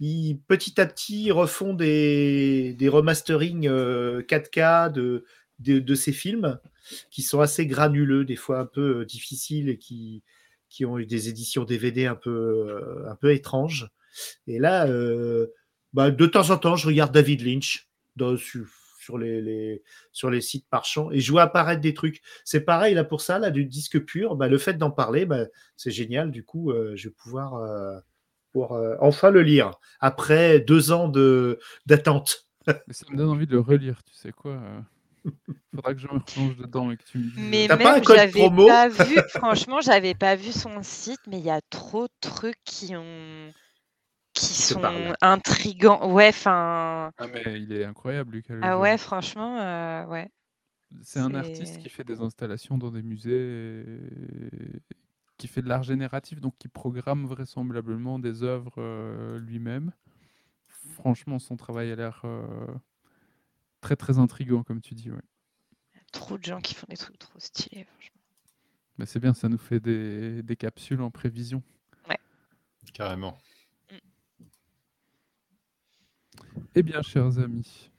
[0.00, 5.24] ils petit à petit refont des, des remasterings euh, 4K de,
[5.58, 6.58] de, ces films
[7.10, 10.22] qui sont assez granuleux, des fois un peu euh, difficiles et qui,
[10.68, 13.88] qui ont eu des éditions DVD un peu, euh, un peu étranges.
[14.46, 14.86] Et là,
[15.92, 18.66] bah, de temps en temps, je regarde David Lynch dans- sur,
[18.98, 19.82] sur les, les-
[20.12, 22.22] sur les sites marchands et je vois apparaître des trucs.
[22.44, 24.36] C'est pareil là pour ça, là, du disque pur.
[24.36, 25.46] Bah, le fait d'en parler, bah,
[25.76, 26.30] c'est génial.
[26.30, 27.98] Du coup, euh, je vais pouvoir, euh,
[28.52, 32.46] pouvoir, euh, enfin le lire après deux ans de d'attente.
[32.86, 34.60] Mais ça me donne envie de le relire, tu sais quoi.
[35.74, 37.34] Faudra que je me replonge dedans et que tu me dises.
[37.36, 38.66] Mais T'as pas un même, code j'avais promo?
[38.66, 42.62] pas vu, franchement, j'avais pas vu son site, mais il y a trop de trucs
[42.64, 43.52] qui ont,
[44.46, 46.12] qui te sont intrigants.
[46.12, 48.54] Ouais, enfin, Ah, mais il est incroyable, Lucas.
[48.62, 50.28] ah ouais, franchement, euh, ouais.
[51.02, 54.80] C'est un artiste qui fait des installations dans des musées, et
[55.38, 59.92] qui fait de l'art génératif, donc qui programme vraisemblablement des œuvres euh, lui-même.
[60.68, 62.66] Franchement, son travail a l'air euh,
[63.80, 65.10] très très intriguant, comme tu dis.
[65.10, 65.22] Ouais.
[66.12, 68.20] Trop de gens qui font des trucs trop stylés, franchement.
[68.98, 71.62] Mais c'est bien, ça nous fait des, des capsules en prévision.
[72.92, 73.38] Carrément.
[76.74, 77.90] Eh bien, chers amis,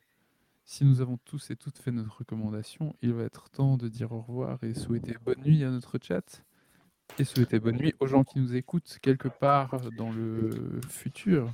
[0.66, 4.12] si nous avons tous et toutes fait notre recommandation, il va être temps de dire
[4.12, 6.44] au revoir et souhaiter bonne nuit à notre chat.
[7.20, 11.54] Et souhaiter bonne nuit aux gens qui nous écoutent quelque part dans le futur.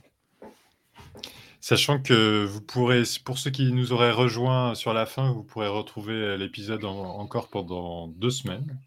[1.60, 5.68] Sachant que vous pourrez, pour ceux qui nous auraient rejoints sur la fin, vous pourrez
[5.68, 8.80] retrouver l'épisode en- encore pendant deux semaines.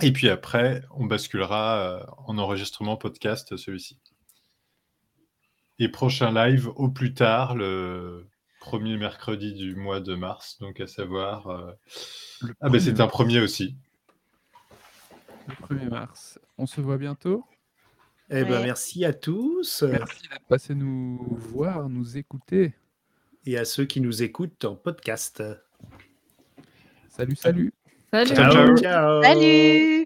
[0.00, 3.98] Et puis après, on basculera euh, en enregistrement podcast celui-ci.
[5.78, 8.26] Et prochain live au plus tard, le
[8.60, 11.48] premier mercredi du mois de mars, donc à savoir.
[11.48, 11.72] Euh,
[12.60, 13.76] ah, ben c'est un premier aussi.
[15.46, 16.38] Le 1er mars.
[16.58, 17.44] On se voit bientôt.
[18.30, 19.84] Eh ben, merci à tous.
[19.88, 22.74] Merci de passer nous voir, nous écouter.
[23.46, 25.42] Et à ceux qui nous écoutent en podcast.
[27.08, 27.72] Salut, salut.
[28.12, 28.34] Salut.
[28.34, 29.22] Ciao, ciao.
[29.22, 30.04] Salut.